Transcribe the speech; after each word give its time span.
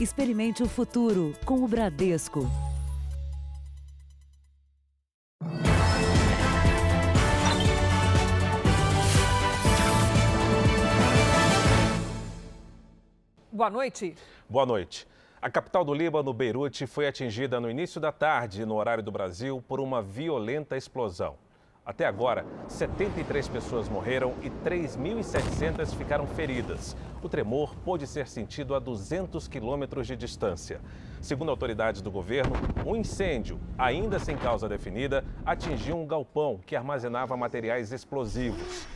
Experimente 0.00 0.62
o 0.62 0.68
futuro 0.68 1.34
com 1.44 1.64
o 1.64 1.66
Bradesco. 1.66 2.48
Boa 13.50 13.68
noite. 13.68 14.14
Boa 14.48 14.64
noite. 14.64 15.04
A 15.42 15.50
capital 15.50 15.84
do 15.84 15.92
Líbano, 15.92 16.32
Beirute, 16.32 16.86
foi 16.86 17.08
atingida 17.08 17.58
no 17.58 17.68
início 17.68 18.00
da 18.00 18.12
tarde, 18.12 18.64
no 18.64 18.76
horário 18.76 19.02
do 19.02 19.10
Brasil, 19.10 19.60
por 19.66 19.80
uma 19.80 20.00
violenta 20.00 20.76
explosão. 20.76 21.36
Até 21.88 22.04
agora, 22.04 22.44
73 22.68 23.48
pessoas 23.48 23.88
morreram 23.88 24.34
e 24.42 24.50
3.700 24.50 25.96
ficaram 25.96 26.26
feridas. 26.26 26.94
O 27.22 27.30
tremor 27.30 27.74
pôde 27.76 28.06
ser 28.06 28.28
sentido 28.28 28.74
a 28.74 28.78
200 28.78 29.48
quilômetros 29.48 30.06
de 30.06 30.14
distância. 30.14 30.82
Segundo 31.22 31.50
autoridades 31.50 32.02
do 32.02 32.10
governo, 32.10 32.52
um 32.84 32.94
incêndio, 32.94 33.58
ainda 33.78 34.18
sem 34.18 34.36
causa 34.36 34.68
definida, 34.68 35.24
atingiu 35.46 35.96
um 35.96 36.06
galpão 36.06 36.60
que 36.66 36.76
armazenava 36.76 37.38
materiais 37.38 37.90
explosivos. 37.90 38.86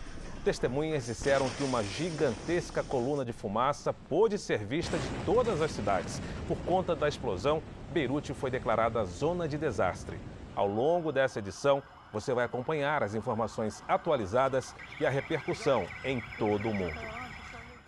Testemunhas 0.44 1.06
disseram 1.06 1.48
que 1.48 1.64
uma 1.64 1.82
gigantesca 1.82 2.82
coluna 2.82 3.24
de 3.24 3.32
fumaça 3.32 3.94
pôde 3.94 4.36
ser 4.36 4.66
vista 4.66 4.98
de 4.98 5.08
todas 5.24 5.62
as 5.62 5.70
cidades. 5.70 6.20
Por 6.46 6.58
conta 6.66 6.94
da 6.94 7.08
explosão, 7.08 7.62
Beirute 7.90 8.34
foi 8.34 8.50
declarada 8.50 9.02
zona 9.06 9.48
de 9.48 9.56
desastre. 9.56 10.18
Ao 10.54 10.66
longo 10.66 11.10
dessa 11.10 11.38
edição, 11.38 11.82
você 12.12 12.34
vai 12.34 12.44
acompanhar 12.44 13.02
as 13.02 13.14
informações 13.14 13.82
atualizadas 13.88 14.74
e 15.00 15.06
a 15.06 15.10
repercussão 15.10 15.86
em 16.04 16.20
todo 16.38 16.68
o 16.68 16.74
mundo. 16.74 17.00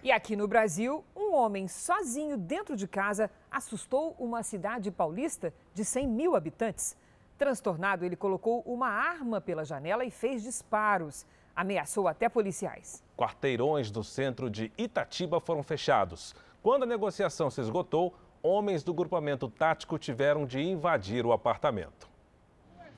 E 0.03 0.11
aqui 0.11 0.37
no 0.37 0.47
Brasil, 0.47 1.05
um 1.15 1.35
homem 1.35 1.67
sozinho 1.67 2.37
dentro 2.37 2.77
de 2.77 2.87
casa 2.87 3.31
assustou 3.51 4.15
uma 4.19 4.43
cidade 4.43 4.91
paulista 4.91 5.53
de 5.73 5.85
100 5.85 6.09
mil 6.09 6.37
habitantes. 6.37 6.97
Transtornado, 7.39 8.05
ele 8.05 8.17
colocou 8.17 8.61
uma 8.67 8.89
arma 8.89 9.41
pela 9.41 9.65
janela 9.65 10.05
e 10.05 10.11
fez 10.11 10.43
disparos 10.43 11.27
ameaçou 11.55 12.09
até 12.09 12.29
policiais. 12.29 13.03
Quarteirões 13.17 13.91
do 13.91 14.03
centro 14.03 14.51
de 14.51 14.73
Itatiba 14.77 15.41
foram 15.41 15.63
fechados. 15.63 16.35
Quando 16.63 16.83
a 16.83 16.87
negociação 16.87 17.51
se 17.51 17.61
esgotou, 17.61 18.15
homens 18.43 18.83
do 18.83 18.93
grupamento 18.93 19.49
tático 19.49 19.99
tiveram 19.99 20.47
de 20.47 20.61
invadir 20.61 21.25
o 21.25 21.33
apartamento. 21.33 22.09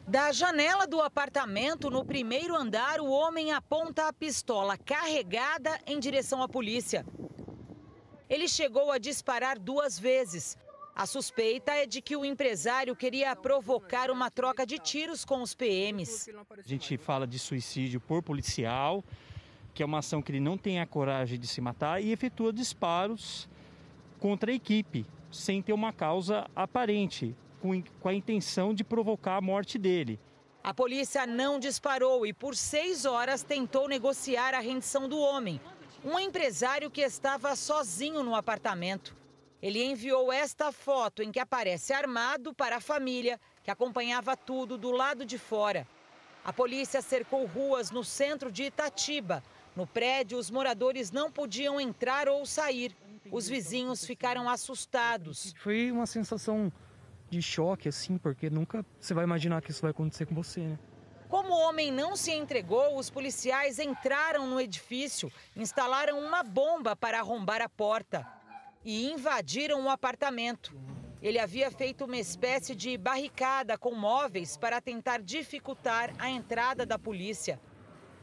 Da 0.09 0.31
janela 0.31 0.87
do 0.87 1.01
apartamento, 1.01 1.91
no 1.91 2.05
primeiro 2.05 2.55
andar, 2.55 3.01
o 3.01 3.11
homem 3.11 3.51
aponta 3.51 4.07
a 4.07 4.13
pistola 4.13 4.79
carregada 4.79 5.81
em 5.85 5.99
direção 5.99 6.41
à 6.41 6.49
polícia. 6.49 7.05
Ele 8.31 8.47
chegou 8.47 8.93
a 8.93 8.99
disparar 8.99 9.59
duas 9.59 9.99
vezes. 9.99 10.57
A 10.95 11.07
suspeita 11.07 11.73
é 11.73 11.87
de 11.87 12.01
que 12.01 12.17
o 12.17 12.25
empresário 12.25 12.95
queria 12.95 13.35
provocar 13.35 14.09
uma 14.09 14.31
troca 14.31 14.65
de 14.65 14.79
tiros 14.79 15.25
com 15.25 15.43
os 15.43 15.57
PMs. 15.57 16.31
A 16.57 16.63
gente 16.63 16.97
fala 16.97 17.27
de 17.27 17.39
suicídio 17.41 18.01
por 18.01 18.23
policial, 18.23 19.03
que 19.75 19.83
é 19.83 19.87
uma 19.87 19.99
ação 19.99 20.23
que 20.23 20.31
ele 20.31 20.41
não 20.41 20.57
tem 20.57 20.81
a 20.81 20.87
coragem 20.87 21.37
de 21.37 21.49
se 21.49 21.61
matar 21.61 22.01
e 22.01 22.13
efetua 22.13 22.53
disparos 22.53 23.49
contra 24.21 24.53
a 24.53 24.55
equipe, 24.55 25.05
sem 25.33 25.61
ter 25.61 25.73
uma 25.73 25.93
causa 25.93 26.49
aparente, 26.55 27.35
com, 27.61 27.83
com 28.01 28.09
a 28.09 28.15
intenção 28.15 28.75
de 28.75 28.85
provocar 28.85 29.37
a 29.37 29.41
morte 29.41 29.79
dele. 29.79 30.19
A 30.63 30.75
polícia 30.75 31.27
não 31.27 31.59
disparou 31.61 32.27
e, 32.27 32.33
por 32.33 32.57
seis 32.57 33.05
horas, 33.05 33.43
tentou 33.43 33.89
negociar 33.89 34.53
a 34.53 34.59
rendição 34.59 35.09
do 35.09 35.19
homem, 35.19 35.61
um 36.05 36.19
empresário 36.19 36.91
que 36.91 37.01
estava 37.01 37.55
sozinho 37.55 38.23
no 38.23 38.35
apartamento. 38.35 39.15
Ele 39.63 39.83
enviou 39.85 40.33
esta 40.33 40.71
foto 40.73 41.23
em 41.23 41.33
que 41.33 41.41
aparece 41.41 41.93
armado 41.93 42.53
para 42.53 42.77
a 42.77 42.81
família, 42.81 43.41
que 43.63 43.71
acompanhava 43.71 44.37
tudo 44.37 44.77
do 44.77 44.91
lado 44.91 45.25
de 45.25 45.39
fora. 45.39 45.87
A 46.45 46.53
polícia 46.53 47.03
cercou 47.03 47.45
ruas 47.47 47.91
no 47.91 48.05
centro 48.05 48.53
de 48.53 48.65
Itatiba. 48.65 49.43
No 49.75 49.87
prédio, 49.87 50.39
os 50.39 50.51
moradores 50.51 51.11
não 51.11 51.31
podiam 51.31 51.81
entrar 51.81 52.29
ou 52.29 52.47
sair. 52.47 52.97
Os 53.33 53.49
vizinhos 53.49 54.05
ficaram 54.05 54.49
assustados. 54.49 55.53
Foi 55.59 55.91
uma 55.91 56.07
sensação 56.07 56.73
de 57.29 57.43
choque, 57.43 57.89
assim, 57.89 58.19
porque 58.19 58.49
nunca 58.49 58.85
você 59.01 59.15
vai 59.15 59.25
imaginar 59.25 59.61
que 59.63 59.71
isso 59.71 59.83
vai 59.83 59.91
acontecer 59.91 60.27
com 60.27 60.35
você, 60.35 60.61
né? 60.61 60.79
Como 61.29 61.53
o 61.53 61.69
homem 61.69 61.91
não 61.91 62.15
se 62.15 62.31
entregou, 62.33 62.97
os 62.97 63.11
policiais 63.11 63.81
entraram 63.81 64.47
no 64.47 64.61
edifício, 64.61 65.31
instalaram 65.57 66.21
uma 66.21 66.43
bomba 66.45 66.95
para 66.95 67.19
arrombar 67.19 67.61
a 67.61 67.69
porta 67.69 68.25
e 68.85 69.11
invadiram 69.11 69.85
o 69.85 69.91
apartamento. 69.91 70.73
Ele 71.21 71.41
havia 71.41 71.69
feito 71.71 72.05
uma 72.05 72.17
espécie 72.17 72.77
de 72.77 72.97
barricada 72.97 73.77
com 73.77 73.93
móveis 73.93 74.57
para 74.57 74.81
tentar 74.81 75.21
dificultar 75.21 76.15
a 76.19 76.31
entrada 76.31 76.87
da 76.87 76.97
polícia. 76.97 77.61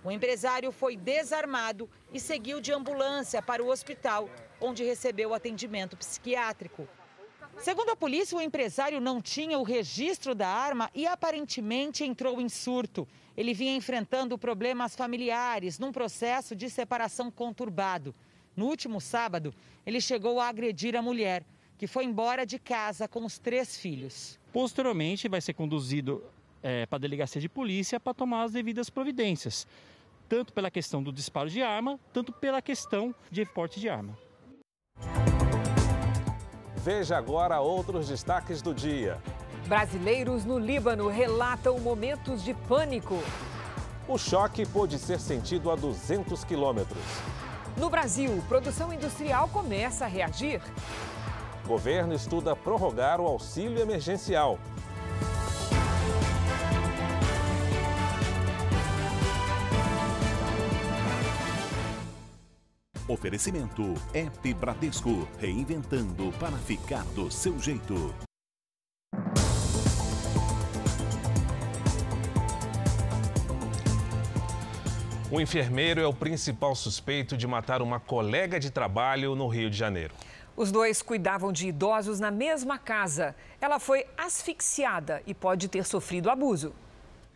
O 0.01 0.11
empresário 0.11 0.71
foi 0.71 0.95
desarmado 0.95 1.89
e 2.13 2.19
seguiu 2.19 2.61
de 2.61 2.71
ambulância 2.71 3.41
para 3.41 3.61
o 3.61 3.69
hospital, 3.69 4.29
onde 4.61 4.83
recebeu 4.83 5.33
atendimento 5.33 5.97
psiquiátrico. 5.97 6.87
Segundo 7.59 7.91
a 7.91 7.95
polícia, 7.95 8.37
o 8.37 8.41
empresário 8.41 8.99
não 8.99 9.21
tinha 9.21 9.57
o 9.57 9.63
registro 9.63 10.35
da 10.35 10.47
arma 10.47 10.89
e 10.93 11.05
aparentemente 11.07 12.03
entrou 12.03 12.41
em 12.41 12.49
surto. 12.49 13.07
Ele 13.37 13.53
vinha 13.53 13.75
enfrentando 13.75 14.37
problemas 14.37 14.95
familiares 14.95 15.79
num 15.79 15.91
processo 15.91 16.55
de 16.55 16.69
separação 16.69 17.31
conturbado. 17.31 18.13
No 18.55 18.65
último 18.65 19.01
sábado, 19.01 19.53
ele 19.85 19.99
chegou 19.99 20.39
a 20.39 20.47
agredir 20.47 20.95
a 20.95 21.01
mulher, 21.01 21.43
que 21.77 21.87
foi 21.87 22.05
embora 22.05 22.45
de 22.45 22.59
casa 22.59 23.07
com 23.07 23.25
os 23.25 23.39
três 23.39 23.77
filhos. 23.77 24.39
Posteriormente, 24.51 25.27
vai 25.27 25.41
ser 25.41 25.53
conduzido 25.53 26.23
é, 26.61 26.85
para 26.85 26.97
a 26.97 26.99
delegacia 26.99 27.41
de 27.41 27.49
polícia 27.49 27.99
para 27.99 28.13
tomar 28.13 28.43
as 28.43 28.51
devidas 28.51 28.89
providências, 28.89 29.67
tanto 30.29 30.53
pela 30.53 30.69
questão 30.69 31.01
do 31.01 31.11
disparo 31.11 31.49
de 31.49 31.61
arma, 31.61 31.99
tanto 32.13 32.31
pela 32.31 32.61
questão 32.61 33.13
de 33.31 33.45
porte 33.45 33.79
de 33.79 33.89
arma. 33.89 34.17
Veja 36.83 37.17
agora 37.17 37.61
outros 37.61 38.09
destaques 38.09 38.61
do 38.61 38.73
dia. 38.73 39.17
Brasileiros 39.67 40.43
no 40.43 40.59
Líbano 40.59 41.07
relatam 41.07 41.79
momentos 41.79 42.43
de 42.43 42.53
pânico. 42.53 43.23
O 44.05 44.17
choque 44.17 44.65
pôde 44.65 44.99
ser 44.99 45.17
sentido 45.17 45.71
a 45.71 45.77
200 45.77 46.43
quilômetros. 46.43 47.01
No 47.77 47.89
Brasil, 47.89 48.43
produção 48.49 48.91
industrial 48.91 49.47
começa 49.47 50.03
a 50.03 50.09
reagir. 50.09 50.61
Governo 51.65 52.13
estuda 52.13 52.53
prorrogar 52.53 53.21
o 53.21 53.27
auxílio 53.27 53.79
emergencial. 53.79 54.59
Oferecimento 63.13 63.93
App 64.11 64.53
Bradesco, 64.55 65.27
reinventando 65.39 66.33
para 66.39 66.57
ficar 66.57 67.03
do 67.13 67.29
seu 67.29 67.59
jeito. 67.59 68.11
O 75.29 75.39
enfermeiro 75.39 76.01
é 76.01 76.07
o 76.07 76.13
principal 76.13 76.73
suspeito 76.73 77.37
de 77.37 77.45
matar 77.45 77.83
uma 77.83 77.99
colega 77.99 78.59
de 78.59 78.71
trabalho 78.71 79.35
no 79.35 79.47
Rio 79.47 79.69
de 79.69 79.77
Janeiro. 79.77 80.15
Os 80.57 80.71
dois 80.71 81.03
cuidavam 81.03 81.51
de 81.51 81.67
idosos 81.67 82.19
na 82.19 82.31
mesma 82.31 82.79
casa. 82.79 83.35
Ela 83.61 83.77
foi 83.77 84.07
asfixiada 84.17 85.21
e 85.27 85.35
pode 85.35 85.67
ter 85.67 85.85
sofrido 85.85 86.31
abuso. 86.31 86.73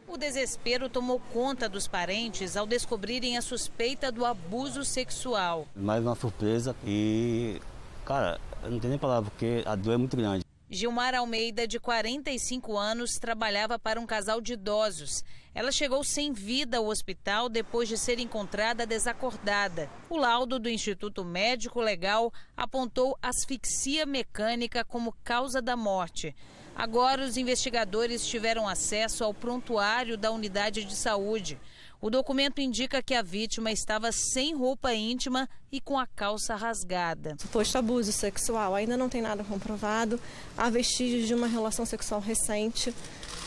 O 0.07 0.15
desespero 0.15 0.87
tomou 0.87 1.19
conta 1.33 1.67
dos 1.67 1.85
parentes 1.85 2.55
ao 2.55 2.65
descobrirem 2.65 3.37
a 3.37 3.41
suspeita 3.41 4.09
do 4.09 4.25
abuso 4.25 4.85
sexual. 4.85 5.67
Mais 5.75 6.01
uma 6.01 6.15
surpresa 6.15 6.73
e, 6.85 7.61
cara, 8.05 8.39
eu 8.63 8.71
não 8.71 8.79
tenho 8.79 8.91
nem 8.91 8.97
palavra 8.97 9.29
porque 9.29 9.63
a 9.65 9.75
dor 9.75 9.95
é 9.95 9.97
muito 9.97 10.15
grande. 10.15 10.45
Gilmar 10.69 11.13
Almeida, 11.13 11.67
de 11.67 11.77
45 11.77 12.77
anos, 12.77 13.19
trabalhava 13.19 13.77
para 13.77 13.99
um 13.99 14.05
casal 14.05 14.39
de 14.39 14.53
idosos. 14.53 15.25
Ela 15.53 15.71
chegou 15.73 16.03
sem 16.05 16.31
vida 16.31 16.77
ao 16.77 16.87
hospital 16.87 17.49
depois 17.49 17.89
de 17.89 17.97
ser 17.97 18.17
encontrada 18.17 18.85
desacordada. 18.85 19.89
O 20.09 20.17
laudo 20.17 20.57
do 20.57 20.69
Instituto 20.69 21.25
Médico 21.25 21.81
Legal 21.81 22.31
apontou 22.55 23.17
asfixia 23.21 24.05
mecânica 24.05 24.85
como 24.85 25.15
causa 25.23 25.61
da 25.61 25.75
morte. 25.75 26.33
Agora, 26.77 27.25
os 27.25 27.37
investigadores 27.37 28.23
tiveram 28.23 28.67
acesso 28.67 29.23
ao 29.23 29.33
prontuário 29.33 30.15
da 30.15 30.29
unidade 30.29 30.85
de 30.85 30.95
saúde. 30.95 31.59
O 31.99 32.07
documento 32.07 32.61
indica 32.61 33.01
que 33.01 33.15
a 33.15 33.23
vítima 33.23 33.71
estava 33.71 34.11
sem 34.11 34.53
roupa 34.55 34.93
íntima 34.93 35.49
e 35.71 35.81
com 35.81 35.97
a 35.97 36.05
calça 36.05 36.55
rasgada. 36.55 37.35
Suposto 37.39 37.79
abuso 37.79 38.11
sexual, 38.11 38.75
ainda 38.75 38.95
não 38.95 39.09
tem 39.09 39.23
nada 39.23 39.43
comprovado. 39.43 40.19
Há 40.55 40.69
vestígios 40.69 41.27
de 41.27 41.33
uma 41.33 41.47
relação 41.47 41.83
sexual 41.83 42.21
recente, 42.21 42.93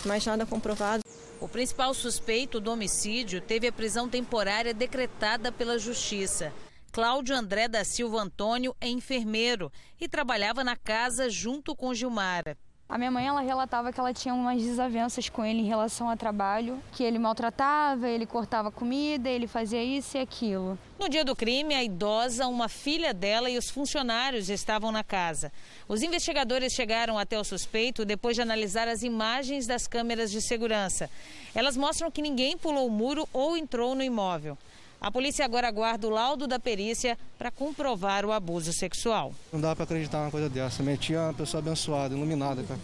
mas 0.04 0.26
nada 0.26 0.44
comprovado. 0.44 1.04
O 1.40 1.46
principal 1.46 1.94
suspeito 1.94 2.58
do 2.58 2.72
homicídio 2.72 3.40
teve 3.40 3.68
a 3.68 3.72
prisão 3.72 4.08
temporária 4.08 4.74
decretada 4.74 5.52
pela 5.52 5.78
Justiça. 5.78 6.52
Cláudio 6.90 7.36
André 7.36 7.68
da 7.68 7.84
Silva 7.84 8.22
Antônio 8.22 8.74
é 8.80 8.88
enfermeiro 8.88 9.70
e 10.00 10.08
trabalhava 10.08 10.64
na 10.64 10.74
casa 10.74 11.30
junto 11.30 11.76
com 11.76 11.94
Gilmara. 11.94 12.58
A 12.90 12.98
minha 12.98 13.10
mãe 13.12 13.24
ela 13.24 13.40
relatava 13.40 13.92
que 13.92 14.00
ela 14.00 14.12
tinha 14.12 14.34
umas 14.34 14.60
desavenças 14.60 15.28
com 15.28 15.44
ele 15.44 15.60
em 15.60 15.64
relação 15.64 16.10
ao 16.10 16.16
trabalho, 16.16 16.82
que 16.90 17.04
ele 17.04 17.20
maltratava, 17.20 18.08
ele 18.08 18.26
cortava 18.26 18.68
comida, 18.68 19.30
ele 19.30 19.46
fazia 19.46 19.80
isso 19.80 20.16
e 20.16 20.20
aquilo. 20.20 20.76
No 20.98 21.08
dia 21.08 21.24
do 21.24 21.36
crime, 21.36 21.72
a 21.72 21.84
idosa, 21.84 22.48
uma 22.48 22.68
filha 22.68 23.14
dela 23.14 23.48
e 23.48 23.56
os 23.56 23.70
funcionários 23.70 24.50
estavam 24.50 24.90
na 24.90 25.04
casa. 25.04 25.52
Os 25.86 26.02
investigadores 26.02 26.72
chegaram 26.72 27.16
até 27.16 27.38
o 27.38 27.44
suspeito 27.44 28.04
depois 28.04 28.34
de 28.34 28.42
analisar 28.42 28.88
as 28.88 29.04
imagens 29.04 29.68
das 29.68 29.86
câmeras 29.86 30.28
de 30.28 30.42
segurança. 30.42 31.08
Elas 31.54 31.76
mostram 31.76 32.10
que 32.10 32.20
ninguém 32.20 32.58
pulou 32.58 32.88
o 32.88 32.90
muro 32.90 33.28
ou 33.32 33.56
entrou 33.56 33.94
no 33.94 34.02
imóvel. 34.02 34.58
A 35.00 35.10
polícia 35.10 35.46
agora 35.46 35.66
aguarda 35.66 36.06
o 36.06 36.10
laudo 36.10 36.46
da 36.46 36.58
perícia 36.58 37.16
para 37.38 37.50
comprovar 37.50 38.26
o 38.26 38.32
abuso 38.32 38.70
sexual. 38.70 39.32
Não 39.50 39.58
dá 39.58 39.74
para 39.74 39.84
acreditar 39.84 40.18
numa 40.18 40.30
coisa 40.30 40.50
dessa. 40.50 40.82
Minha 40.82 40.98
tia 40.98 41.16
é 41.16 41.20
uma 41.20 41.32
pessoa 41.32 41.62
abençoada, 41.62 42.14
iluminada, 42.14 42.62
cara. 42.62 42.78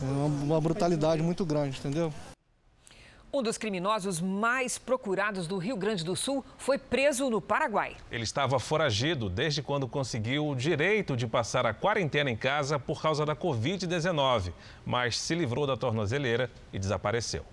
É 0.00 0.04
uma, 0.04 0.26
uma 0.26 0.60
brutalidade 0.60 1.20
muito 1.20 1.44
grande, 1.44 1.80
entendeu? 1.80 2.12
Um 3.32 3.42
dos 3.42 3.58
criminosos 3.58 4.20
mais 4.20 4.78
procurados 4.78 5.48
do 5.48 5.58
Rio 5.58 5.76
Grande 5.76 6.04
do 6.04 6.14
Sul 6.14 6.44
foi 6.56 6.78
preso 6.78 7.28
no 7.28 7.40
Paraguai. 7.40 7.96
Ele 8.08 8.22
estava 8.22 8.60
foragido 8.60 9.28
desde 9.28 9.60
quando 9.60 9.88
conseguiu 9.88 10.46
o 10.46 10.54
direito 10.54 11.16
de 11.16 11.26
passar 11.26 11.66
a 11.66 11.74
quarentena 11.74 12.30
em 12.30 12.36
casa 12.36 12.78
por 12.78 13.02
causa 13.02 13.26
da 13.26 13.34
Covid-19, 13.34 14.52
mas 14.86 15.18
se 15.18 15.34
livrou 15.34 15.66
da 15.66 15.76
tornozeleira 15.76 16.48
e 16.72 16.78
desapareceu. 16.78 17.44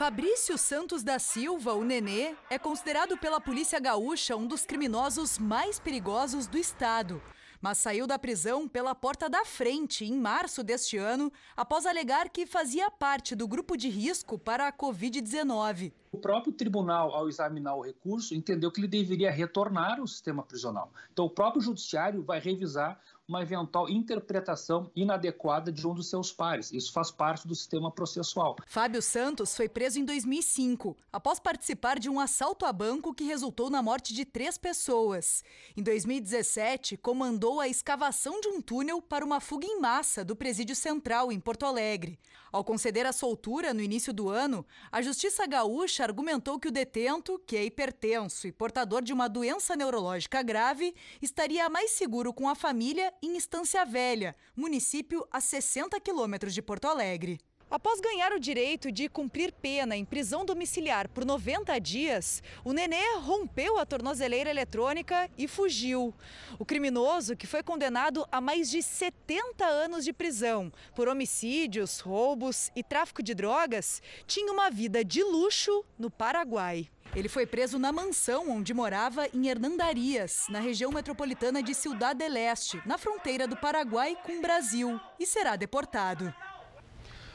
Fabrício 0.00 0.56
Santos 0.56 1.02
da 1.02 1.18
Silva, 1.18 1.74
o 1.74 1.84
Nenê, 1.84 2.34
é 2.48 2.58
considerado 2.58 3.18
pela 3.18 3.38
polícia 3.38 3.78
gaúcha 3.78 4.34
um 4.34 4.46
dos 4.46 4.64
criminosos 4.64 5.38
mais 5.38 5.78
perigosos 5.78 6.46
do 6.46 6.56
estado. 6.56 7.20
Mas 7.60 7.76
saiu 7.76 8.06
da 8.06 8.18
prisão 8.18 8.66
pela 8.66 8.94
porta 8.94 9.28
da 9.28 9.44
frente 9.44 10.06
em 10.06 10.18
março 10.18 10.64
deste 10.64 10.96
ano, 10.96 11.30
após 11.54 11.84
alegar 11.84 12.30
que 12.30 12.46
fazia 12.46 12.90
parte 12.90 13.36
do 13.36 13.46
grupo 13.46 13.76
de 13.76 13.90
risco 13.90 14.38
para 14.38 14.68
a 14.68 14.72
Covid-19. 14.72 15.92
O 16.10 16.16
próprio 16.16 16.54
tribunal, 16.54 17.14
ao 17.14 17.28
examinar 17.28 17.74
o 17.74 17.82
recurso, 17.82 18.34
entendeu 18.34 18.72
que 18.72 18.80
ele 18.80 18.88
deveria 18.88 19.30
retornar 19.30 20.00
ao 20.00 20.06
sistema 20.06 20.42
prisional. 20.42 20.90
Então, 21.12 21.26
o 21.26 21.30
próprio 21.30 21.60
judiciário 21.60 22.22
vai 22.22 22.40
revisar 22.40 22.98
uma 23.30 23.42
eventual 23.42 23.88
interpretação 23.88 24.90
inadequada 24.94 25.70
de 25.70 25.86
um 25.86 25.94
dos 25.94 26.10
seus 26.10 26.32
pares. 26.32 26.72
Isso 26.72 26.92
faz 26.92 27.12
parte 27.12 27.46
do 27.46 27.54
sistema 27.54 27.88
processual. 27.88 28.56
Fábio 28.66 29.00
Santos 29.00 29.54
foi 29.54 29.68
preso 29.68 30.00
em 30.00 30.04
2005, 30.04 30.96
após 31.12 31.38
participar 31.38 32.00
de 32.00 32.10
um 32.10 32.18
assalto 32.18 32.66
a 32.66 32.72
banco 32.72 33.14
que 33.14 33.22
resultou 33.22 33.70
na 33.70 33.80
morte 33.80 34.12
de 34.12 34.24
três 34.24 34.58
pessoas. 34.58 35.44
Em 35.76 35.82
2017, 35.82 36.96
comandou 36.96 37.60
a 37.60 37.68
escavação 37.68 38.40
de 38.40 38.48
um 38.48 38.60
túnel 38.60 39.00
para 39.00 39.24
uma 39.24 39.38
fuga 39.38 39.64
em 39.64 39.80
massa 39.80 40.24
do 40.24 40.34
Presídio 40.34 40.74
Central, 40.74 41.30
em 41.30 41.38
Porto 41.38 41.64
Alegre. 41.64 42.18
Ao 42.52 42.64
conceder 42.64 43.06
a 43.06 43.12
soltura 43.12 43.72
no 43.72 43.80
início 43.80 44.12
do 44.12 44.28
ano, 44.28 44.66
a 44.90 45.00
Justiça 45.00 45.46
Gaúcha 45.46 46.02
argumentou 46.02 46.58
que 46.58 46.66
o 46.66 46.72
detento, 46.72 47.40
que 47.46 47.56
é 47.56 47.64
hipertenso 47.64 48.48
e 48.48 48.52
portador 48.52 49.02
de 49.02 49.12
uma 49.12 49.28
doença 49.28 49.76
neurológica 49.76 50.42
grave, 50.42 50.92
estaria 51.22 51.68
mais 51.70 51.92
seguro 51.92 52.34
com 52.34 52.48
a 52.48 52.56
família 52.56 53.12
em 53.22 53.36
Estância 53.36 53.84
Velha, 53.84 54.34
município 54.56 55.26
a 55.30 55.40
60 55.40 56.00
quilômetros 56.00 56.54
de 56.54 56.62
Porto 56.62 56.86
Alegre. 56.86 57.38
Após 57.70 58.00
ganhar 58.00 58.32
o 58.32 58.40
direito 58.40 58.90
de 58.90 59.08
cumprir 59.08 59.52
pena 59.52 59.96
em 59.96 60.04
prisão 60.04 60.44
domiciliar 60.44 61.08
por 61.08 61.24
90 61.24 61.78
dias, 61.78 62.42
o 62.64 62.72
Nenê 62.72 63.16
rompeu 63.18 63.78
a 63.78 63.86
tornozeleira 63.86 64.50
eletrônica 64.50 65.30
e 65.38 65.46
fugiu. 65.46 66.12
O 66.58 66.64
criminoso, 66.64 67.36
que 67.36 67.46
foi 67.46 67.62
condenado 67.62 68.26
a 68.32 68.40
mais 68.40 68.68
de 68.68 68.82
70 68.82 69.64
anos 69.64 70.04
de 70.04 70.12
prisão 70.12 70.72
por 70.96 71.06
homicídios, 71.06 72.00
roubos 72.00 72.72
e 72.74 72.82
tráfico 72.82 73.22
de 73.22 73.34
drogas, 73.34 74.02
tinha 74.26 74.52
uma 74.52 74.68
vida 74.68 75.04
de 75.04 75.22
luxo 75.22 75.84
no 75.96 76.10
Paraguai. 76.10 76.88
Ele 77.14 77.28
foi 77.28 77.44
preso 77.44 77.76
na 77.76 77.90
mansão 77.90 78.48
onde 78.50 78.72
morava 78.72 79.26
em 79.34 79.48
Hernandarias, 79.48 80.44
na 80.48 80.60
região 80.60 80.92
metropolitana 80.92 81.60
de 81.60 81.74
Ciudad 81.74 82.16
del 82.16 82.36
Este, 82.36 82.80
na 82.86 82.96
fronteira 82.96 83.48
do 83.48 83.56
Paraguai 83.56 84.16
com 84.24 84.38
o 84.38 84.40
Brasil, 84.40 85.00
e 85.18 85.26
será 85.26 85.56
deportado. 85.56 86.32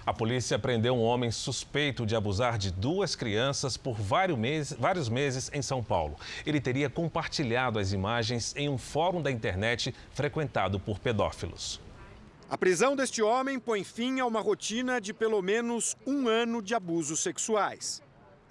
A 0.05 0.13
polícia 0.13 0.57
prendeu 0.57 0.95
um 0.95 1.01
homem 1.01 1.29
suspeito 1.29 2.05
de 2.05 2.15
abusar 2.15 2.57
de 2.57 2.71
duas 2.71 3.15
crianças 3.15 3.75
por 3.75 3.95
vários 3.95 4.37
meses, 4.37 4.77
vários 4.79 5.09
meses 5.09 5.49
em 5.51 5.61
São 5.61 5.83
Paulo. 5.83 6.15
Ele 6.45 6.61
teria 6.61 6.89
compartilhado 6.89 7.77
as 7.77 7.91
imagens 7.91 8.55
em 8.55 8.69
um 8.69 8.77
fórum 8.77 9.21
da 9.21 9.31
internet 9.31 9.93
frequentado 10.11 10.79
por 10.79 10.99
pedófilos. 10.99 11.81
A 12.47 12.57
prisão 12.57 12.95
deste 12.95 13.21
homem 13.21 13.59
põe 13.59 13.83
fim 13.83 14.19
a 14.19 14.25
uma 14.25 14.39
rotina 14.39 15.01
de 15.01 15.11
pelo 15.11 15.41
menos 15.41 15.97
um 16.05 16.29
ano 16.29 16.61
de 16.61 16.75
abusos 16.75 17.19
sexuais. 17.19 18.01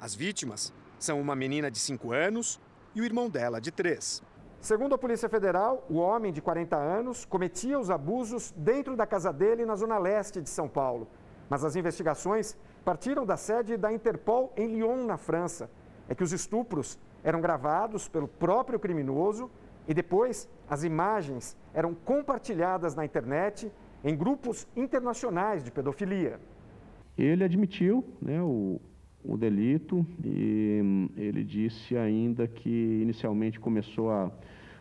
As 0.01 0.15
vítimas 0.15 0.73
são 1.05 1.21
uma 1.21 1.37
menina 1.37 1.71
de 1.71 1.79
5 1.79 2.13
anos 2.13 2.59
e 2.95 3.01
o 3.01 3.05
irmão 3.05 3.29
dela 3.29 3.61
de 3.61 3.71
3. 3.71 4.23
Segundo 4.61 4.95
a 4.95 4.99
Polícia 4.99 5.29
Federal, 5.29 5.85
o 5.91 5.97
homem 5.97 6.33
de 6.33 6.41
40 6.41 6.75
anos 6.75 7.27
cometia 7.27 7.79
os 7.79 7.91
abusos 7.91 8.55
dentro 8.57 8.97
da 8.97 9.07
casa 9.07 9.31
dele 9.31 9.67
na 9.67 9.77
zona 9.77 9.99
leste 9.99 10.41
de 10.41 10.49
São 10.49 10.67
Paulo. 10.67 11.07
Mas 11.51 11.63
as 11.63 11.77
investigações 11.77 12.57
partiram 12.83 13.27
da 13.27 13.37
sede 13.37 13.77
da 13.77 13.93
Interpol 13.93 14.51
em 14.57 14.75
Lyon, 14.75 15.05
na 15.05 15.19
França. 15.19 15.69
É 16.09 16.15
que 16.15 16.25
os 16.25 16.33
estupros 16.33 16.99
eram 17.23 17.43
gravados 17.43 18.09
pelo 18.09 18.27
próprio 18.27 18.81
criminoso 18.81 19.51
e 19.87 19.93
depois 19.93 20.49
as 20.69 20.83
imagens 20.83 21.55
eram 21.75 21.95
compartilhadas 21.95 22.95
na 22.95 23.05
internet 23.05 23.71
em 24.03 24.17
grupos 24.17 24.67
internacionais 24.75 25.63
de 25.63 25.71
pedofilia. 25.71 26.41
Ele 27.19 27.45
admitiu 27.45 28.03
né, 28.21 28.41
o, 28.41 28.81
o 29.25 29.37
delito 29.37 30.07
e 30.23 30.81
hum, 30.83 31.09
ele 31.17 31.43
disse 31.43 31.97
ainda 31.97 32.47
que 32.47 33.01
inicialmente 33.03 33.59
começou 33.59 34.11
a, 34.11 34.31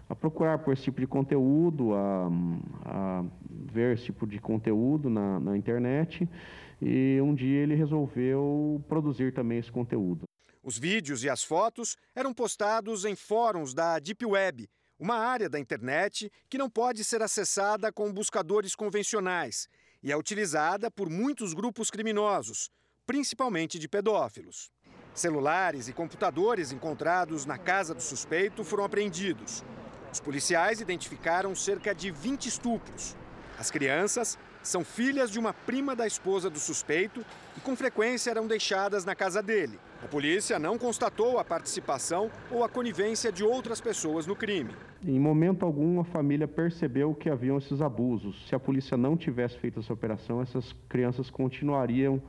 a 0.10 0.16
procurar 0.16 0.60
por 0.60 0.74
esse 0.74 0.84
tipo 0.84 1.00
de 1.00 1.08
conteúdo, 1.08 1.94
a, 1.94 2.30
a 2.86 3.26
ver 3.72 3.94
esse 3.94 4.06
tipo 4.06 4.28
de 4.28 4.40
conteúdo 4.40 5.10
na, 5.10 5.40
na 5.40 5.58
internet 5.58 6.28
e 6.82 7.20
um 7.22 7.34
dia 7.34 7.62
ele 7.62 7.76
resolveu 7.76 8.84
produzir 8.88 9.34
também 9.34 9.60
esse 9.60 9.72
conteúdo. 9.72 10.26
Os 10.62 10.78
vídeos 10.78 11.24
e 11.24 11.30
as 11.30 11.44
fotos 11.44 11.96
eram 12.16 12.34
postados 12.34 13.06
em 13.06 13.16
fóruns 13.16 13.74
da 13.74 14.00
Deep 14.00 14.26
Web, 14.26 14.68
uma 15.00 15.16
área 15.16 15.50
da 15.50 15.60
internet 15.60 16.32
que 16.50 16.58
não 16.58 16.70
pode 16.70 17.04
ser 17.04 17.22
acessada 17.22 17.92
com 17.92 18.14
buscadores 18.14 18.76
convencionais 18.76 19.68
e 20.02 20.12
é 20.12 20.18
utilizada 20.18 20.92
por 20.92 21.10
muitos 21.10 21.54
grupos 21.54 21.90
criminosos, 21.90 22.70
principalmente 23.06 23.78
de 23.78 23.88
pedófilos. 23.88 24.72
Celulares 25.14 25.88
e 25.88 25.94
computadores 25.94 26.72
encontrados 26.72 27.46
na 27.46 27.58
casa 27.58 27.94
do 27.94 28.02
suspeito 28.02 28.64
foram 28.64 28.84
apreendidos. 28.84 29.64
Os 30.12 30.20
policiais 30.20 30.80
identificaram 30.80 31.54
cerca 31.54 31.94
de 31.94 32.12
20 32.12 32.48
estupros. 32.48 33.16
As 33.58 33.70
crianças 33.70 34.38
são 34.64 34.84
filhas 34.84 35.30
de 35.30 35.38
uma 35.38 35.54
prima 35.54 35.96
da 35.96 36.08
esposa 36.08 36.50
do 36.50 36.58
suspeito 36.58 37.24
e 37.58 37.60
com 37.60 37.76
frequência 37.76 38.32
eram 38.32 38.48
deixadas 38.48 39.04
na 39.04 39.14
casa 39.14 39.44
dele. 39.44 39.78
A 40.02 40.08
polícia 40.08 40.58
não 40.58 40.78
constatou 40.78 41.38
a 41.38 41.44
participação 41.44 42.32
ou 42.50 42.64
a 42.64 42.70
conivência 42.70 43.32
de 43.32 43.44
outras 43.44 43.80
pessoas 43.82 44.26
no 44.26 44.36
crime. 44.36 44.74
Em 45.06 45.20
momento 45.20 45.66
algum, 45.66 46.00
a 46.00 46.04
família 46.06 46.48
percebeu 46.48 47.14
que 47.14 47.30
haviam 47.30 47.58
esses 47.58 47.82
abusos. 47.82 48.48
Se 48.48 48.56
a 48.56 48.60
polícia 48.60 48.96
não 48.96 49.18
tivesse 49.18 49.58
feito 49.60 49.80
essa 49.80 49.94
operação, 49.94 50.42
essas 50.42 50.74
crianças 50.88 51.30
continuariam 51.30 52.22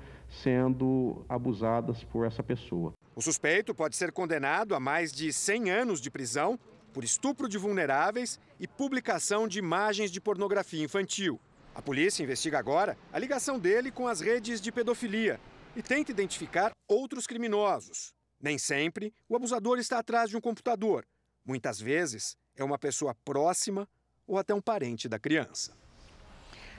sendo 0.43 1.25
abusadas 1.29 2.03
por 2.05 2.27
essa 2.27 2.43
pessoa. 2.43 2.93
O 3.15 3.23
suspeito 3.23 3.75
pode 3.75 3.97
ser 3.97 4.13
condenado 4.13 4.75
a 4.75 4.81
mais 4.81 5.13
de 5.13 5.33
100 5.33 5.71
anos 5.71 6.01
de 6.01 6.11
prisão 6.11 6.59
por 6.93 7.05
estupro 7.05 7.49
de 7.49 7.59
vulneráveis 7.59 8.39
e 8.59 8.67
publicação 8.67 9.49
de 9.49 9.59
imagens 9.59 10.11
de 10.11 10.21
pornografia 10.21 10.83
infantil. 10.83 11.41
A 11.75 11.83
polícia 11.83 12.23
investiga 12.23 12.59
agora 12.59 12.97
a 13.13 13.19
ligação 13.19 13.59
dele 13.59 13.91
com 13.91 14.07
as 14.07 14.21
redes 14.21 14.61
de 14.61 14.71
pedofilia 14.71 15.41
e 15.75 15.83
tenta 15.83 16.13
identificar 16.13 16.73
outros 16.89 17.27
criminosos. 17.27 18.15
Nem 18.41 18.59
sempre 18.59 19.13
o 19.29 19.35
abusador 19.35 19.79
está 19.79 19.99
atrás 19.99 20.31
de 20.31 20.37
um 20.37 20.41
computador. 20.41 21.05
Muitas 21.45 21.81
vezes 21.81 22.37
é 22.57 22.63
uma 22.63 22.79
pessoa 22.79 23.15
próxima 23.25 23.89
ou 24.27 24.39
até 24.39 24.55
um 24.55 24.61
parente 24.61 25.09
da 25.09 25.19
criança. 25.19 25.84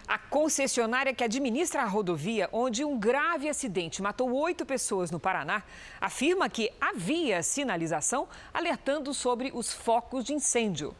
A 0.08 0.20
concessionária 0.20 1.16
que 1.16 1.24
administra 1.24 1.82
a 1.82 1.88
rodovia, 1.88 2.48
onde 2.52 2.86
um 2.86 2.98
grave 2.98 3.50
acidente 3.50 4.04
matou 4.04 4.32
oito 4.34 4.64
pessoas 4.64 5.10
no 5.10 5.20
Paraná, 5.20 5.64
afirma 6.00 6.48
que 6.48 6.72
havia 6.80 7.42
sinalização 7.42 8.28
alertando 8.54 9.14
sobre 9.16 9.52
os 9.54 9.74
focos 9.74 10.24
de 10.24 10.34
incêndio. 10.34 10.96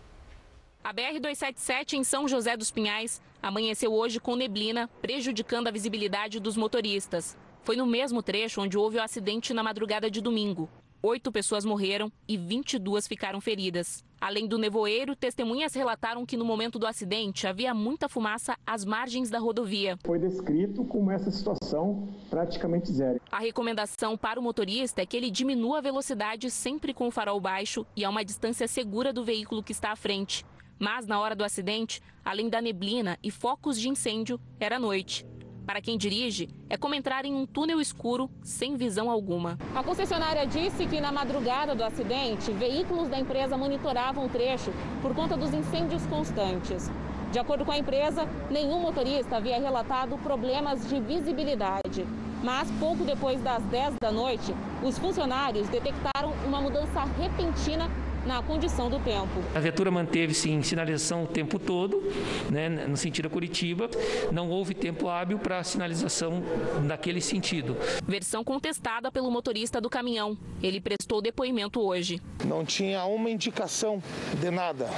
A 0.84 0.92
BR-277 0.92 1.94
em 1.94 2.04
São 2.04 2.28
José 2.28 2.58
dos 2.58 2.72
Pinhais 2.72 3.22
amanheceu 3.42 3.94
hoje 3.94 4.20
com 4.20 4.36
neblina, 4.36 4.90
prejudicando 5.02 5.68
a 5.68 5.72
visibilidade 5.72 6.40
dos 6.40 6.58
motoristas. 6.58 7.38
Foi 7.64 7.76
no 7.76 7.86
mesmo 7.86 8.24
trecho 8.24 8.62
onde 8.62 8.78
houve 8.78 8.98
o 8.98 9.04
acidente 9.04 9.54
na 9.54 9.62
madrugada 9.62 10.10
de 10.10 10.20
domingo. 10.20 10.68
Oito 11.08 11.32
pessoas 11.32 11.64
morreram 11.64 12.12
e 12.28 12.36
22 12.36 13.08
ficaram 13.08 13.40
feridas. 13.40 14.04
Além 14.20 14.48
do 14.48 14.58
nevoeiro, 14.58 15.16
testemunhas 15.16 15.76
relataram 15.76 16.26
que 16.26 16.36
no 16.36 16.44
momento 16.44 16.80
do 16.80 16.88
acidente 16.88 17.46
havia 17.46 17.76
muita 17.76 18.10
fumaça 18.10 18.58
às 18.66 18.84
margens 18.84 19.30
da 19.30 19.38
rodovia. 19.38 20.00
Foi 20.04 20.18
descrito 20.18 20.84
como 20.84 21.12
essa 21.12 21.30
situação 21.30 22.10
praticamente 22.28 22.92
zero. 22.92 23.22
A 23.32 23.38
recomendação 23.38 24.18
para 24.18 24.40
o 24.40 24.44
motorista 24.44 25.00
é 25.00 25.06
que 25.06 25.16
ele 25.16 25.30
diminua 25.30 25.78
a 25.78 25.82
velocidade 25.82 26.50
sempre 26.50 26.92
com 26.92 27.08
o 27.08 27.12
farol 27.12 27.40
baixo 27.40 27.86
e 27.96 28.04
a 28.04 28.10
uma 28.10 28.26
distância 28.26 28.68
segura 28.68 29.14
do 29.14 29.24
veículo 29.24 29.62
que 29.62 29.74
está 29.74 29.92
à 29.92 29.96
frente. 29.96 30.44
Mas 30.80 31.06
na 31.06 31.20
hora 31.20 31.36
do 31.36 31.44
acidente, 31.44 32.02
além 32.24 32.50
da 32.50 32.60
neblina 32.60 33.16
e 33.22 33.30
focos 33.30 33.80
de 33.80 33.90
incêndio, 33.90 34.42
era 34.60 34.80
noite. 34.80 35.24
Para 35.66 35.82
quem 35.82 35.98
dirige, 35.98 36.48
é 36.70 36.78
como 36.78 36.94
entrar 36.94 37.26
em 37.26 37.34
um 37.34 37.44
túnel 37.44 37.82
escuro 37.82 38.30
sem 38.44 38.76
visão 38.76 39.10
alguma. 39.10 39.58
A 39.74 39.82
concessionária 39.82 40.46
disse 40.46 40.86
que 40.86 41.02
na 41.02 41.12
madrugada 41.12 41.74
do 41.74 41.84
acidente, 41.84 42.52
veículos 42.52 43.10
da 43.10 43.20
empresa 43.20 43.58
monitoravam 43.58 44.26
o 44.26 44.30
trecho 44.30 44.72
por 45.02 45.16
conta 45.16 45.36
dos 45.36 45.52
incêndios 45.54 46.06
constantes. 46.06 46.92
De 47.32 47.40
acordo 47.40 47.66
com 47.66 47.72
a 47.72 47.78
empresa, 47.80 48.30
nenhum 48.52 48.80
motorista 48.80 49.38
havia 49.38 49.60
relatado 49.60 50.18
problemas 50.20 50.88
de 50.88 51.00
visibilidade. 51.00 52.06
Mas 52.44 52.70
pouco 52.80 53.04
depois 53.04 53.42
das 53.42 53.64
10 53.64 53.96
da 54.00 54.12
noite, 54.12 54.54
os 54.84 55.00
funcionários 55.00 55.68
detectaram 55.70 56.32
uma 56.46 56.62
mudança 56.62 57.04
repentina 57.20 57.90
na 58.26 58.42
condição 58.42 58.90
do 58.90 59.00
tempo. 59.00 59.44
A 59.54 59.60
viatura 59.60 59.92
manteve-se 59.92 60.50
em 60.50 60.62
sinalização 60.64 61.24
o 61.24 61.28
tempo 61.28 61.60
todo, 61.60 62.02
né, 62.50 62.70
no 62.70 62.98
sentido 62.98 63.30
Curitiba. 63.30 63.90
Não 64.32 64.50
houve 64.50 64.74
tempo 64.74 65.08
hábil 65.08 65.38
para 65.38 65.64
sinalização 65.64 66.44
naquele 66.84 67.22
sentido. 67.22 67.78
Versão 68.06 68.44
contestada 68.44 69.12
pelo 69.12 69.30
motorista 69.30 69.80
do 69.80 69.90
caminhão. 69.90 70.38
Ele 70.62 70.82
prestou 70.82 71.22
depoimento 71.22 71.80
hoje. 71.80 72.22
Não 72.46 72.66
tinha 72.66 73.06
uma 73.06 73.30
indicação 73.30 74.02
de 74.40 74.50
nada. 74.50 74.90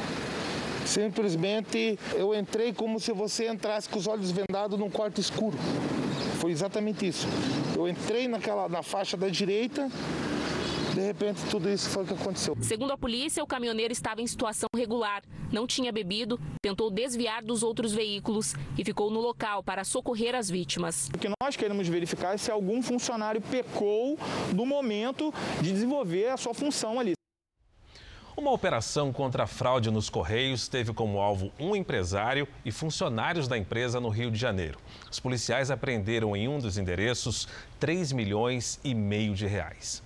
Simplesmente 0.85 1.99
eu 2.15 2.33
entrei 2.33 2.71
como 2.71 2.97
se 2.99 3.11
você 3.11 3.49
entrasse 3.49 3.89
com 3.89 3.99
os 3.99 4.07
olhos 4.07 4.31
vendados 4.31 4.79
num 4.79 4.89
quarto 4.89 5.19
escuro. 5.19 5.57
Foi 6.39 6.51
exatamente 6.51 7.05
isso. 7.05 7.27
Eu 7.75 7.87
entrei 7.89 8.27
naquela 8.27 8.69
na 8.69 8.81
faixa 8.81 9.17
da 9.17 9.27
direita, 9.27 9.91
de 10.93 11.01
repente, 11.01 11.41
tudo 11.49 11.69
isso 11.69 11.89
foi 11.89 12.03
o 12.03 12.07
que 12.07 12.13
aconteceu. 12.13 12.55
Segundo 12.61 12.91
a 12.91 12.97
polícia, 12.97 13.43
o 13.43 13.47
caminhoneiro 13.47 13.91
estava 13.91 14.21
em 14.21 14.27
situação 14.27 14.67
regular, 14.75 15.23
não 15.51 15.67
tinha 15.67 15.91
bebido, 15.91 16.39
tentou 16.61 16.89
desviar 16.89 17.43
dos 17.43 17.63
outros 17.63 17.93
veículos 17.93 18.53
e 18.77 18.83
ficou 18.83 19.11
no 19.11 19.19
local 19.19 19.63
para 19.63 19.83
socorrer 19.83 20.35
as 20.35 20.49
vítimas. 20.49 21.09
O 21.13 21.17
que 21.17 21.29
nós 21.41 21.55
queremos 21.55 21.87
verificar 21.87 22.33
é 22.33 22.37
se 22.37 22.51
algum 22.51 22.81
funcionário 22.81 23.41
pecou 23.41 24.17
no 24.53 24.65
momento 24.65 25.33
de 25.61 25.71
desenvolver 25.71 26.29
a 26.29 26.37
sua 26.37 26.53
função 26.53 26.99
ali. 26.99 27.17
Uma 28.37 28.51
operação 28.51 29.11
contra 29.11 29.45
a 29.45 29.47
fraude 29.47 29.89
nos 29.89 30.11
Correios 30.11 30.67
teve 30.67 30.93
como 30.93 31.19
alvo 31.19 31.51
um 31.59 31.75
empresário 31.75 32.47
e 32.63 32.71
funcionários 32.71 33.47
da 33.47 33.57
empresa 33.57 33.99
no 33.99 34.09
Rio 34.09 34.29
de 34.29 34.37
Janeiro. 34.37 34.77
Os 35.11 35.19
policiais 35.19 35.71
apreenderam 35.71 36.35
em 36.35 36.47
um 36.47 36.59
dos 36.59 36.77
endereços 36.77 37.47
3 37.79 38.11
milhões 38.11 38.79
e 38.83 38.93
meio 38.93 39.33
de 39.33 39.47
reais. 39.47 40.03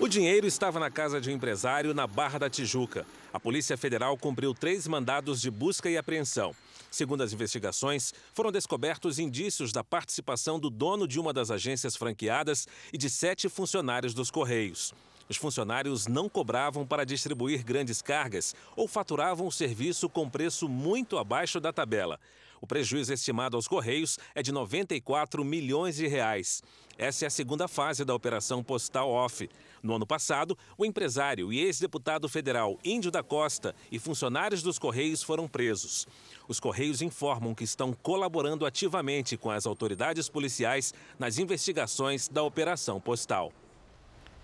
O 0.00 0.08
dinheiro 0.08 0.46
estava 0.46 0.80
na 0.80 0.90
casa 0.90 1.20
de 1.20 1.28
um 1.28 1.34
empresário 1.34 1.92
na 1.92 2.06
Barra 2.06 2.38
da 2.38 2.48
Tijuca. 2.48 3.06
A 3.34 3.38
Polícia 3.38 3.76
Federal 3.76 4.16
cumpriu 4.16 4.54
três 4.54 4.88
mandados 4.88 5.42
de 5.42 5.50
busca 5.50 5.90
e 5.90 5.98
apreensão. 5.98 6.56
Segundo 6.90 7.22
as 7.22 7.34
investigações, 7.34 8.14
foram 8.32 8.50
descobertos 8.50 9.18
indícios 9.18 9.72
da 9.72 9.84
participação 9.84 10.58
do 10.58 10.70
dono 10.70 11.06
de 11.06 11.20
uma 11.20 11.34
das 11.34 11.50
agências 11.50 11.96
franqueadas 11.96 12.66
e 12.90 12.96
de 12.96 13.10
sete 13.10 13.46
funcionários 13.50 14.14
dos 14.14 14.30
Correios. 14.30 14.94
Os 15.28 15.36
funcionários 15.36 16.06
não 16.06 16.30
cobravam 16.30 16.86
para 16.86 17.04
distribuir 17.04 17.62
grandes 17.62 18.00
cargas 18.00 18.54
ou 18.74 18.88
faturavam 18.88 19.46
o 19.46 19.52
serviço 19.52 20.08
com 20.08 20.30
preço 20.30 20.66
muito 20.66 21.18
abaixo 21.18 21.60
da 21.60 21.74
tabela. 21.74 22.18
O 22.60 22.66
prejuízo 22.66 23.12
estimado 23.12 23.56
aos 23.56 23.66
Correios 23.66 24.18
é 24.34 24.42
de 24.42 24.52
94 24.52 25.44
milhões 25.44 25.96
de 25.96 26.06
reais. 26.06 26.62
Essa 26.98 27.24
é 27.24 27.28
a 27.28 27.30
segunda 27.30 27.66
fase 27.66 28.04
da 28.04 28.14
Operação 28.14 28.62
Postal 28.62 29.08
Off. 29.08 29.48
No 29.82 29.94
ano 29.94 30.06
passado, 30.06 30.58
o 30.76 30.84
empresário 30.84 31.50
e 31.50 31.60
ex-deputado 31.60 32.28
federal 32.28 32.78
Índio 32.84 33.10
da 33.10 33.22
Costa 33.22 33.74
e 33.90 33.98
funcionários 33.98 34.62
dos 34.62 34.78
Correios 34.78 35.22
foram 35.22 35.48
presos. 35.48 36.06
Os 36.46 36.60
Correios 36.60 37.00
informam 37.00 37.54
que 37.54 37.64
estão 37.64 37.94
colaborando 37.94 38.66
ativamente 38.66 39.38
com 39.38 39.50
as 39.50 39.64
autoridades 39.64 40.28
policiais 40.28 40.92
nas 41.18 41.38
investigações 41.38 42.28
da 42.28 42.42
Operação 42.42 43.00
Postal. 43.00 43.50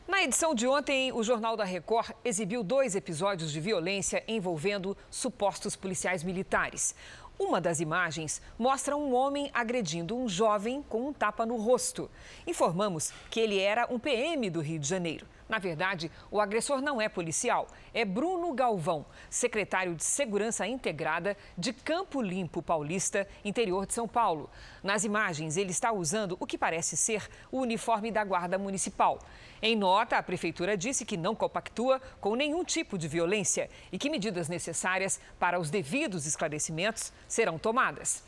Na 0.09 0.23
edição 0.23 0.55
de 0.55 0.69
ontem, 0.69 1.13
o 1.13 1.21
Jornal 1.25 1.57
da 1.57 1.65
Record 1.65 2.13
exibiu 2.25 2.63
dois 2.63 2.95
episódios 2.95 3.51
de 3.51 3.61
violência 3.61 4.23
envolvendo 4.29 4.97
supostos 5.11 5.75
policiais 5.75 6.23
militares. 6.23 6.95
Uma 7.39 7.61
das 7.61 7.81
imagens 7.81 8.41
mostra 8.59 8.97
um 8.97 9.15
homem 9.15 9.51
agredindo 9.53 10.17
um 10.17 10.27
jovem 10.27 10.83
com 10.89 11.09
um 11.09 11.13
tapa 11.13 11.45
no 11.45 11.57
rosto. 11.57 12.11
Informamos 12.47 13.13
que 13.31 13.39
ele 13.39 13.59
era 13.59 13.87
um 13.93 13.99
PM 13.99 14.49
do 14.49 14.61
Rio 14.61 14.79
de 14.79 14.89
Janeiro. 14.89 15.27
Na 15.49 15.59
verdade, 15.59 16.11
o 16.31 16.41
agressor 16.41 16.81
não 16.81 17.01
é 17.01 17.09
policial, 17.09 17.69
é 17.95 18.05
Bruno 18.05 18.53
Galvão, 18.53 19.07
secretário 19.31 19.95
de 19.95 20.03
Segurança 20.03 20.67
Integrada 20.67 21.37
de 21.57 21.73
Campo 21.73 22.21
Limpo 22.21 22.61
Paulista, 22.61 23.29
interior 23.45 23.87
de 23.87 23.95
São 23.95 24.09
Paulo. 24.09 24.51
Nas 24.83 25.05
imagens, 25.05 25.57
ele 25.57 25.71
está 25.71 25.93
usando 25.93 26.37
o 26.41 26.47
que 26.47 26.59
parece 26.59 26.97
ser 26.97 27.29
o 27.53 27.61
uniforme 27.61 28.11
da 28.11 28.25
Guarda 28.25 28.59
Municipal. 28.59 29.21
Em 29.63 29.77
nota, 29.77 30.19
a 30.19 30.23
Prefeitura 30.23 30.77
disse 30.77 31.05
que 31.05 31.17
não 31.17 31.35
compactua 31.35 32.01
com 32.21 32.35
nenhum 32.35 32.65
tipo 32.65 32.99
de 32.99 33.07
violência 33.07 33.71
e 33.93 33.99
que 33.99 34.11
medidas 34.11 34.49
necessárias 34.49 35.21
para 35.39 35.61
os 35.61 35.71
devidos 35.71 36.27
esclarecimentos 36.27 37.13
serão 37.29 37.57
tomadas. 37.57 38.25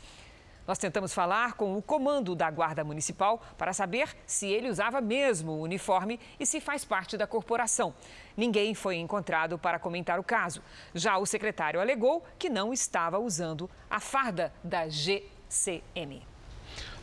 Nós 0.69 0.77
tentamos 0.77 1.15
falar 1.15 1.53
com 1.53 1.75
o 1.75 1.81
comando 1.81 2.35
da 2.35 2.51
Guarda 2.51 2.83
Municipal 2.83 3.41
para 3.57 3.73
saber 3.73 4.15
se 4.27 4.45
ele 4.45 4.69
usava 4.69 5.01
mesmo 5.01 5.53
o 5.53 5.61
uniforme 5.61 6.19
e 6.39 6.45
se 6.45 6.61
faz 6.61 6.85
parte 6.85 7.17
da 7.17 7.25
corporação. 7.25 7.91
Ninguém 8.37 8.75
foi 8.75 8.97
encontrado 8.97 9.57
para 9.57 9.79
comentar 9.79 10.19
o 10.19 10.23
caso. 10.23 10.61
Já 10.93 11.17
o 11.17 11.25
secretário 11.25 11.81
alegou 11.81 12.23
que 12.37 12.51
não 12.51 12.71
estava 12.71 13.17
usando 13.17 13.67
a 13.89 13.99
farda 13.99 14.53
da 14.63 14.87
GCM. 14.87 16.21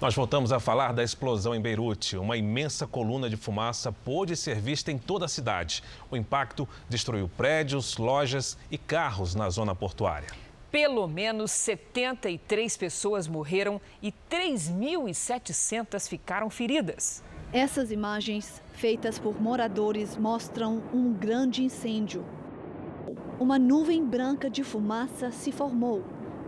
Nós 0.00 0.14
voltamos 0.14 0.52
a 0.52 0.60
falar 0.60 0.92
da 0.92 1.02
explosão 1.02 1.52
em 1.52 1.60
Beirute. 1.60 2.16
Uma 2.16 2.36
imensa 2.36 2.86
coluna 2.86 3.28
de 3.28 3.36
fumaça 3.36 3.90
pôde 3.90 4.36
ser 4.36 4.60
vista 4.60 4.92
em 4.92 4.98
toda 4.98 5.24
a 5.24 5.28
cidade. 5.28 5.82
O 6.08 6.16
impacto 6.16 6.68
destruiu 6.88 7.28
prédios, 7.28 7.96
lojas 7.96 8.56
e 8.70 8.78
carros 8.78 9.34
na 9.34 9.50
zona 9.50 9.74
portuária. 9.74 10.45
Pelo 10.76 11.08
menos 11.08 11.52
73 11.52 12.76
pessoas 12.76 13.26
morreram 13.26 13.80
e 14.02 14.12
3.700 14.30 16.06
ficaram 16.06 16.50
feridas. 16.50 17.24
Essas 17.50 17.90
imagens, 17.90 18.62
feitas 18.74 19.18
por 19.18 19.40
moradores, 19.40 20.18
mostram 20.18 20.82
um 20.92 21.14
grande 21.14 21.64
incêndio. 21.64 22.26
Uma 23.40 23.58
nuvem 23.58 24.04
branca 24.04 24.50
de 24.50 24.62
fumaça 24.62 25.30
se 25.30 25.50
formou. 25.50 26.04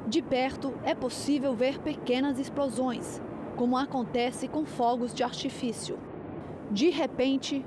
De 0.06 0.20
perto, 0.20 0.74
é 0.84 0.94
possível 0.94 1.54
ver 1.54 1.78
pequenas 1.78 2.38
explosões, 2.38 3.22
como 3.56 3.78
acontece 3.78 4.46
com 4.46 4.66
fogos 4.66 5.14
de 5.14 5.22
artifício. 5.22 5.98
De 6.70 6.90
repente, 6.90 7.64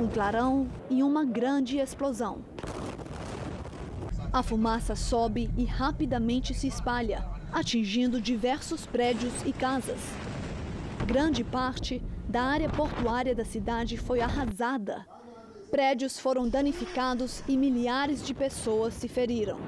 um 0.00 0.08
clarão 0.08 0.66
e 0.88 1.02
uma 1.02 1.26
grande 1.26 1.76
explosão. 1.76 2.42
A 4.32 4.42
fumaça 4.42 4.94
sobe 4.94 5.50
e 5.56 5.64
rapidamente 5.64 6.52
se 6.52 6.66
espalha, 6.66 7.24
atingindo 7.52 8.20
diversos 8.20 8.84
prédios 8.84 9.32
e 9.46 9.52
casas. 9.52 10.00
Grande 11.06 11.42
parte 11.44 12.02
da 12.28 12.42
área 12.42 12.68
portuária 12.68 13.34
da 13.34 13.44
cidade 13.44 13.96
foi 13.96 14.20
arrasada. 14.20 15.06
Prédios 15.70 16.18
foram 16.18 16.48
danificados 16.48 17.42
e 17.48 17.56
milhares 17.56 18.24
de 18.24 18.34
pessoas 18.34 18.94
se 18.94 19.08
feriram. 19.08 19.58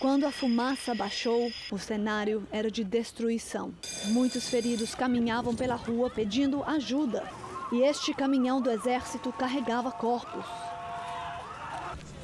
Quando 0.00 0.26
a 0.26 0.30
fumaça 0.30 0.94
baixou, 0.94 1.50
o 1.72 1.78
cenário 1.78 2.46
era 2.52 2.70
de 2.70 2.84
destruição. 2.84 3.72
Muitos 4.06 4.48
feridos 4.48 4.94
caminhavam 4.94 5.54
pela 5.54 5.74
rua 5.74 6.08
pedindo 6.08 6.62
ajuda, 6.62 7.24
e 7.72 7.82
este 7.82 8.14
caminhão 8.14 8.60
do 8.60 8.70
exército 8.70 9.32
carregava 9.32 9.90
corpos. 9.90 10.67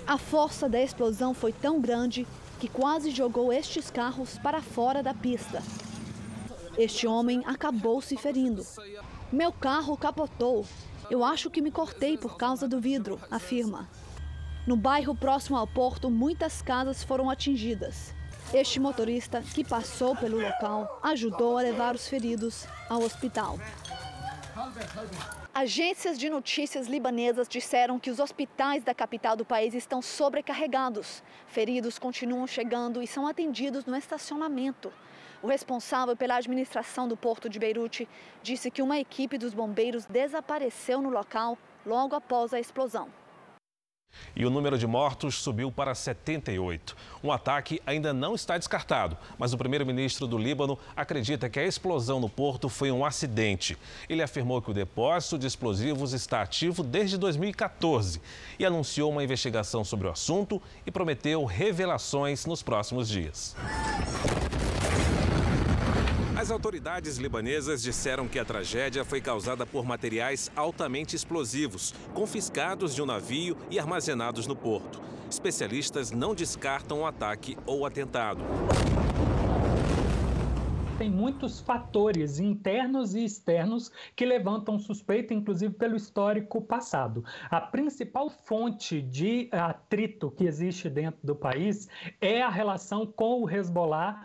A 0.06 0.18
força 0.18 0.68
da 0.68 0.80
explosão 0.80 1.32
foi 1.32 1.50
tão 1.50 1.80
grande 1.80 2.26
que 2.61 2.68
quase 2.68 3.11
jogou 3.11 3.50
estes 3.50 3.90
carros 3.90 4.37
para 4.37 4.61
fora 4.61 5.02
da 5.02 5.14
pista. 5.14 5.62
Este 6.76 7.06
homem 7.06 7.42
acabou 7.46 8.02
se 8.02 8.14
ferindo. 8.16 8.64
Meu 9.32 9.50
carro 9.50 9.96
capotou. 9.96 10.66
Eu 11.11 11.25
acho 11.25 11.50
que 11.50 11.62
me 11.62 11.70
cortei 11.70 12.18
por 12.18 12.37
causa 12.37 12.68
do 12.68 12.80
vidro, 12.80 13.18
afirma. 13.30 13.88
No 14.66 14.76
bairro 14.76 15.14
próximo 15.14 15.56
ao 15.56 15.66
porto, 15.66 16.11
muitas 16.11 16.61
casas 16.61 17.02
foram 17.02 17.30
atingidas. 17.30 18.14
Este 18.52 18.78
motorista, 18.78 19.40
que 19.40 19.64
passou 19.64 20.14
pelo 20.14 20.40
local, 20.40 21.00
ajudou 21.02 21.56
a 21.56 21.62
levar 21.62 21.94
os 21.94 22.06
feridos 22.06 22.66
ao 22.90 23.02
hospital. 23.02 23.58
Agências 25.56 26.18
de 26.18 26.28
notícias 26.28 26.88
libanesas 26.88 27.46
disseram 27.46 27.96
que 27.96 28.11
os 28.11 28.18
hospitais 28.18 28.82
da 28.82 28.92
capital 28.92 29.37
do 29.37 29.44
país 29.44 29.73
estão 29.73 30.02
sobrecarregados. 30.02 31.23
Feridos 31.46 31.96
continuam 31.96 32.44
chegando 32.44 33.00
e 33.00 33.06
são 33.06 33.25
atendidos 33.25 33.84
no 33.84 33.94
estacionamento. 33.94 34.92
O 35.40 35.46
responsável 35.46 36.16
pela 36.16 36.34
administração 36.34 37.06
do 37.06 37.16
porto 37.16 37.49
de 37.49 37.61
Beirute 37.61 38.08
disse 38.42 38.68
que 38.68 38.82
uma 38.82 38.99
equipe 38.99 39.38
dos 39.38 39.54
bombeiros 39.54 40.06
desapareceu 40.06 41.00
no 41.00 41.08
local 41.08 41.56
logo 41.87 42.16
após 42.16 42.52
a 42.52 42.58
explosão. 42.58 43.08
E 44.37 44.44
o 44.44 44.50
número 44.50 44.78
de 44.78 44.87
mortos 44.87 45.37
subiu 45.37 45.71
para 45.71 45.94
78. 45.94 46.97
Um 47.23 47.33
ataque 47.33 47.80
ainda 47.87 48.12
não 48.12 48.35
está 48.35 48.59
descartado, 48.59 49.16
mas 49.38 49.52
o 49.52 49.59
primeiro-ministro 49.59 50.26
do 50.26 50.38
Líbano 50.38 50.78
acredita 50.97 51.49
que 51.49 51.61
a 51.61 51.64
explosão 51.64 52.21
no 52.21 52.28
porto 52.28 52.68
foi 52.68 52.90
um 52.90 53.04
acidente. 53.04 53.78
Ele 54.09 54.23
afirmou 54.23 54.61
que 54.61 54.71
o 54.71 54.75
depósito 54.75 55.38
de 55.38 55.47
explosivos 55.47 56.12
está 56.12 56.42
ativo 56.42 56.83
desde 56.83 57.16
2014 57.16 58.21
e 58.59 58.64
anunciou 58.64 59.11
uma 59.11 59.25
investigação 59.25 59.85
sobre 59.85 60.09
o 60.09 60.11
assunto 60.11 60.61
e 60.87 60.90
prometeu 60.90 61.44
revelações 61.44 62.47
nos 62.47 62.62
próximos 62.62 63.09
dias. 63.09 63.56
As 66.44 66.50
autoridades 66.50 67.16
libanesas 67.16 67.80
disseram 67.80 68.28
que 68.28 68.38
a 68.38 68.44
tragédia 68.44 69.02
foi 69.02 69.18
causada 69.18 69.64
por 69.64 69.86
materiais 69.86 70.52
altamente 70.54 71.16
explosivos, 71.16 71.94
confiscados 72.12 72.94
de 72.94 73.00
um 73.00 73.06
navio 73.06 73.56
e 73.70 73.78
armazenados 73.78 74.46
no 74.46 74.54
porto. 74.54 75.00
Especialistas 75.30 76.10
não 76.10 76.34
descartam 76.34 77.00
o 77.00 77.06
ataque 77.06 77.56
ou 77.64 77.86
atentado. 77.86 78.44
Tem 80.98 81.10
muitos 81.10 81.60
fatores 81.60 82.38
internos 82.38 83.14
e 83.14 83.24
externos 83.24 83.90
que 84.14 84.26
levantam 84.26 84.78
suspeita, 84.78 85.32
inclusive 85.32 85.72
pelo 85.72 85.96
histórico 85.96 86.60
passado. 86.60 87.24
A 87.50 87.60
principal 87.60 88.28
fonte 88.28 89.00
de 89.00 89.48
atrito 89.50 90.30
que 90.30 90.44
existe 90.44 90.90
dentro 90.90 91.20
do 91.24 91.34
país 91.34 91.88
é 92.20 92.42
a 92.42 92.50
relação 92.50 93.06
com 93.06 93.42
o 93.42 93.50
Hezbollah 93.50 94.24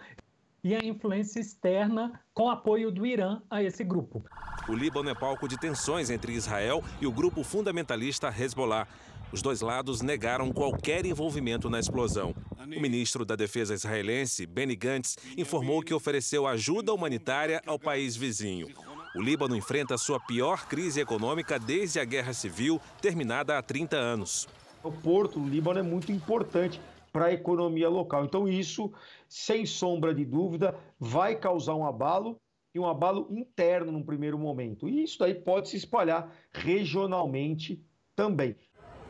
e 0.63 0.75
a 0.75 0.83
influência 0.83 1.39
externa 1.39 2.19
com 2.33 2.49
apoio 2.49 2.91
do 2.91 3.05
Irã 3.05 3.41
a 3.49 3.63
esse 3.63 3.83
grupo. 3.83 4.23
O 4.67 4.73
Líbano 4.73 5.09
é 5.09 5.15
palco 5.15 5.47
de 5.47 5.57
tensões 5.57 6.09
entre 6.09 6.33
Israel 6.33 6.83
e 7.01 7.07
o 7.07 7.11
grupo 7.11 7.43
fundamentalista 7.43 8.27
Hezbollah. 8.27 8.87
Os 9.31 9.41
dois 9.41 9.61
lados 9.61 10.01
negaram 10.01 10.51
qualquer 10.51 11.05
envolvimento 11.05 11.69
na 11.69 11.79
explosão. 11.79 12.35
O 12.59 12.79
ministro 12.81 13.23
da 13.23 13.35
Defesa 13.35 13.73
israelense, 13.73 14.45
Benny 14.45 14.75
Gantz, 14.75 15.17
informou 15.37 15.81
que 15.81 15.93
ofereceu 15.93 16.47
ajuda 16.47 16.93
humanitária 16.93 17.61
ao 17.65 17.79
país 17.79 18.15
vizinho. 18.15 18.67
O 19.15 19.21
Líbano 19.21 19.55
enfrenta 19.55 19.97
sua 19.97 20.19
pior 20.19 20.67
crise 20.67 21.01
econômica 21.01 21.57
desde 21.57 21.99
a 21.99 22.05
Guerra 22.05 22.33
Civil, 22.33 22.79
terminada 23.01 23.57
há 23.57 23.61
30 23.61 23.95
anos. 23.95 24.47
O 24.83 24.91
porto 24.91 25.39
do 25.39 25.47
Líbano 25.47 25.79
é 25.79 25.83
muito 25.83 26.11
importante 26.11 26.79
para 27.11 27.25
a 27.25 27.33
economia 27.33 27.89
local. 27.89 28.25
Então, 28.25 28.47
isso, 28.47 28.91
sem 29.27 29.65
sombra 29.65 30.13
de 30.13 30.25
dúvida, 30.25 30.75
vai 30.99 31.35
causar 31.35 31.75
um 31.75 31.85
abalo 31.85 32.39
e 32.73 32.79
um 32.79 32.87
abalo 32.87 33.27
interno 33.31 33.91
num 33.91 34.03
primeiro 34.03 34.37
momento. 34.37 34.87
E 34.87 35.03
isso 35.03 35.19
daí 35.19 35.33
pode 35.33 35.69
se 35.69 35.77
espalhar 35.77 36.31
regionalmente 36.51 37.83
também. 38.15 38.55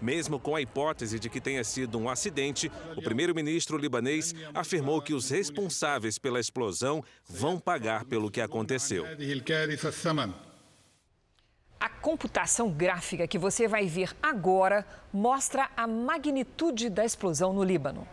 Mesmo 0.01 0.39
com 0.39 0.55
a 0.55 0.61
hipótese 0.61 1.19
de 1.19 1.29
que 1.29 1.41
tenha 1.41 1.63
sido 1.63 1.97
um 1.97 2.09
acidente, 2.09 2.71
o 2.95 3.01
primeiro-ministro 3.01 3.77
libanês 3.77 4.33
afirmou 4.53 5.01
que 5.01 5.13
os 5.13 5.29
responsáveis 5.29 6.17
pela 6.17 6.39
explosão 6.39 7.03
vão 7.27 7.59
pagar 7.59 8.05
pelo 8.05 8.31
que 8.31 8.39
aconteceu. 8.39 9.05
A 11.79 11.87
computação 11.87 12.69
gráfica 12.69 13.25
que 13.25 13.37
você 13.37 13.67
vai 13.67 13.85
ver 13.85 14.13
agora 14.21 14.85
mostra 15.13 15.69
a 15.77 15.87
magnitude 15.87 16.89
da 16.89 17.05
explosão 17.05 17.53
no 17.53 17.63
Líbano. 17.63 18.05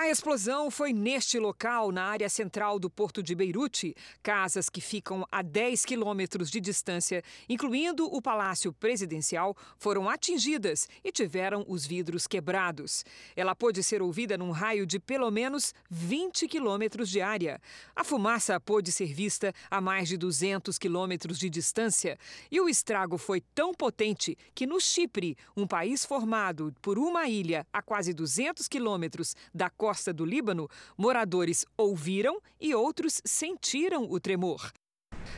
A 0.00 0.08
explosão 0.08 0.70
foi 0.70 0.92
neste 0.92 1.40
local, 1.40 1.90
na 1.90 2.04
área 2.04 2.28
central 2.28 2.78
do 2.78 2.88
porto 2.88 3.20
de 3.20 3.34
Beirute. 3.34 3.96
Casas 4.22 4.70
que 4.70 4.80
ficam 4.80 5.26
a 5.28 5.42
10 5.42 5.84
quilômetros 5.84 6.52
de 6.52 6.60
distância, 6.60 7.20
incluindo 7.48 8.04
o 8.06 8.22
Palácio 8.22 8.72
Presidencial, 8.72 9.56
foram 9.76 10.08
atingidas 10.08 10.88
e 11.02 11.10
tiveram 11.10 11.64
os 11.66 11.84
vidros 11.84 12.28
quebrados. 12.28 13.04
Ela 13.34 13.56
pôde 13.56 13.82
ser 13.82 14.00
ouvida 14.00 14.38
num 14.38 14.52
raio 14.52 14.86
de 14.86 15.00
pelo 15.00 15.32
menos 15.32 15.74
20 15.90 16.46
quilômetros 16.46 17.10
de 17.10 17.20
área. 17.20 17.60
A 17.96 18.04
fumaça 18.04 18.60
pôde 18.60 18.92
ser 18.92 19.12
vista 19.12 19.52
a 19.68 19.80
mais 19.80 20.08
de 20.08 20.16
200 20.16 20.78
quilômetros 20.78 21.40
de 21.40 21.50
distância. 21.50 22.16
E 22.52 22.60
o 22.60 22.68
estrago 22.68 23.18
foi 23.18 23.40
tão 23.52 23.74
potente 23.74 24.38
que 24.54 24.64
no 24.64 24.80
Chipre, 24.80 25.36
um 25.56 25.66
país 25.66 26.04
formado 26.04 26.72
por 26.80 27.00
uma 27.00 27.28
ilha 27.28 27.66
a 27.72 27.82
quase 27.82 28.14
200 28.14 28.68
quilômetros 28.68 29.34
da 29.52 29.68
costa, 29.68 29.87
costa 29.88 30.12
do 30.12 30.22
Líbano, 30.26 30.68
moradores 30.98 31.64
ouviram 31.74 32.42
e 32.60 32.74
outros 32.74 33.22
sentiram 33.24 34.02
o 34.10 34.20
tremor. 34.20 34.70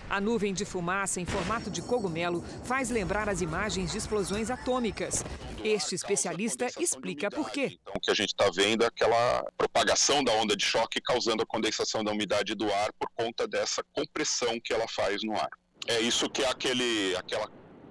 A 0.09 0.21
nuvem 0.21 0.53
de 0.53 0.65
fumaça 0.65 1.21
em 1.21 1.25
formato 1.25 1.71
de 1.71 1.81
cogumelo 1.81 2.43
faz 2.65 2.91
lembrar 2.91 3.29
as 3.29 3.41
imagens 3.41 3.93
de 3.93 3.99
explosões 3.99 4.51
atômicas. 4.51 5.25
Este 5.63 5.95
especialista 5.95 6.67
explica 6.81 7.31
por 7.31 7.49
quê. 7.53 7.79
Então, 7.81 7.95
o 7.97 8.01
que 8.01 8.11
a 8.11 8.15
gente 8.15 8.31
está 8.31 8.51
vendo 8.53 8.83
é 8.83 8.89
aquela 8.89 9.45
propagação 9.57 10.25
da 10.25 10.33
onda 10.33 10.57
de 10.57 10.65
choque 10.65 11.01
causando 11.01 11.45
a 11.45 11.47
condensação 11.47 12.03
da 12.03 12.11
umidade 12.11 12.57
do 12.57 12.69
ar 12.73 12.93
por 12.99 13.09
conta 13.15 13.47
dessa 13.47 13.85
compressão 13.93 14.59
que 14.59 14.73
ela 14.73 14.89
faz 14.89 15.23
no 15.23 15.35
ar. 15.37 15.51
É 15.87 16.01
isso 16.01 16.29
que 16.29 16.43
é 16.43 16.51
aquele, 16.51 17.15
aquela 17.15 17.49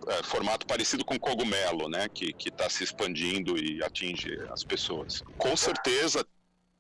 é, 0.10 0.24
formato 0.24 0.66
parecido 0.66 1.06
com 1.06 1.20
cogumelo, 1.20 1.88
né, 1.88 2.10
que 2.10 2.34
está 2.46 2.70
se 2.70 2.84
expandindo 2.84 3.58
e 3.58 3.84
atinge 3.84 4.30
as 4.50 4.64
pessoas. 4.64 5.24
Com 5.38 5.56
certeza 5.56 6.26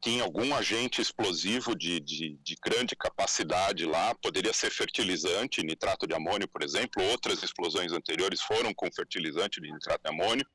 tinha 0.01 0.23
algum 0.23 0.55
agente 0.55 1.01
explosivo 1.01 1.75
de, 1.75 1.99
de, 1.99 2.37
de, 2.41 2.55
grande 2.63 2.95
capacidade 2.95 3.85
lá, 3.85 4.15
poderia 4.15 4.53
ser 4.53 4.71
fertilizante, 4.71 5.63
nitrato 5.63 6.07
de 6.07 6.15
amônio, 6.15 6.47
por 6.47 6.63
exemplo. 6.63 7.03
Outras 7.11 7.43
explosões 7.43 7.91
anteriores 7.91 8.41
foram 8.41 8.73
com 8.73 8.89
fertilizante 8.91 9.59
de 9.59 9.71
nitrato 9.71 10.01
de 10.03 10.09
amônio. 10.09 10.45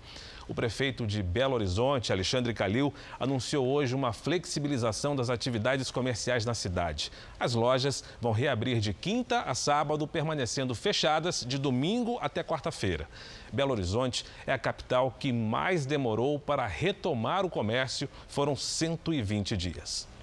O 0.47 0.55
prefeito 0.55 1.07
de 1.07 1.23
Belo 1.23 1.55
Horizonte, 1.55 2.13
Alexandre 2.13 2.53
Calil, 2.53 2.93
anunciou 3.19 3.67
hoje 3.67 3.95
uma 3.95 4.13
flexibilização 4.13 5.17
das 5.17 5.31
atividades 5.31 5.91
comerciais 5.91 6.45
na 6.45 6.53
cidade. 6.53 7.11
As 7.41 7.55
lojas 7.55 8.05
vão 8.21 8.33
reabrir 8.33 8.79
de 8.79 8.93
quinta 8.93 9.41
a 9.41 9.55
sábado, 9.55 10.07
permanecendo 10.07 10.75
fechadas 10.75 11.45
de 11.49 11.57
domingo 11.59 12.19
até 12.21 12.43
quarta-feira. 12.43 13.09
Belo 13.53 13.73
Horizonte 13.73 14.25
é 14.47 14.53
a 14.53 14.59
capital 14.59 15.15
que 15.19 15.33
mais 15.33 15.87
demorou 15.87 16.39
para 16.39 16.67
retomar 16.67 17.45
o 17.47 17.51
comércio, 17.51 18.09
foram 18.29 18.55
120 18.55 19.57
dias. 19.57 20.14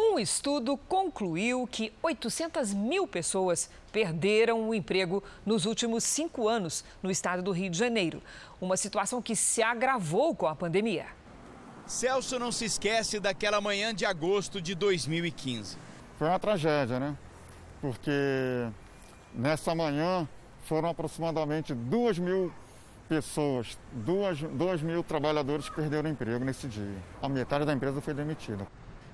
Um 0.00 0.16
estudo 0.16 0.76
concluiu 0.76 1.66
que 1.66 1.92
800 2.00 2.72
mil 2.72 3.04
pessoas 3.04 3.68
perderam 3.90 4.68
o 4.68 4.72
emprego 4.72 5.24
nos 5.44 5.66
últimos 5.66 6.04
cinco 6.04 6.46
anos 6.46 6.84
no 7.02 7.10
estado 7.10 7.42
do 7.42 7.50
Rio 7.50 7.68
de 7.68 7.76
Janeiro. 7.76 8.22
Uma 8.60 8.76
situação 8.76 9.20
que 9.20 9.34
se 9.34 9.60
agravou 9.60 10.36
com 10.36 10.46
a 10.46 10.54
pandemia. 10.54 11.06
Celso 11.84 12.38
não 12.38 12.52
se 12.52 12.66
esquece 12.66 13.18
daquela 13.18 13.60
manhã 13.60 13.92
de 13.92 14.06
agosto 14.06 14.60
de 14.60 14.76
2015. 14.76 15.76
Foi 16.16 16.28
uma 16.28 16.38
tragédia, 16.38 17.00
né? 17.00 17.16
Porque 17.80 18.68
nessa 19.34 19.74
manhã 19.74 20.28
foram 20.62 20.90
aproximadamente 20.90 21.74
duas 21.74 22.20
mil 22.20 22.52
pessoas, 23.08 23.76
duas, 23.90 24.38
dois 24.38 24.80
mil 24.80 25.02
trabalhadores 25.02 25.68
que 25.68 25.74
perderam 25.74 26.08
o 26.08 26.12
emprego 26.12 26.44
nesse 26.44 26.68
dia. 26.68 27.02
A 27.20 27.28
metade 27.28 27.64
da 27.64 27.72
empresa 27.72 28.00
foi 28.00 28.14
demitida. 28.14 28.64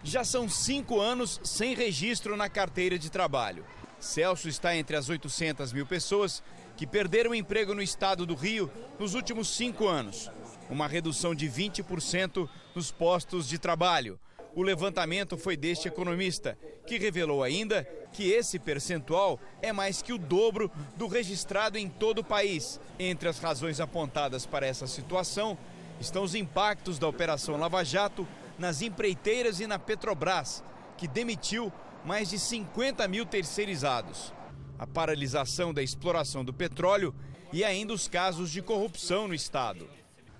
Já 0.06 0.22
são 0.22 0.50
cinco 0.50 1.00
anos 1.00 1.40
sem 1.42 1.74
registro 1.74 2.36
na 2.36 2.46
carteira 2.50 2.98
de 2.98 3.10
trabalho. 3.10 3.64
Celso 3.98 4.50
está 4.50 4.76
entre 4.76 4.96
as 4.96 5.08
800 5.08 5.72
mil 5.72 5.86
pessoas 5.86 6.42
que 6.76 6.86
perderam 6.86 7.34
emprego 7.34 7.74
no 7.74 7.80
estado 7.80 8.26
do 8.26 8.34
Rio 8.34 8.70
nos 8.98 9.14
últimos 9.14 9.48
cinco 9.48 9.88
anos. 9.88 10.30
Uma 10.68 10.86
redução 10.86 11.34
de 11.34 11.48
20% 11.48 12.46
nos 12.74 12.90
postos 12.90 13.48
de 13.48 13.58
trabalho. 13.58 14.20
O 14.54 14.62
levantamento 14.62 15.38
foi 15.38 15.56
deste 15.56 15.88
economista, 15.88 16.56
que 16.86 16.98
revelou 16.98 17.42
ainda 17.42 17.82
que 18.12 18.30
esse 18.30 18.58
percentual 18.58 19.40
é 19.62 19.72
mais 19.72 20.02
que 20.02 20.12
o 20.12 20.18
dobro 20.18 20.70
do 20.96 21.06
registrado 21.06 21.78
em 21.78 21.88
todo 21.88 22.18
o 22.18 22.24
país. 22.24 22.78
Entre 22.98 23.26
as 23.26 23.38
razões 23.38 23.80
apontadas 23.80 24.44
para 24.44 24.66
essa 24.66 24.86
situação 24.86 25.56
estão 25.98 26.22
os 26.22 26.34
impactos 26.34 26.98
da 26.98 27.08
Operação 27.08 27.56
Lava 27.56 27.82
Jato 27.82 28.28
nas 28.58 28.82
empreiteiras 28.82 29.60
e 29.60 29.66
na 29.66 29.78
Petrobras, 29.78 30.62
que 30.96 31.08
demitiu 31.08 31.72
mais 32.04 32.30
de 32.30 32.38
50 32.38 33.06
mil 33.08 33.24
terceirizados. 33.24 34.32
A 34.78 34.86
paralisação 34.86 35.72
da 35.72 35.82
exploração 35.82 36.44
do 36.44 36.52
petróleo 36.52 37.14
e 37.52 37.64
ainda 37.64 37.92
os 37.92 38.08
casos 38.08 38.50
de 38.50 38.60
corrupção 38.60 39.28
no 39.28 39.34
Estado. 39.34 39.88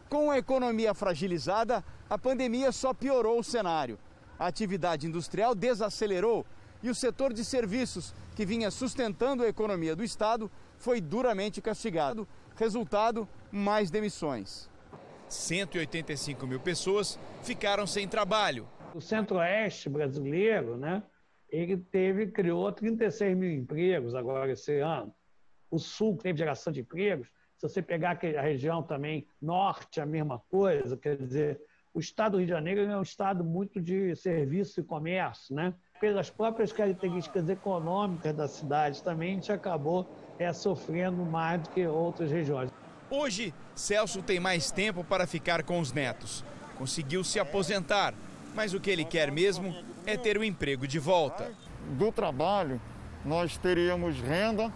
Com 0.09 0.31
a 0.31 0.39
economia 0.39 0.93
fragilizada, 0.95 1.85
a 2.09 2.19
pandemia 2.19 2.71
só 2.73 2.93
piorou 2.93 3.39
o 3.39 3.45
cenário. 3.45 3.99
A 4.39 4.47
atividade 4.47 5.07
industrial 5.07 5.55
desacelerou 5.55 6.45
e 6.83 6.91
o 6.91 6.95
setor 6.95 7.33
de 7.33 7.45
serviços, 7.45 8.15
que 8.37 8.45
vinha 8.45 8.71
sustentando 8.71 9.43
a 9.43 9.49
economia 9.49 9.97
do 9.97 10.05
Estado, 10.05 10.51
foi 10.77 11.01
duramente 11.01 11.63
castigado. 11.63 12.29
Resultado: 12.57 13.29
mais 13.51 13.91
demissões. 13.91 14.69
185 15.29 16.47
mil 16.47 16.61
pessoas 16.61 17.19
ficaram 17.43 17.87
sem 17.87 18.07
trabalho. 18.07 18.69
O 18.95 19.01
Centro-Oeste 19.01 19.89
brasileiro, 19.89 20.77
né, 20.77 21.03
ele 21.49 21.77
teve, 21.77 22.27
criou 22.29 22.71
36 22.73 23.37
mil 23.37 23.51
empregos 23.51 24.15
agora 24.15 24.53
esse 24.53 24.79
ano. 24.79 25.15
O 25.71 25.79
Sul 25.79 26.17
teve 26.17 26.39
geração 26.39 26.73
de 26.73 26.81
empregos. 26.81 27.29
Se 27.57 27.69
você 27.69 27.81
pegar 27.83 28.19
a 28.37 28.41
região 28.41 28.83
também 28.83 29.27
norte, 29.41 30.01
a 30.01 30.07
mesma 30.07 30.39
coisa, 30.51 30.97
quer 30.97 31.17
dizer, 31.17 31.61
o 31.95 32.01
estado 32.01 32.33
do 32.33 32.39
Rio 32.39 32.47
de 32.47 32.53
Janeiro 32.53 32.81
é 32.81 32.99
um 32.99 33.03
estado 33.03 33.45
muito 33.45 33.81
de 33.81 34.17
serviço 34.17 34.81
e 34.81 34.83
comércio, 34.83 35.55
né? 35.55 35.73
Pelas 36.01 36.29
próprias 36.29 36.73
características 36.73 37.49
econômicas 37.49 38.35
da 38.35 38.49
cidade, 38.49 39.01
também 39.01 39.31
a 39.31 39.35
gente 39.35 39.53
acabou 39.53 40.09
é, 40.39 40.53
sofrendo 40.53 41.25
mais 41.25 41.63
do 41.63 41.71
que 41.71 41.87
outras 41.87 42.33
regiões. 42.33 42.71
Hoje, 43.17 43.55
Celso 43.77 44.21
tem 44.23 44.41
mais 44.41 44.73
tempo 44.73 45.05
para 45.05 45.25
ficar 45.25 45.63
com 45.63 45.79
os 45.79 45.93
netos. 45.93 46.43
Conseguiu 46.77 47.23
se 47.23 47.39
aposentar, 47.39 48.13
mas 48.57 48.75
o 48.75 48.81
que 48.81 48.91
ele 48.91 49.05
quer 49.05 49.31
mesmo 49.31 49.73
é 50.05 50.17
ter 50.17 50.37
o 50.37 50.43
emprego 50.43 50.85
de 50.85 50.99
volta. 50.99 51.53
Do 51.91 52.11
trabalho, 52.11 52.81
nós 53.25 53.57
teríamos 53.57 54.19
renda 54.19 54.69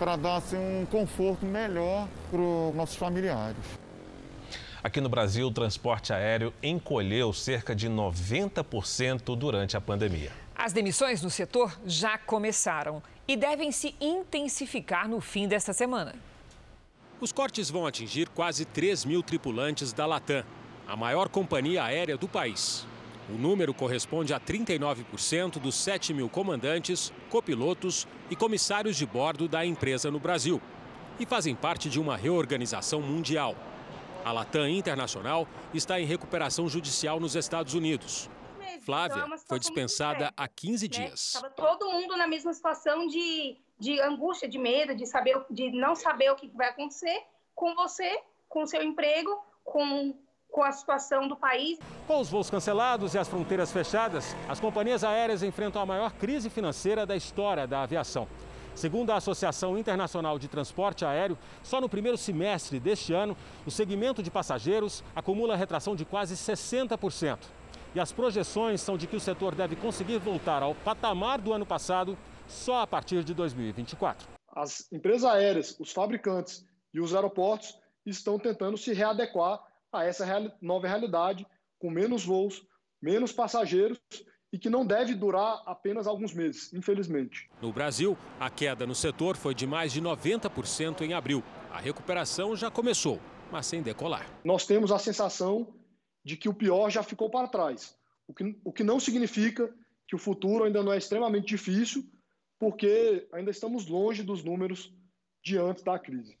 para 0.00 0.16
dar 0.16 0.38
assim, 0.38 0.56
um 0.56 0.84
conforto 0.84 1.46
melhor 1.46 2.08
para 2.28 2.40
os 2.40 2.74
nossos 2.74 2.96
familiares. 2.96 3.56
Aqui 4.82 5.00
no 5.00 5.08
Brasil, 5.08 5.46
o 5.46 5.52
transporte 5.52 6.12
aéreo 6.12 6.52
encolheu 6.60 7.32
cerca 7.32 7.72
de 7.72 7.88
90% 7.88 9.36
durante 9.36 9.76
a 9.76 9.80
pandemia. 9.80 10.32
As 10.56 10.72
demissões 10.72 11.22
no 11.22 11.30
setor 11.30 11.78
já 11.86 12.18
começaram 12.18 13.00
e 13.28 13.36
devem 13.36 13.70
se 13.70 13.94
intensificar 14.00 15.08
no 15.08 15.20
fim 15.20 15.46
desta 15.46 15.72
semana. 15.72 16.16
Os 17.18 17.32
cortes 17.32 17.70
vão 17.70 17.86
atingir 17.86 18.28
quase 18.28 18.66
3 18.66 19.06
mil 19.06 19.22
tripulantes 19.22 19.90
da 19.90 20.04
Latam, 20.04 20.44
a 20.86 20.94
maior 20.94 21.30
companhia 21.30 21.82
aérea 21.82 22.16
do 22.16 22.28
país. 22.28 22.86
O 23.30 23.32
número 23.32 23.72
corresponde 23.72 24.34
a 24.34 24.38
39% 24.38 25.58
dos 25.58 25.74
7 25.76 26.12
mil 26.12 26.28
comandantes, 26.28 27.10
copilotos 27.30 28.06
e 28.30 28.36
comissários 28.36 28.96
de 28.96 29.06
bordo 29.06 29.48
da 29.48 29.64
empresa 29.64 30.10
no 30.10 30.20
Brasil. 30.20 30.60
E 31.18 31.24
fazem 31.24 31.54
parte 31.54 31.88
de 31.88 31.98
uma 31.98 32.18
reorganização 32.18 33.00
mundial. 33.00 33.56
A 34.22 34.30
Latam 34.30 34.68
Internacional 34.68 35.48
está 35.72 35.98
em 35.98 36.04
recuperação 36.04 36.68
judicial 36.68 37.18
nos 37.18 37.34
Estados 37.34 37.72
Unidos. 37.72 38.28
Flávia 38.84 39.24
foi 39.48 39.58
dispensada 39.58 40.32
há 40.36 40.46
15 40.46 40.86
dias. 40.86 41.34
Estava 41.34 41.50
todo 41.50 41.90
mundo 41.90 42.14
na 42.16 42.28
mesma 42.28 42.52
situação 42.52 43.06
de, 43.06 43.56
de 43.78 44.00
angústia, 44.00 44.48
de 44.48 44.58
medo, 44.58 44.94
de, 44.94 45.06
saber, 45.06 45.44
de 45.50 45.70
não 45.70 45.94
saber 45.94 46.30
o 46.30 46.36
que 46.36 46.48
vai 46.48 46.68
acontecer 46.68 47.22
com 47.54 47.74
você, 47.74 48.20
com 48.48 48.66
seu 48.66 48.82
emprego, 48.82 49.30
com, 49.64 50.14
com 50.50 50.62
a 50.62 50.72
situação 50.72 51.28
do 51.28 51.36
país. 51.36 51.78
Com 52.06 52.20
os 52.20 52.30
voos 52.30 52.50
cancelados 52.50 53.14
e 53.14 53.18
as 53.18 53.28
fronteiras 53.28 53.72
fechadas, 53.72 54.36
as 54.48 54.60
companhias 54.60 55.04
aéreas 55.04 55.42
enfrentam 55.42 55.82
a 55.82 55.86
maior 55.86 56.12
crise 56.12 56.48
financeira 56.48 57.04
da 57.04 57.16
história 57.16 57.66
da 57.66 57.82
aviação. 57.82 58.28
Segundo 58.74 59.10
a 59.10 59.16
Associação 59.16 59.78
Internacional 59.78 60.38
de 60.38 60.48
Transporte 60.48 61.02
Aéreo, 61.02 61.38
só 61.62 61.80
no 61.80 61.88
primeiro 61.88 62.18
semestre 62.18 62.78
deste 62.78 63.14
ano, 63.14 63.34
o 63.64 63.70
segmento 63.70 64.22
de 64.22 64.30
passageiros 64.30 65.02
acumula 65.14 65.56
retração 65.56 65.96
de 65.96 66.04
quase 66.04 66.34
60%. 66.34 67.38
E 67.94 68.00
as 68.00 68.12
projeções 68.12 68.82
são 68.82 68.98
de 68.98 69.06
que 69.06 69.16
o 69.16 69.20
setor 69.20 69.54
deve 69.54 69.76
conseguir 69.76 70.18
voltar 70.18 70.62
ao 70.62 70.74
patamar 70.74 71.40
do 71.40 71.54
ano 71.54 71.64
passado 71.64 72.18
só 72.48 72.80
a 72.80 72.86
partir 72.86 73.24
de 73.24 73.34
2024. 73.34 74.28
As 74.54 74.90
empresas 74.92 75.24
aéreas, 75.24 75.76
os 75.78 75.92
fabricantes 75.92 76.64
e 76.92 77.00
os 77.00 77.14
aeroportos 77.14 77.78
estão 78.04 78.38
tentando 78.38 78.76
se 78.78 78.92
readequar 78.92 79.62
a 79.92 80.04
essa 80.04 80.24
nova 80.60 80.86
realidade, 80.86 81.46
com 81.78 81.90
menos 81.90 82.24
voos, 82.24 82.66
menos 83.02 83.32
passageiros 83.32 84.00
e 84.52 84.58
que 84.58 84.70
não 84.70 84.86
deve 84.86 85.14
durar 85.14 85.62
apenas 85.66 86.06
alguns 86.06 86.32
meses, 86.32 86.72
infelizmente. 86.72 87.48
No 87.60 87.72
Brasil, 87.72 88.16
a 88.40 88.48
queda 88.48 88.86
no 88.86 88.94
setor 88.94 89.36
foi 89.36 89.54
de 89.54 89.66
mais 89.66 89.92
de 89.92 90.00
90% 90.00 91.02
em 91.02 91.12
abril. 91.12 91.42
A 91.70 91.78
recuperação 91.78 92.56
já 92.56 92.70
começou, 92.70 93.20
mas 93.50 93.66
sem 93.66 93.82
decolar. 93.82 94.26
Nós 94.44 94.64
temos 94.64 94.90
a 94.92 94.98
sensação 94.98 95.74
de 96.24 96.36
que 96.36 96.48
o 96.48 96.54
pior 96.54 96.90
já 96.90 97.02
ficou 97.02 97.28
para 97.28 97.48
trás, 97.48 97.96
o 98.26 98.34
que, 98.34 98.58
o 98.64 98.72
que 98.72 98.82
não 98.82 98.98
significa 98.98 99.72
que 100.08 100.16
o 100.16 100.18
futuro 100.18 100.64
ainda 100.64 100.82
não 100.82 100.92
é 100.92 100.98
extremamente 100.98 101.48
difícil, 101.48 102.04
porque 102.58 103.26
ainda 103.32 103.50
estamos 103.50 103.86
longe 103.86 104.22
dos 104.22 104.42
números 104.42 104.92
de 105.42 105.58
antes 105.58 105.82
da 105.82 105.98
crise. 105.98 106.36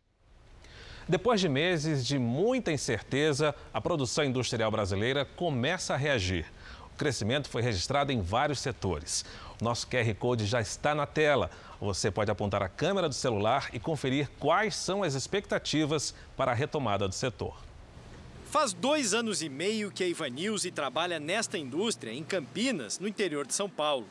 Depois 1.08 1.40
de 1.40 1.48
meses 1.48 2.04
de 2.04 2.18
muita 2.18 2.72
incerteza, 2.72 3.54
a 3.72 3.80
produção 3.80 4.24
industrial 4.24 4.70
brasileira 4.70 5.24
começa 5.24 5.94
a 5.94 5.96
reagir. 5.96 6.44
O 6.92 6.96
crescimento 6.96 7.48
foi 7.48 7.62
registrado 7.62 8.10
em 8.10 8.20
vários 8.20 8.58
setores. 8.58 9.24
O 9.60 9.64
nosso 9.64 9.86
QR 9.86 10.12
Code 10.18 10.46
já 10.46 10.60
está 10.60 10.94
na 10.94 11.06
tela. 11.06 11.50
Você 11.80 12.10
pode 12.10 12.30
apontar 12.30 12.62
a 12.62 12.68
câmera 12.68 13.08
do 13.08 13.14
celular 13.14 13.70
e 13.72 13.78
conferir 13.78 14.28
quais 14.40 14.74
são 14.74 15.02
as 15.04 15.14
expectativas 15.14 16.12
para 16.36 16.50
a 16.50 16.54
retomada 16.54 17.06
do 17.06 17.14
setor. 17.14 17.56
Faz 18.46 18.72
dois 18.72 19.12
anos 19.12 19.42
e 19.42 19.48
meio 19.48 19.92
que 19.92 20.02
a 20.02 20.08
Ivanilze 20.08 20.70
trabalha 20.70 21.20
nesta 21.20 21.58
indústria 21.58 22.12
em 22.12 22.24
Campinas, 22.24 22.98
no 22.98 23.06
interior 23.06 23.46
de 23.46 23.54
São 23.54 23.68
Paulo. 23.68 24.06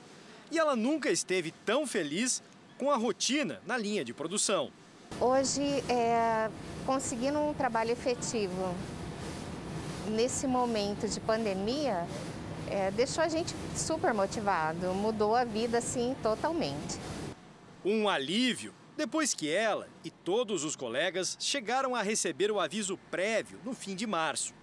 E 0.55 0.57
ela 0.57 0.73
nunca 0.73 1.11
esteve 1.11 1.51
tão 1.51 1.85
feliz 1.85 2.41
com 2.77 2.89
a 2.89 2.95
rotina 2.95 3.61
na 3.67 3.77
linha 3.77 4.05
de 4.05 4.13
produção. 4.13 4.71
Hoje, 5.19 5.61
é, 5.89 6.49
conseguindo 6.85 7.37
um 7.41 7.53
trabalho 7.53 7.91
efetivo 7.91 8.73
nesse 10.07 10.47
momento 10.47 11.09
de 11.09 11.19
pandemia, 11.19 12.07
é, 12.69 12.89
deixou 12.91 13.21
a 13.21 13.27
gente 13.27 13.53
super 13.75 14.13
motivado, 14.13 14.93
mudou 14.93 15.35
a 15.35 15.43
vida 15.43 15.79
assim 15.79 16.15
totalmente. 16.23 17.01
Um 17.83 18.07
alívio 18.07 18.73
depois 18.95 19.33
que 19.33 19.51
ela 19.51 19.89
e 20.05 20.09
todos 20.09 20.63
os 20.63 20.73
colegas 20.73 21.35
chegaram 21.37 21.93
a 21.93 22.01
receber 22.01 22.49
o 22.49 22.61
aviso 22.61 22.97
prévio 23.11 23.59
no 23.65 23.73
fim 23.73 23.93
de 23.93 24.07
março. 24.07 24.53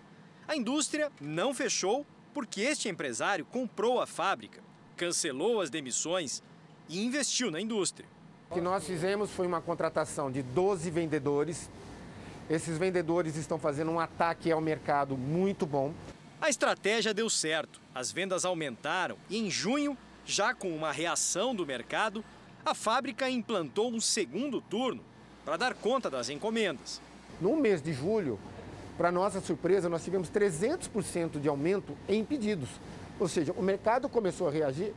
A 0.49 0.57
indústria 0.57 1.13
não 1.21 1.53
fechou 1.53 2.07
porque 2.33 2.63
este 2.63 2.89
empresário 2.89 3.45
comprou 3.45 4.01
a 4.01 4.07
fábrica, 4.07 4.62
cancelou 4.97 5.61
as 5.61 5.71
demissões 5.71 6.43
e 6.89 7.05
investiu 7.05 7.51
na 7.51 7.61
indústria. 7.61 8.09
O 8.51 8.55
que 8.55 8.61
nós 8.61 8.85
fizemos 8.85 9.31
foi 9.31 9.47
uma 9.47 9.61
contratação 9.61 10.31
de 10.31 10.43
12 10.43 10.91
vendedores. 10.91 11.71
Esses 12.51 12.77
vendedores 12.77 13.37
estão 13.37 13.59
fazendo 13.59 13.91
um 13.91 13.99
ataque 13.99 14.53
ao 14.53 14.61
mercado 14.61 15.17
muito 15.17 15.65
bom. 15.65 15.93
A 16.41 16.51
estratégia 16.51 17.15
deu 17.15 17.31
certo, 17.31 17.81
as 17.95 18.13
vendas 18.13 18.45
aumentaram 18.45 19.17
e 19.31 19.39
em 19.39 19.51
junho, 19.51 19.97
já 20.25 20.53
com 20.53 20.69
uma 20.69 20.93
reação 20.93 21.55
do 21.55 21.65
mercado, 21.65 22.25
a 22.65 22.75
fábrica 22.75 23.31
implantou 23.31 23.91
um 23.91 24.01
segundo 24.01 24.61
turno 24.61 25.03
para 25.45 25.57
dar 25.57 25.75
conta 25.75 26.11
das 26.11 26.29
encomendas. 26.29 27.01
No 27.41 27.57
mês 27.57 27.81
de 27.83 27.93
julho, 27.93 28.39
para 28.97 29.11
nossa 29.11 29.41
surpresa, 29.41 29.89
nós 29.89 30.05
tivemos 30.05 30.31
300% 30.31 31.41
de 31.41 31.49
aumento 31.49 31.97
em 32.09 32.25
pedidos. 32.25 32.69
Ou 33.23 33.29
seja, 33.29 33.53
o 33.53 33.63
mercado 33.63 34.09
começou 34.09 34.49
a 34.49 34.51
reagir 34.51 34.93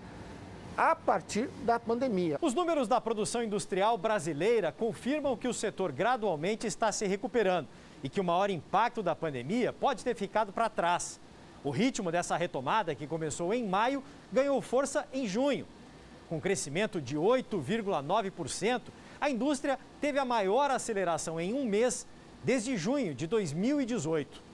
a 0.75 0.95
partir 0.95 1.47
da 1.63 1.79
pandemia. 1.79 2.39
Os 2.41 2.55
números 2.55 2.88
da 2.88 2.99
produção 2.99 3.43
industrial 3.43 3.99
brasileira 3.99 4.71
confirmam 4.71 5.38
que 5.38 5.47
o 5.47 5.53
setor 5.53 5.91
gradualmente 5.91 6.65
está 6.65 6.91
se 6.91 7.05
recuperando 7.05 7.67
e 8.03 8.09
que 8.09 8.19
o 8.19 8.23
maior 8.23 8.49
impacto 8.49 9.03
da 9.03 9.15
pandemia 9.15 9.71
pode 9.71 10.03
ter 10.03 10.15
ficado 10.15 10.51
para 10.51 10.69
trás. 10.69 11.19
O 11.63 11.69
ritmo 11.69 12.11
dessa 12.11 12.35
retomada, 12.35 12.95
que 12.95 13.05
começou 13.05 13.53
em 13.53 13.63
maio, 13.63 14.03
ganhou 14.33 14.59
força 14.59 15.07
em 15.13 15.27
junho. 15.27 15.67
Com 16.27 16.41
crescimento 16.41 16.99
de 16.99 17.15
8,9%, 17.15 18.81
a 19.21 19.29
indústria 19.29 19.77
teve 20.01 20.17
a 20.17 20.25
maior 20.25 20.71
aceleração 20.71 21.39
em 21.39 21.53
um 21.53 21.63
mês 21.63 22.07
desde 22.43 22.75
junho 22.75 23.13
de 23.13 23.27
2018. 23.27 24.44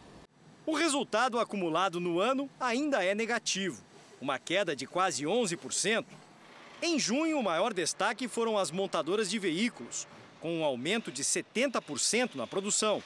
O 0.66 0.76
resultado 0.76 1.40
acumulado 1.40 2.00
no 2.00 2.20
ano 2.20 2.50
ainda 2.60 3.04
é 3.04 3.16
negativo. 3.16 3.84
uma 4.22 4.38
queda 4.38 4.76
de 4.76 4.86
quase 4.86 5.24
11%. 5.24 6.06
Em 6.80 7.00
junho, 7.00 7.40
o 7.40 7.44
maior 7.44 7.74
destaque 7.74 8.28
foram 8.28 8.56
as 8.56 8.70
montadoras 8.70 9.28
de 9.28 9.40
veículos, 9.40 10.08
com 10.40 10.60
um 10.60 10.64
aumento 10.64 11.12
de 11.12 11.24
70% 11.24 12.36
na 12.36 12.46
produção. 12.46 13.02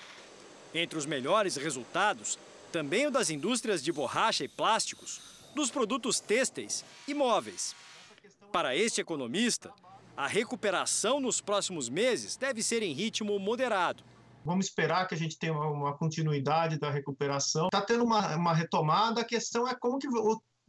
Entre 0.73 0.99
os 0.99 1.05
melhores 1.05 1.55
resultados, 1.55 2.37
também 2.69 3.07
o 3.07 3.11
das 3.11 3.29
indústrias 3.29 3.81
de 3.81 3.93
borracha 3.93 4.43
e 4.43 4.49
plásticos, 4.49 5.21
dos 5.55 5.71
produtos 5.71 6.19
têxteis 6.19 6.83
e 7.07 7.13
móveis. 7.13 7.73
Para 8.51 8.75
este 8.75 8.99
economista, 8.99 9.71
a 10.17 10.27
recuperação 10.27 11.21
nos 11.21 11.39
próximos 11.39 11.87
meses 11.87 12.35
deve 12.35 12.61
ser 12.61 12.83
em 12.83 12.91
ritmo 12.91 13.39
moderado. 13.39 14.03
Vamos 14.45 14.67
esperar 14.67 15.07
que 15.07 15.15
a 15.15 15.17
gente 15.17 15.39
tenha 15.39 15.53
uma 15.53 15.97
continuidade 15.97 16.77
da 16.77 16.91
recuperação. 16.91 17.65
Está 17.65 17.81
tendo 17.81 18.03
uma, 18.03 18.35
uma, 18.35 18.53
retomada, 18.53 19.21
a 19.21 19.23
questão 19.25 19.67
é 19.67 19.73
como 19.73 19.97
que 19.97 20.07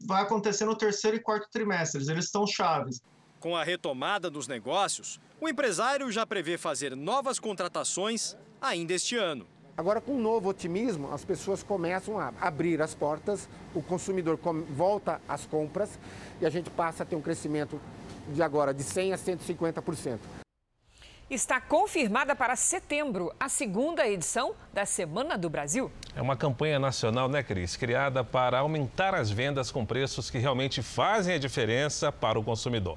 vai 0.01 0.23
acontecer 0.23 0.65
no 0.65 0.75
terceiro 0.75 1.19
e 1.19 1.21
quarto 1.21 1.47
trimestres. 1.51 2.09
Eles 2.09 2.25
estão 2.25 2.47
chaves. 2.47 3.03
Com 3.39 3.55
a 3.55 3.63
retomada 3.63 4.31
dos 4.31 4.49
negócios, 4.49 5.21
o 5.39 5.47
empresário 5.47 6.11
já 6.11 6.27
prevê 6.27 6.57
fazer 6.57 6.97
novas 6.97 7.39
contratações 7.39 8.35
ainda 8.63 8.95
este 8.95 9.15
ano. 9.15 9.47
Agora, 9.77 10.01
com 10.01 10.13
um 10.13 10.23
novo 10.23 10.49
otimismo, 10.49 11.13
as 11.13 11.23
pessoas 11.23 11.63
começam 11.63 12.19
a 12.19 12.33
abrir 12.41 12.81
as 12.81 12.95
portas, 12.95 13.47
o 13.75 13.83
consumidor 13.83 14.39
volta 14.71 15.21
às 15.29 15.45
compras 15.45 15.99
e 16.41 16.47
a 16.47 16.51
gente 16.51 16.71
passa 16.71 17.03
a 17.03 17.07
ter 17.07 17.15
um 17.15 17.21
crescimento 17.21 17.79
de 18.33 18.43
agora 18.43 18.73
de 18.73 18.83
100% 18.83 19.13
a 19.13 19.19
150%. 19.19 20.46
Está 21.29 21.61
confirmada 21.61 22.37
para 22.37 22.55
setembro 22.55 23.35
a 23.41 23.49
segunda 23.49 24.07
edição 24.07 24.55
da 24.73 24.87
Semana 24.87 25.37
do 25.37 25.51
Brasil. 25.51 25.91
É 26.15 26.23
uma 26.23 26.37
campanha 26.37 26.79
nacional, 26.79 27.29
né, 27.29 27.43
Cris? 27.43 27.77
Criada 27.77 28.23
para 28.23 28.61
aumentar 28.61 29.13
as 29.13 29.29
vendas 29.29 29.73
com 29.73 29.85
preços 29.85 30.31
que 30.31 30.39
realmente 30.39 30.85
fazem 30.85 31.35
a 31.35 31.39
diferença 31.39 32.13
para 32.13 32.39
o 32.39 32.45
consumidor. 32.45 32.97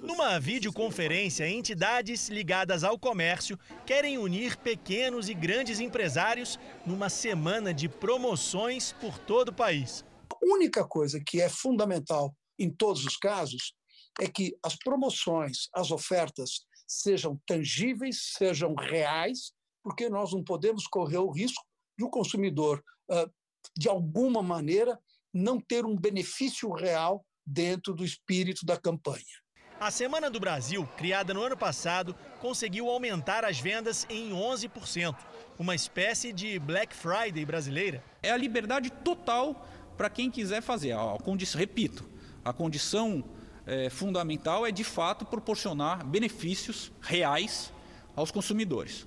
Numa 0.00 0.40
videoconferência, 0.40 1.48
entidades 1.48 2.28
ligadas 2.28 2.82
ao 2.82 2.98
comércio 2.98 3.56
querem 3.86 4.18
unir 4.18 4.56
pequenos 4.56 5.28
e 5.28 5.34
grandes 5.34 5.78
empresários 5.78 6.58
numa 6.84 7.08
semana 7.08 7.72
de 7.72 7.88
promoções 7.88 8.90
por 8.90 9.16
todo 9.18 9.50
o 9.50 9.54
país. 9.54 10.04
A 10.28 10.36
única 10.42 10.84
coisa 10.84 11.22
que 11.24 11.40
é 11.40 11.48
fundamental 11.48 12.34
em 12.58 12.68
todos 12.68 13.04
os 13.04 13.16
casos 13.16 13.72
é 14.20 14.26
que 14.26 14.52
as 14.64 14.74
promoções, 14.74 15.68
as 15.72 15.92
ofertas 15.92 16.66
sejam 17.00 17.40
tangíveis, 17.46 18.32
sejam 18.36 18.74
reais, 18.74 19.52
porque 19.82 20.08
nós 20.08 20.32
não 20.32 20.44
podemos 20.44 20.86
correr 20.86 21.18
o 21.18 21.30
risco 21.30 21.64
de 21.98 22.04
o 22.04 22.08
um 22.08 22.10
consumidor, 22.10 22.82
de 23.76 23.88
alguma 23.88 24.42
maneira, 24.42 24.98
não 25.32 25.60
ter 25.60 25.84
um 25.84 25.96
benefício 25.96 26.70
real 26.70 27.24
dentro 27.46 27.94
do 27.94 28.04
espírito 28.04 28.64
da 28.66 28.76
campanha. 28.76 29.24
A 29.80 29.90
Semana 29.90 30.30
do 30.30 30.38
Brasil, 30.38 30.86
criada 30.96 31.34
no 31.34 31.42
ano 31.42 31.56
passado, 31.56 32.14
conseguiu 32.40 32.88
aumentar 32.88 33.44
as 33.44 33.58
vendas 33.58 34.06
em 34.08 34.30
11%, 34.30 35.16
uma 35.58 35.74
espécie 35.74 36.32
de 36.32 36.58
Black 36.58 36.94
Friday 36.94 37.44
brasileira. 37.44 38.04
É 38.22 38.30
a 38.30 38.36
liberdade 38.36 38.90
total 38.90 39.66
para 39.96 40.08
quem 40.08 40.30
quiser 40.30 40.62
fazer. 40.62 40.92
A 40.92 41.18
condição, 41.18 41.58
repito, 41.58 42.08
a 42.44 42.52
condição 42.52 43.24
é, 43.66 43.88
fundamental 43.90 44.66
é 44.66 44.70
de 44.70 44.84
fato 44.84 45.24
proporcionar 45.24 46.04
benefícios 46.04 46.92
reais 47.00 47.72
aos 48.14 48.30
consumidores. 48.30 49.06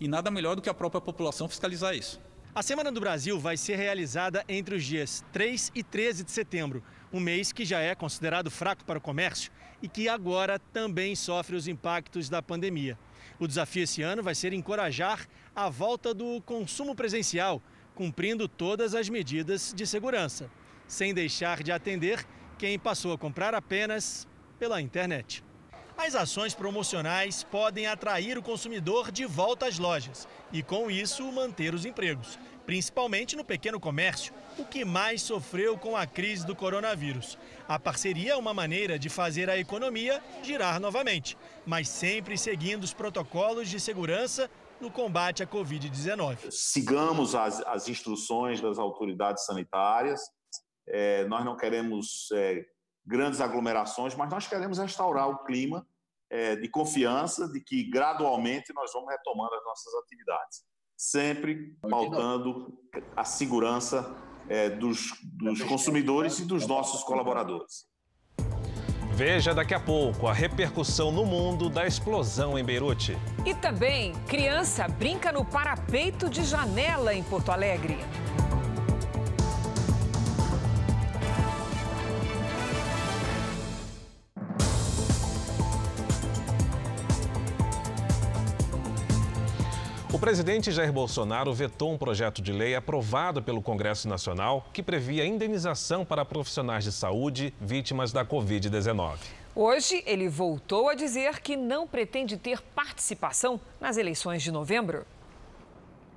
E 0.00 0.06
nada 0.06 0.30
melhor 0.30 0.54
do 0.54 0.62
que 0.62 0.68
a 0.68 0.74
própria 0.74 1.00
população 1.00 1.48
fiscalizar 1.48 1.94
isso. 1.94 2.20
A 2.54 2.62
Semana 2.62 2.90
do 2.90 3.00
Brasil 3.00 3.38
vai 3.38 3.56
ser 3.56 3.76
realizada 3.76 4.44
entre 4.48 4.74
os 4.74 4.84
dias 4.84 5.24
3 5.32 5.70
e 5.74 5.82
13 5.82 6.24
de 6.24 6.30
setembro, 6.30 6.82
um 7.12 7.20
mês 7.20 7.52
que 7.52 7.64
já 7.64 7.80
é 7.80 7.94
considerado 7.94 8.50
fraco 8.50 8.84
para 8.84 8.98
o 8.98 9.00
comércio 9.00 9.52
e 9.82 9.88
que 9.88 10.08
agora 10.08 10.58
também 10.58 11.14
sofre 11.14 11.54
os 11.54 11.68
impactos 11.68 12.28
da 12.28 12.42
pandemia. 12.42 12.98
O 13.38 13.46
desafio 13.46 13.84
esse 13.84 14.02
ano 14.02 14.22
vai 14.22 14.34
ser 14.34 14.52
encorajar 14.52 15.28
a 15.54 15.68
volta 15.68 16.12
do 16.12 16.40
consumo 16.42 16.94
presencial, 16.94 17.62
cumprindo 17.94 18.48
todas 18.48 18.94
as 18.94 19.08
medidas 19.08 19.72
de 19.74 19.86
segurança, 19.86 20.50
sem 20.86 21.14
deixar 21.14 21.62
de 21.62 21.70
atender 21.70 22.26
quem 22.58 22.78
passou 22.78 23.12
a 23.12 23.18
comprar 23.18 23.54
apenas 23.54 24.26
pela 24.58 24.80
internet. 24.82 25.44
As 25.96 26.14
ações 26.14 26.54
promocionais 26.54 27.42
podem 27.42 27.86
atrair 27.86 28.36
o 28.38 28.42
consumidor 28.42 29.10
de 29.10 29.24
volta 29.24 29.66
às 29.66 29.78
lojas 29.78 30.28
e, 30.52 30.62
com 30.62 30.90
isso, 30.90 31.30
manter 31.32 31.74
os 31.74 31.84
empregos, 31.84 32.38
principalmente 32.66 33.34
no 33.34 33.44
pequeno 33.44 33.80
comércio, 33.80 34.32
o 34.56 34.64
que 34.64 34.84
mais 34.84 35.22
sofreu 35.22 35.76
com 35.76 35.96
a 35.96 36.06
crise 36.06 36.46
do 36.46 36.54
coronavírus. 36.54 37.36
A 37.66 37.78
parceria 37.78 38.32
é 38.32 38.36
uma 38.36 38.54
maneira 38.54 38.98
de 38.98 39.08
fazer 39.08 39.50
a 39.50 39.58
economia 39.58 40.22
girar 40.42 40.78
novamente, 40.78 41.36
mas 41.66 41.88
sempre 41.88 42.38
seguindo 42.38 42.84
os 42.84 42.94
protocolos 42.94 43.68
de 43.68 43.80
segurança 43.80 44.48
no 44.80 44.90
combate 44.90 45.42
à 45.42 45.46
Covid-19. 45.46 46.50
Sigamos 46.50 47.34
as, 47.34 47.60
as, 47.62 47.88
instruções 47.88 48.60
das 48.60 48.78
autoridades 48.78 49.44
sanitárias. 49.44 50.20
É, 50.90 51.24
nós 51.26 51.44
não 51.44 51.56
queremos 51.56 52.28
é, 52.32 52.64
grandes 53.06 53.40
aglomerações, 53.40 54.14
mas 54.14 54.30
nós 54.30 54.46
queremos 54.46 54.78
restaurar 54.78 55.28
o 55.28 55.44
clima 55.44 55.86
é, 56.30 56.56
de 56.56 56.68
confiança 56.68 57.48
de 57.48 57.60
que 57.60 57.88
gradualmente 57.90 58.72
nós 58.74 58.92
vamos 58.92 59.10
retomando 59.10 59.54
as 59.54 59.64
nossas 59.64 59.94
atividades, 60.04 60.62
sempre 60.96 61.76
pautando 61.88 62.78
a 63.16 63.24
segurança 63.24 64.14
é, 64.48 64.70
dos, 64.70 65.12
dos 65.22 65.62
consumidores 65.62 66.38
e 66.38 66.44
dos 66.44 66.66
nossos 66.66 67.02
colaboradores. 67.02 67.86
Veja 69.12 69.52
daqui 69.52 69.74
a 69.74 69.80
pouco 69.80 70.28
a 70.28 70.32
repercussão 70.32 71.10
no 71.10 71.26
mundo 71.26 71.68
da 71.68 71.84
explosão 71.84 72.56
em 72.56 72.64
Beirute. 72.64 73.18
E 73.44 73.52
também, 73.52 74.12
criança 74.28 74.86
brinca 74.86 75.32
no 75.32 75.44
parapeito 75.44 76.30
de 76.30 76.44
janela 76.44 77.12
em 77.12 77.24
Porto 77.24 77.50
Alegre. 77.50 77.98
Presidente 90.28 90.70
Jair 90.70 90.92
Bolsonaro 90.92 91.54
vetou 91.54 91.90
um 91.90 91.96
projeto 91.96 92.42
de 92.42 92.52
lei 92.52 92.74
aprovado 92.74 93.42
pelo 93.42 93.62
Congresso 93.62 94.06
Nacional 94.06 94.68
que 94.74 94.82
previa 94.82 95.24
indenização 95.24 96.04
para 96.04 96.22
profissionais 96.22 96.84
de 96.84 96.92
saúde 96.92 97.54
vítimas 97.58 98.12
da 98.12 98.26
Covid-19. 98.26 99.16
Hoje, 99.54 100.02
ele 100.04 100.28
voltou 100.28 100.90
a 100.90 100.94
dizer 100.94 101.40
que 101.40 101.56
não 101.56 101.86
pretende 101.86 102.36
ter 102.36 102.60
participação 102.60 103.58
nas 103.80 103.96
eleições 103.96 104.42
de 104.42 104.52
novembro. 104.52 105.06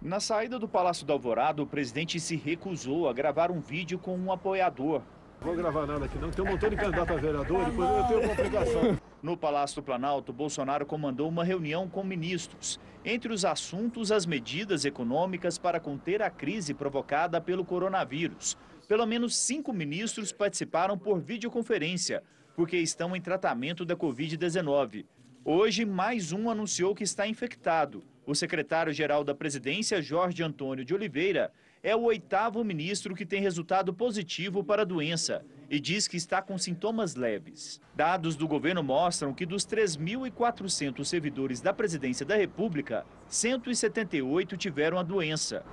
Na 0.01 0.19
saída 0.19 0.59
do 0.59 0.67
Palácio 0.67 1.05
do 1.05 1.13
Alvorado, 1.13 1.63
o 1.63 1.65
presidente 1.65 2.19
se 2.19 2.35
recusou 2.35 3.07
a 3.07 3.13
gravar 3.13 3.49
um 3.49 3.61
vídeo 3.61 3.97
com 3.97 4.17
um 4.17 4.29
apoiador. 4.29 5.01
Vou 5.41 5.55
gravar 5.55 5.87
nada 5.87 6.05
aqui 6.05 6.19
não, 6.19 6.29
tem 6.29 6.45
um 6.45 6.49
montão 6.49 6.69
de 6.69 6.75
candidato 6.75 7.13
a 7.13 7.15
vereador, 7.15 7.65
depois 7.65 7.89
eu 7.89 8.03
tenho 8.05 8.29
complicação. 8.29 8.99
No 9.23 9.35
Palácio 9.35 9.81
do 9.81 9.83
Planalto, 9.83 10.31
Bolsonaro 10.31 10.85
comandou 10.85 11.27
uma 11.27 11.43
reunião 11.43 11.89
com 11.89 12.03
ministros. 12.03 12.79
Entre 13.03 13.33
os 13.33 13.43
assuntos, 13.43 14.11
as 14.11 14.27
medidas 14.27 14.85
econômicas 14.85 15.57
para 15.57 15.79
conter 15.79 16.21
a 16.21 16.29
crise 16.29 16.75
provocada 16.75 17.41
pelo 17.41 17.65
coronavírus. 17.65 18.55
Pelo 18.87 19.07
menos 19.07 19.35
cinco 19.35 19.73
ministros 19.73 20.31
participaram 20.31 20.95
por 20.95 21.19
videoconferência, 21.19 22.21
porque 22.55 22.77
estão 22.77 23.15
em 23.15 23.21
tratamento 23.21 23.83
da 23.83 23.95
Covid-19. 23.95 25.05
Hoje, 25.43 25.85
mais 25.85 26.31
um 26.31 26.51
anunciou 26.51 26.93
que 26.93 27.03
está 27.03 27.25
infectado. 27.25 28.03
O 28.27 28.35
secretário-geral 28.35 29.23
da 29.23 29.33
presidência, 29.33 30.03
Jorge 30.03 30.43
Antônio 30.43 30.85
de 30.85 30.93
Oliveira, 30.93 31.51
é 31.83 31.95
o 31.95 32.03
oitavo 32.03 32.63
ministro 32.63 33.15
que 33.15 33.25
tem 33.25 33.41
resultado 33.41 33.93
positivo 33.93 34.63
para 34.63 34.83
a 34.83 34.85
doença 34.85 35.43
e 35.69 35.79
diz 35.79 36.07
que 36.07 36.17
está 36.17 36.41
com 36.41 36.57
sintomas 36.57 37.15
leves. 37.15 37.81
Dados 37.95 38.35
do 38.35 38.47
governo 38.47 38.83
mostram 38.83 39.33
que 39.33 39.45
dos 39.45 39.65
3.400 39.65 41.03
servidores 41.05 41.59
da 41.59 41.73
presidência 41.73 42.25
da 42.25 42.35
República, 42.35 43.05
178 43.27 44.57
tiveram 44.57 44.99
a 44.99 45.03
doença. 45.03 45.63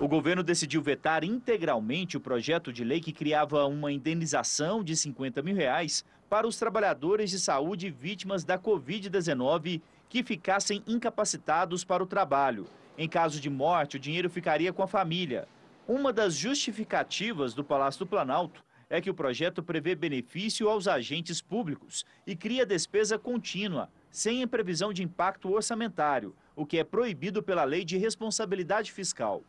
O 0.00 0.08
governo 0.08 0.42
decidiu 0.42 0.80
vetar 0.80 1.24
integralmente 1.24 2.16
o 2.16 2.20
projeto 2.20 2.72
de 2.72 2.82
lei 2.82 3.00
que 3.00 3.12
criava 3.12 3.66
uma 3.66 3.92
indenização 3.92 4.82
de 4.82 4.96
50 4.96 5.42
mil 5.42 5.54
reais 5.54 6.04
para 6.28 6.48
os 6.48 6.56
trabalhadores 6.56 7.30
de 7.30 7.38
saúde 7.38 7.90
vítimas 7.90 8.44
da 8.44 8.58
Covid-19 8.58 9.82
que 10.08 10.22
ficassem 10.22 10.82
incapacitados 10.86 11.84
para 11.84 12.02
o 12.02 12.06
trabalho. 12.06 12.66
Em 12.96 13.08
caso 13.08 13.40
de 13.40 13.50
morte, 13.50 13.96
o 13.96 14.00
dinheiro 14.00 14.30
ficaria 14.30 14.72
com 14.72 14.82
a 14.82 14.86
família. 14.86 15.48
Uma 15.86 16.12
das 16.12 16.34
justificativas 16.34 17.52
do 17.52 17.64
Palácio 17.64 17.98
do 17.98 18.06
Planalto 18.06 18.64
é 18.88 19.00
que 19.00 19.10
o 19.10 19.14
projeto 19.14 19.62
prevê 19.62 19.96
benefício 19.96 20.68
aos 20.68 20.86
agentes 20.86 21.42
públicos 21.42 22.04
e 22.24 22.36
cria 22.36 22.64
despesa 22.64 23.18
contínua, 23.18 23.90
sem 24.10 24.46
previsão 24.46 24.92
de 24.92 25.02
impacto 25.02 25.52
orçamentário, 25.52 26.36
o 26.54 26.64
que 26.64 26.78
é 26.78 26.84
proibido 26.84 27.42
pela 27.42 27.64
Lei 27.64 27.84
de 27.84 27.96
Responsabilidade 27.96 28.92
Fiscal. 28.92 29.42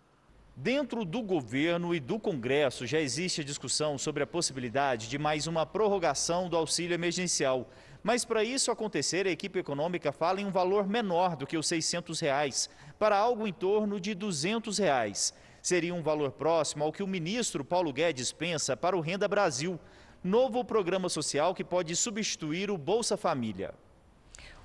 Dentro 0.58 1.06
do 1.06 1.22
governo 1.22 1.94
e 1.94 2.00
do 2.00 2.18
Congresso 2.18 2.88
já 2.88 3.00
existe 3.00 3.42
a 3.42 3.44
discussão 3.44 3.98
sobre 3.98 4.24
a 4.24 4.28
possibilidade 4.28 5.08
de 5.08 5.20
mais 5.20 5.46
uma 5.48 5.66
prorrogação 5.66 6.50
do 6.50 6.58
auxílio 6.58 6.96
emergencial. 6.96 7.70
Mas 8.06 8.24
para 8.24 8.44
isso 8.44 8.70
acontecer, 8.70 9.26
a 9.26 9.32
equipe 9.32 9.58
econômica 9.58 10.12
fala 10.12 10.40
em 10.40 10.46
um 10.46 10.52
valor 10.52 10.88
menor 10.88 11.36
do 11.36 11.48
que 11.48 11.58
os 11.58 11.68
600 11.68 12.20
reais, 12.20 12.70
para 13.00 13.18
algo 13.18 13.48
em 13.48 13.52
torno 13.52 14.00
de 14.00 14.14
200 14.14 14.78
reais. 14.78 15.34
Seria 15.60 15.92
um 15.92 16.04
valor 16.04 16.32
próximo 16.32 16.84
ao 16.84 16.94
que 16.94 17.02
o 17.02 17.08
ministro 17.08 17.66
Paulo 17.66 17.92
Guedes 17.92 18.32
pensa 18.32 18.78
para 18.78 18.96
o 18.96 19.02
Renda 19.02 19.28
Brasil, 19.28 19.80
novo 20.24 20.64
programa 20.64 21.10
social 21.10 21.56
que 21.56 21.64
pode 21.64 21.96
substituir 21.96 22.70
o 22.70 22.78
Bolsa 22.78 23.18
Família. 23.18 23.74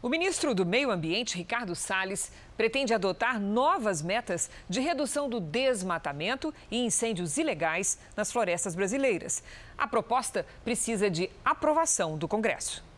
O 0.03 0.11
ministro 0.11 0.55
do 0.55 0.67
Meio 0.67 0.91
Ambiente, 0.91 1.39
Ricardo 1.39 1.75
Salles, 1.75 2.31
pretende 2.59 2.93
adotar 2.93 3.41
novas 3.41 4.03
metas 4.03 4.51
de 4.69 4.81
redução 4.81 5.31
do 5.31 5.41
desmatamento 5.41 6.53
e 6.71 6.85
incêndios 6.85 7.39
ilegais 7.39 7.99
nas 8.15 8.31
florestas 8.31 8.75
brasileiras. 8.75 9.43
A 9.79 9.89
proposta 9.89 10.45
precisa 10.63 11.09
de 11.09 11.31
aprovação 11.43 12.19
do 12.19 12.29
Congresso. 12.29 12.90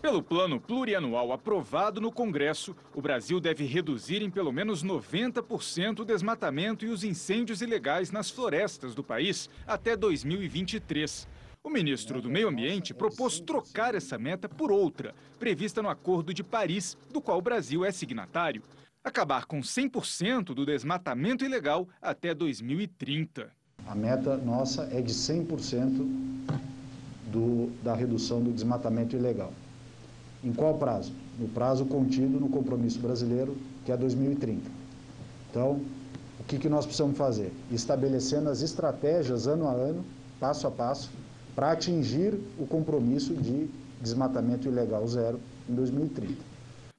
Pelo 0.00 0.22
plano 0.22 0.60
plurianual 0.60 1.32
aprovado 1.32 2.00
no 2.00 2.12
Congresso, 2.12 2.74
o 2.94 3.02
Brasil 3.02 3.40
deve 3.40 3.64
reduzir 3.64 4.22
em 4.22 4.30
pelo 4.30 4.52
menos 4.52 4.84
90% 4.84 6.00
o 6.00 6.04
desmatamento 6.04 6.86
e 6.86 6.88
os 6.88 7.02
incêndios 7.02 7.60
ilegais 7.62 8.12
nas 8.12 8.30
florestas 8.30 8.94
do 8.94 9.02
país 9.02 9.50
até 9.66 9.96
2023. 9.96 11.26
O 11.64 11.68
ministro 11.68 12.22
do 12.22 12.30
Meio 12.30 12.48
Ambiente 12.48 12.94
propôs 12.94 13.40
trocar 13.40 13.96
essa 13.96 14.16
meta 14.16 14.48
por 14.48 14.70
outra, 14.70 15.16
prevista 15.36 15.82
no 15.82 15.88
Acordo 15.88 16.32
de 16.32 16.44
Paris, 16.44 16.96
do 17.12 17.20
qual 17.20 17.38
o 17.38 17.42
Brasil 17.42 17.84
é 17.84 17.90
signatário. 17.90 18.62
Acabar 19.02 19.46
com 19.46 19.58
100% 19.58 20.54
do 20.54 20.64
desmatamento 20.64 21.44
ilegal 21.44 21.88
até 22.00 22.32
2030. 22.32 23.50
A 23.84 23.94
meta 23.96 24.36
nossa 24.36 24.88
é 24.92 25.00
de 25.00 25.12
100% 25.12 26.06
do, 27.26 27.72
da 27.82 27.94
redução 27.94 28.40
do 28.40 28.52
desmatamento 28.52 29.16
ilegal. 29.16 29.52
Em 30.42 30.52
qual 30.52 30.78
prazo? 30.78 31.12
No 31.38 31.48
prazo 31.48 31.84
contido 31.84 32.38
no 32.38 32.48
compromisso 32.48 32.98
brasileiro, 33.00 33.56
que 33.84 33.92
é 33.92 33.96
2030. 33.96 34.70
Então, 35.50 35.80
o 36.38 36.44
que, 36.44 36.58
que 36.58 36.68
nós 36.68 36.84
precisamos 36.84 37.16
fazer? 37.16 37.52
Estabelecendo 37.70 38.48
as 38.48 38.62
estratégias 38.62 39.46
ano 39.46 39.66
a 39.66 39.72
ano, 39.72 40.04
passo 40.38 40.66
a 40.66 40.70
passo, 40.70 41.10
para 41.54 41.72
atingir 41.72 42.34
o 42.58 42.66
compromisso 42.66 43.34
de 43.34 43.68
desmatamento 44.00 44.68
ilegal 44.68 45.06
zero 45.08 45.40
em 45.68 45.74
2030. 45.74 46.36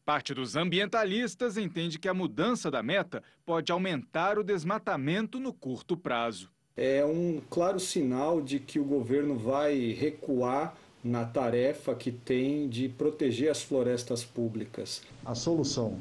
Parte 0.05 0.33
dos 0.33 0.55
ambientalistas 0.55 1.55
entende 1.55 1.99
que 1.99 2.09
a 2.09 2.13
mudança 2.13 2.69
da 2.69 2.83
meta 2.83 3.23
pode 3.45 3.71
aumentar 3.71 4.37
o 4.37 4.43
desmatamento 4.43 5.39
no 5.39 5.53
curto 5.53 5.95
prazo. 5.95 6.49
É 6.75 7.05
um 7.05 7.41
claro 7.49 7.79
sinal 7.79 8.41
de 8.41 8.59
que 8.59 8.79
o 8.79 8.83
governo 8.83 9.37
vai 9.37 9.91
recuar 9.91 10.75
na 11.03 11.23
tarefa 11.25 11.95
que 11.95 12.11
tem 12.11 12.67
de 12.67 12.89
proteger 12.89 13.49
as 13.49 13.61
florestas 13.61 14.23
públicas. 14.23 15.01
A 15.25 15.33
solução 15.33 15.97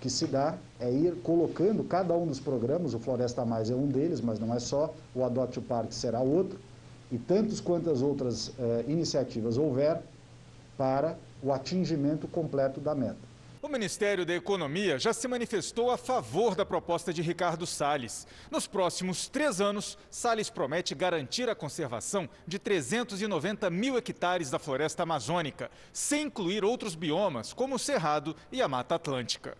que 0.00 0.10
se 0.10 0.26
dá 0.26 0.58
é 0.80 0.90
ir 0.90 1.14
colocando 1.22 1.84
cada 1.84 2.14
um 2.14 2.26
dos 2.26 2.40
programas, 2.40 2.92
o 2.92 2.98
Floresta 2.98 3.44
Mais 3.44 3.70
é 3.70 3.74
um 3.74 3.86
deles, 3.86 4.20
mas 4.20 4.38
não 4.38 4.52
é 4.52 4.58
só, 4.58 4.92
o 5.14 5.24
Adote 5.24 5.60
o 5.60 5.62
Parque 5.62 5.94
será 5.94 6.20
outro, 6.20 6.58
e 7.10 7.18
tantas 7.18 7.60
quantas 7.60 8.02
outras 8.02 8.52
eh, 8.58 8.84
iniciativas 8.88 9.56
houver 9.56 10.02
para 10.76 11.16
o 11.42 11.52
atingimento 11.52 12.26
completo 12.26 12.80
da 12.80 12.94
meta. 12.94 13.31
O 13.64 13.68
Ministério 13.68 14.26
da 14.26 14.34
Economia 14.34 14.98
já 14.98 15.12
se 15.12 15.28
manifestou 15.28 15.92
a 15.92 15.96
favor 15.96 16.56
da 16.56 16.66
proposta 16.66 17.12
de 17.12 17.22
Ricardo 17.22 17.64
Salles. 17.64 18.26
Nos 18.50 18.66
próximos 18.66 19.28
três 19.28 19.60
anos, 19.60 19.96
Salles 20.10 20.50
promete 20.50 20.96
garantir 20.96 21.48
a 21.48 21.54
conservação 21.54 22.28
de 22.44 22.58
390 22.58 23.70
mil 23.70 23.96
hectares 23.96 24.50
da 24.50 24.58
floresta 24.58 25.04
amazônica, 25.04 25.70
sem 25.92 26.22
incluir 26.22 26.64
outros 26.64 26.96
biomas, 26.96 27.52
como 27.52 27.76
o 27.76 27.78
Cerrado 27.78 28.34
e 28.50 28.60
a 28.60 28.66
Mata 28.66 28.96
Atlântica. 28.96 29.56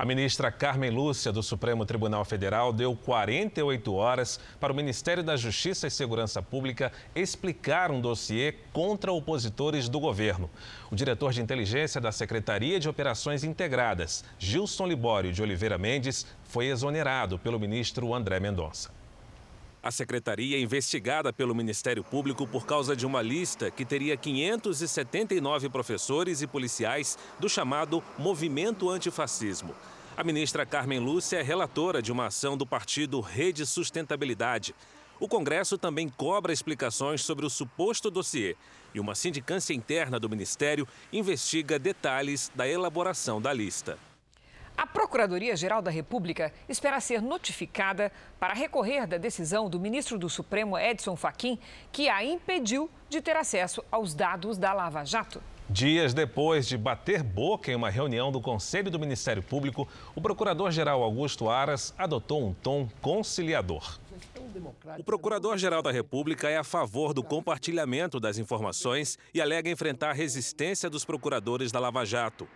A 0.00 0.04
ministra 0.06 0.50
Carmen 0.50 0.88
Lúcia, 0.88 1.30
do 1.30 1.42
Supremo 1.42 1.84
Tribunal 1.84 2.24
Federal, 2.24 2.72
deu 2.72 2.96
48 2.96 3.92
horas 3.92 4.40
para 4.58 4.72
o 4.72 4.74
Ministério 4.74 5.22
da 5.22 5.36
Justiça 5.36 5.86
e 5.86 5.90
Segurança 5.90 6.40
Pública 6.40 6.90
explicar 7.14 7.90
um 7.90 8.00
dossiê 8.00 8.54
contra 8.72 9.12
opositores 9.12 9.90
do 9.90 10.00
governo. 10.00 10.48
O 10.90 10.96
diretor 10.96 11.34
de 11.34 11.42
inteligência 11.42 12.00
da 12.00 12.10
Secretaria 12.12 12.80
de 12.80 12.88
Operações 12.88 13.44
Integradas, 13.44 14.24
Gilson 14.38 14.86
Libório 14.86 15.34
de 15.34 15.42
Oliveira 15.42 15.76
Mendes, 15.76 16.26
foi 16.44 16.68
exonerado 16.68 17.38
pelo 17.38 17.60
ministro 17.60 18.14
André 18.14 18.40
Mendonça. 18.40 18.99
A 19.82 19.90
secretaria 19.90 20.58
é 20.58 20.60
investigada 20.60 21.32
pelo 21.32 21.54
Ministério 21.54 22.04
Público 22.04 22.46
por 22.46 22.66
causa 22.66 22.94
de 22.94 23.06
uma 23.06 23.22
lista 23.22 23.70
que 23.70 23.82
teria 23.82 24.14
579 24.14 25.70
professores 25.70 26.42
e 26.42 26.46
policiais 26.46 27.16
do 27.38 27.48
chamado 27.48 28.02
Movimento 28.18 28.90
Antifascismo. 28.90 29.74
A 30.14 30.22
ministra 30.22 30.66
Carmen 30.66 30.98
Lúcia 30.98 31.38
é 31.38 31.42
relatora 31.42 32.02
de 32.02 32.12
uma 32.12 32.26
ação 32.26 32.58
do 32.58 32.66
partido 32.66 33.20
Rede 33.20 33.64
Sustentabilidade. 33.64 34.74
O 35.18 35.26
Congresso 35.26 35.78
também 35.78 36.10
cobra 36.10 36.52
explicações 36.52 37.22
sobre 37.22 37.46
o 37.46 37.50
suposto 37.50 38.10
dossiê 38.10 38.56
e 38.94 39.00
uma 39.00 39.14
sindicância 39.14 39.72
interna 39.72 40.20
do 40.20 40.28
Ministério 40.28 40.86
investiga 41.10 41.78
detalhes 41.78 42.52
da 42.54 42.68
elaboração 42.68 43.40
da 43.40 43.50
lista. 43.50 44.09
A 44.80 44.86
Procuradoria-Geral 44.86 45.82
da 45.82 45.90
República 45.90 46.50
espera 46.66 46.98
ser 47.02 47.20
notificada 47.20 48.10
para 48.38 48.54
recorrer 48.54 49.06
da 49.06 49.18
decisão 49.18 49.68
do 49.68 49.78
ministro 49.78 50.16
do 50.18 50.26
Supremo 50.26 50.78
Edson 50.78 51.16
Fachin, 51.16 51.58
que 51.92 52.08
a 52.08 52.24
impediu 52.24 52.90
de 53.06 53.20
ter 53.20 53.36
acesso 53.36 53.84
aos 53.92 54.14
dados 54.14 54.56
da 54.56 54.72
Lava 54.72 55.04
Jato. 55.04 55.42
Dias 55.68 56.14
depois 56.14 56.66
de 56.66 56.78
bater 56.78 57.22
boca 57.22 57.70
em 57.70 57.74
uma 57.74 57.90
reunião 57.90 58.32
do 58.32 58.40
Conselho 58.40 58.90
do 58.90 58.98
Ministério 58.98 59.42
Público, 59.42 59.86
o 60.14 60.20
Procurador-Geral 60.22 61.02
Augusto 61.02 61.50
Aras 61.50 61.92
adotou 61.98 62.42
um 62.42 62.54
tom 62.54 62.88
conciliador. 63.02 63.98
O 64.98 65.04
Procurador-Geral 65.04 65.82
da 65.82 65.92
República 65.92 66.48
é 66.48 66.56
a 66.56 66.64
favor 66.64 67.12
do 67.12 67.22
compartilhamento 67.22 68.18
das 68.18 68.38
informações 68.38 69.18
e 69.34 69.42
alega 69.42 69.68
enfrentar 69.68 70.14
resistência 70.14 70.88
dos 70.88 71.04
procuradores 71.04 71.70
da 71.70 71.78
Lava 71.78 72.02
Jato. 72.06 72.48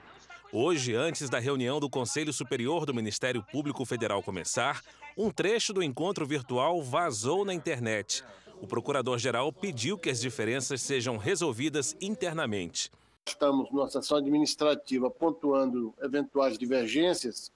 Hoje, 0.57 0.95
antes 0.95 1.29
da 1.29 1.41
reunião 1.41 1.81
do 1.81 1.91
Conselho 1.91 2.33
Superior 2.33 2.87
do 2.87 2.95
Ministério 2.95 3.43
Público 3.43 3.85
Federal 3.85 4.23
começar, 4.23 4.83
um 5.19 5.29
trecho 5.29 5.73
do 5.73 5.83
encontro 5.83 6.25
virtual 6.25 6.81
vazou 6.81 7.45
na 7.45 7.53
internet. 7.53 8.23
O 8.63 8.67
procurador-geral 8.69 9.53
pediu 9.53 9.99
que 9.99 10.09
as 10.09 10.21
diferenças 10.21 10.81
sejam 10.81 11.17
resolvidas 11.17 11.97
internamente. 12.01 12.89
Estamos 13.27 13.69
numa 13.73 13.91
sessão 13.91 14.19
administrativa 14.19 15.11
pontuando 15.11 15.93
eventuais 16.01 16.57
divergências. 16.57 17.51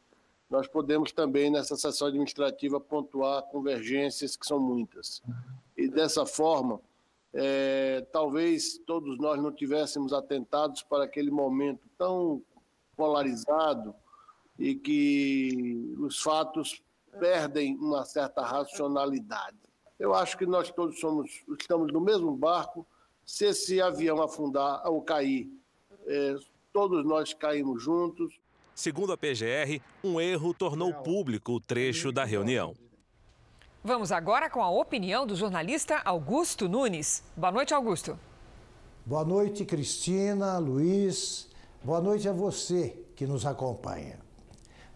Nós 0.50 0.66
podemos 0.66 1.12
também, 1.12 1.52
nessa 1.52 1.76
sessão 1.76 2.08
administrativa, 2.08 2.80
pontuar 2.80 3.42
convergências, 3.44 4.34
que 4.36 4.44
são 4.44 4.58
muitas. 4.58 5.22
E 5.76 5.86
dessa 5.86 6.26
forma, 6.26 6.80
é, 7.32 8.04
talvez 8.10 8.76
todos 8.84 9.16
nós 9.20 9.40
não 9.40 9.52
tivéssemos 9.52 10.12
atentados 10.12 10.82
para 10.82 11.04
aquele 11.04 11.30
momento 11.30 11.88
tão 11.96 12.42
polarizado 12.98 13.94
e 14.58 14.74
que 14.74 15.94
os 16.00 16.20
fatos 16.20 16.82
perdem 17.20 17.76
uma 17.76 18.04
certa 18.04 18.42
racionalidade. 18.42 19.56
Eu 19.98 20.12
acho 20.12 20.36
que 20.36 20.44
nós 20.44 20.70
todos 20.72 20.98
somos, 20.98 21.30
estamos 21.58 21.92
no 21.92 22.00
mesmo 22.00 22.36
barco. 22.36 22.84
Se 23.24 23.46
esse 23.46 23.80
avião 23.80 24.20
afundar 24.20 24.82
ou 24.86 25.00
cair, 25.00 25.48
é, 26.06 26.36
todos 26.72 27.04
nós 27.04 27.32
caímos 27.32 27.82
juntos. 27.82 28.34
Segundo 28.74 29.12
a 29.12 29.16
PGR, 29.16 29.80
um 30.02 30.20
erro 30.20 30.52
tornou 30.52 30.92
público 30.92 31.52
o 31.52 31.60
trecho 31.60 32.10
da 32.10 32.24
reunião. 32.24 32.74
Vamos 33.82 34.10
agora 34.10 34.50
com 34.50 34.62
a 34.62 34.70
opinião 34.70 35.26
do 35.26 35.36
jornalista 35.36 36.00
Augusto 36.04 36.68
Nunes. 36.68 37.22
Boa 37.36 37.52
noite, 37.52 37.72
Augusto. 37.72 38.18
Boa 39.04 39.24
noite, 39.24 39.64
Cristina, 39.64 40.58
Luiz, 40.58 41.47
Boa 41.80 42.00
noite 42.00 42.28
a 42.28 42.32
você 42.32 42.98
que 43.14 43.24
nos 43.24 43.46
acompanha. 43.46 44.18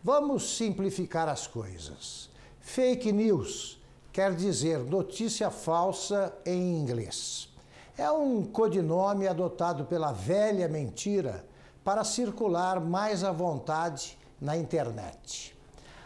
Vamos 0.02 0.56
simplificar 0.56 1.28
as 1.28 1.46
coisas. 1.46 2.28
Fake 2.60 3.12
news 3.12 3.80
quer 4.12 4.34
dizer 4.34 4.80
notícia 4.80 5.48
falsa 5.48 6.34
em 6.44 6.76
inglês. 6.76 7.48
É 7.96 8.10
um 8.10 8.44
codinome 8.44 9.28
adotado 9.28 9.84
pela 9.84 10.10
velha 10.10 10.66
mentira 10.66 11.46
para 11.84 12.02
circular 12.02 12.80
mais 12.80 13.22
à 13.22 13.30
vontade 13.30 14.18
na 14.40 14.56
internet. 14.56 15.56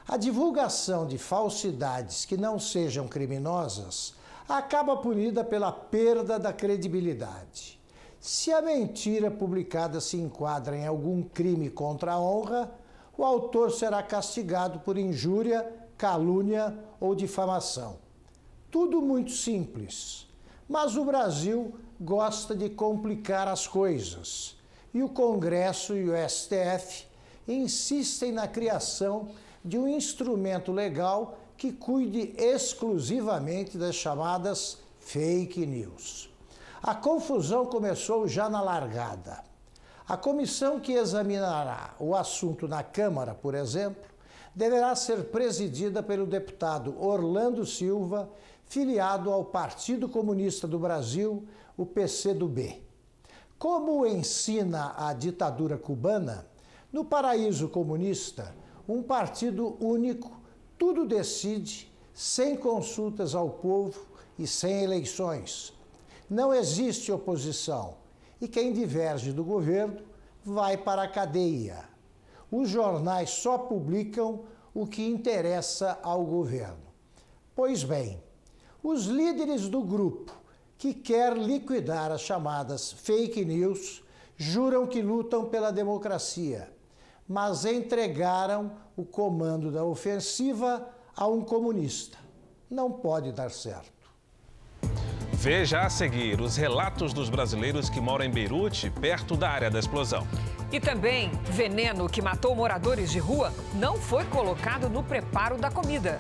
A 0.07 0.19
divulgação 0.19 1.07
de 1.07 1.17
falsidades 1.17 2.27
que 2.27 2.37
não 2.37 2.59
sejam 2.59 3.09
criminosas 3.09 4.13
acaba 4.47 4.99
punida 4.99 5.43
pela 5.43 5.73
perda 5.73 6.39
da 6.39 6.53
credibilidade. 6.53 7.76
Se 8.27 8.51
a 8.51 8.61
mentira 8.61 9.31
publicada 9.31 10.01
se 10.01 10.17
enquadra 10.17 10.77
em 10.77 10.85
algum 10.85 11.23
crime 11.23 11.71
contra 11.71 12.15
a 12.15 12.21
honra, 12.21 12.77
o 13.17 13.25
autor 13.25 13.71
será 13.71 14.03
castigado 14.03 14.81
por 14.81 14.99
injúria 14.99 15.65
calúnia 15.97 16.77
ou 16.99 17.15
difamação. 17.15 17.99
Tudo 18.69 19.01
muito 19.01 19.31
simples. 19.31 20.27
Mas 20.69 20.97
o 20.97 21.05
Brasil 21.05 21.77
gosta 22.01 22.53
de 22.53 22.69
complicar 22.69 23.47
as 23.47 23.69
coisas. 23.69 24.57
E 24.93 25.05
o 25.05 25.09
Congresso 25.09 25.95
e 25.95 26.11
o 26.11 26.29
STF 26.29 27.07
insistem 27.47 28.33
na 28.33 28.49
criação 28.49 29.29
de 29.65 29.79
um 29.79 29.87
instrumento 29.87 30.73
legal 30.73 31.39
que 31.57 31.71
cuide 31.71 32.35
exclusivamente 32.37 33.79
das 33.79 33.95
chamadas 33.95 34.79
fake 34.99 35.65
news. 35.65 36.35
A 36.87 36.95
confusão 36.95 37.67
começou 37.67 38.29
já 38.29 38.49
na 38.49 38.63
largada. 38.63 39.43
A 40.07 40.17
comissão 40.17 40.79
que 40.79 40.93
examinará 40.93 41.97
o 41.99 42.15
assunto 42.15 42.69
na 42.69 42.81
Câmara, 42.81 43.35
por 43.35 43.57
exemplo, 43.57 44.05
deverá 44.55 44.95
ser 44.95 45.25
presidida 45.25 46.01
pelo 46.01 46.25
deputado 46.25 46.95
Orlando 47.05 47.67
Silva, 47.67 48.31
filiado 48.67 49.33
ao 49.33 49.45
Partido 49.45 50.09
Comunista 50.09 50.69
do 50.69 50.79
Brasil, 50.79 51.45
o 51.77 51.85
PCdoB. 51.85 52.81
Como 53.59 54.07
ensina 54.07 54.95
a 54.97 55.13
ditadura 55.13 55.77
cubana, 55.77 56.47
no 56.93 57.05
paraíso 57.05 57.69
comunista, 57.69 58.55
um 58.89 59.03
partido 59.03 59.77
único 59.81 60.31
tudo 60.79 61.05
decide 61.05 61.93
sem 62.15 62.55
consultas 62.55 63.35
ao 63.35 63.51
povo 63.51 64.07
e 64.39 64.47
sem 64.47 64.85
eleições. 64.85 65.76
Não 66.29 66.53
existe 66.53 67.13
oposição 67.13 67.97
e 68.41 68.49
quem 68.49 68.73
diverge 68.73 69.33
do 69.33 69.45
governo 69.45 70.01
vai 70.45 70.77
para 70.77 71.03
a 71.03 71.09
cadeia. 71.09 71.85
Os 72.51 72.69
jornais 72.69 73.31
só 73.31 73.59
publicam 73.59 74.45
o 74.75 74.87
que 74.87 75.07
interessa 75.07 75.99
ao 76.03 76.25
governo. 76.25 76.87
Pois 77.55 77.83
bem, 77.83 78.23
os 78.83 79.07
líderes 79.07 79.69
do 79.69 79.83
grupo 79.83 80.33
que 80.77 80.93
quer 80.93 81.37
liquidar 81.37 82.13
as 82.13 82.21
chamadas 82.21 82.93
fake 82.93 83.45
news 83.45 84.03
juram 84.37 84.87
que 84.87 85.01
lutam 85.01 85.47
pela 85.47 85.71
democracia, 85.71 86.71
mas 87.27 87.65
entregaram 87.65 88.73
o 88.97 89.05
comando 89.05 89.73
da 89.73 89.85
ofensiva 89.85 90.89
a 91.17 91.27
um 91.27 91.43
comunista. 91.43 92.19
Não 92.69 92.93
pode 92.93 93.33
dar 93.33 93.51
certo. 93.51 93.96
Veja 95.47 95.83
a 95.83 95.89
seguir 95.89 96.41
os 96.41 96.57
relatos 96.57 97.13
dos 97.13 97.31
brasileiros 97.31 97.89
que 97.89 98.01
moram 98.01 98.25
em 98.25 98.31
Beirute, 98.33 98.91
perto 98.91 99.37
da 99.37 99.49
área 99.49 99.71
da 99.71 99.79
explosão. 99.79 100.27
E 100.73 100.81
também, 100.81 101.31
veneno 101.45 102.09
que 102.09 102.21
matou 102.21 102.53
moradores 102.57 103.13
de 103.13 103.21
rua 103.21 103.55
não 103.73 103.97
foi 103.97 104.25
colocado 104.25 104.89
no 104.89 105.05
preparo 105.05 105.57
da 105.57 105.71
comida. 105.71 106.19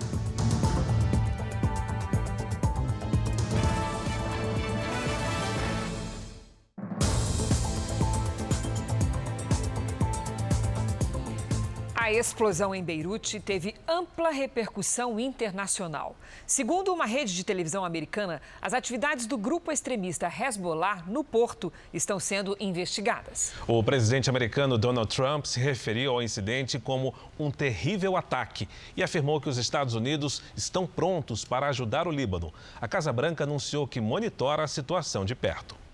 A 12.06 12.12
explosão 12.12 12.72
em 12.72 12.84
Beirute 12.84 13.40
teve 13.40 13.74
ampla 13.88 14.30
repercussão 14.30 15.18
internacional. 15.18 16.14
Segundo 16.46 16.94
uma 16.94 17.04
rede 17.04 17.34
de 17.34 17.42
televisão 17.42 17.84
americana, 17.84 18.40
as 18.62 18.72
atividades 18.72 19.26
do 19.26 19.36
grupo 19.36 19.72
extremista 19.72 20.28
Hezbollah 20.28 21.02
no 21.08 21.24
porto 21.24 21.72
estão 21.92 22.20
sendo 22.20 22.56
investigadas. 22.60 23.52
O 23.66 23.82
presidente 23.82 24.30
americano 24.30 24.78
Donald 24.78 25.12
Trump 25.12 25.46
se 25.46 25.58
referiu 25.58 26.12
ao 26.12 26.22
incidente 26.22 26.78
como 26.78 27.12
um 27.36 27.50
terrível 27.50 28.16
ataque 28.16 28.68
e 28.96 29.02
afirmou 29.02 29.40
que 29.40 29.48
os 29.48 29.58
Estados 29.58 29.94
Unidos 29.94 30.44
estão 30.56 30.86
prontos 30.86 31.44
para 31.44 31.66
ajudar 31.66 32.06
o 32.06 32.12
Líbano. 32.12 32.54
A 32.80 32.86
Casa 32.86 33.12
Branca 33.12 33.42
anunciou 33.42 33.84
que 33.84 34.00
monitora 34.00 34.62
a 34.62 34.68
situação 34.68 35.24
de 35.24 35.34
perto. 35.34 35.85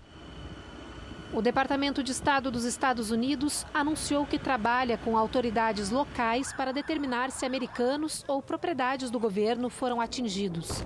O 1.33 1.41
Departamento 1.41 2.03
de 2.03 2.11
Estado 2.11 2.51
dos 2.51 2.63
Estados 2.63 3.09
Unidos 3.09 3.65
anunciou 3.73 4.23
que 4.23 4.37
trabalha 4.37 4.99
com 4.99 5.17
autoridades 5.17 5.89
locais 5.89 6.53
para 6.53 6.71
determinar 6.71 7.31
se 7.31 7.43
americanos 7.43 8.23
ou 8.27 8.39
propriedades 8.39 9.09
do 9.09 9.19
governo 9.19 9.67
foram 9.67 9.99
atingidos. 9.99 10.83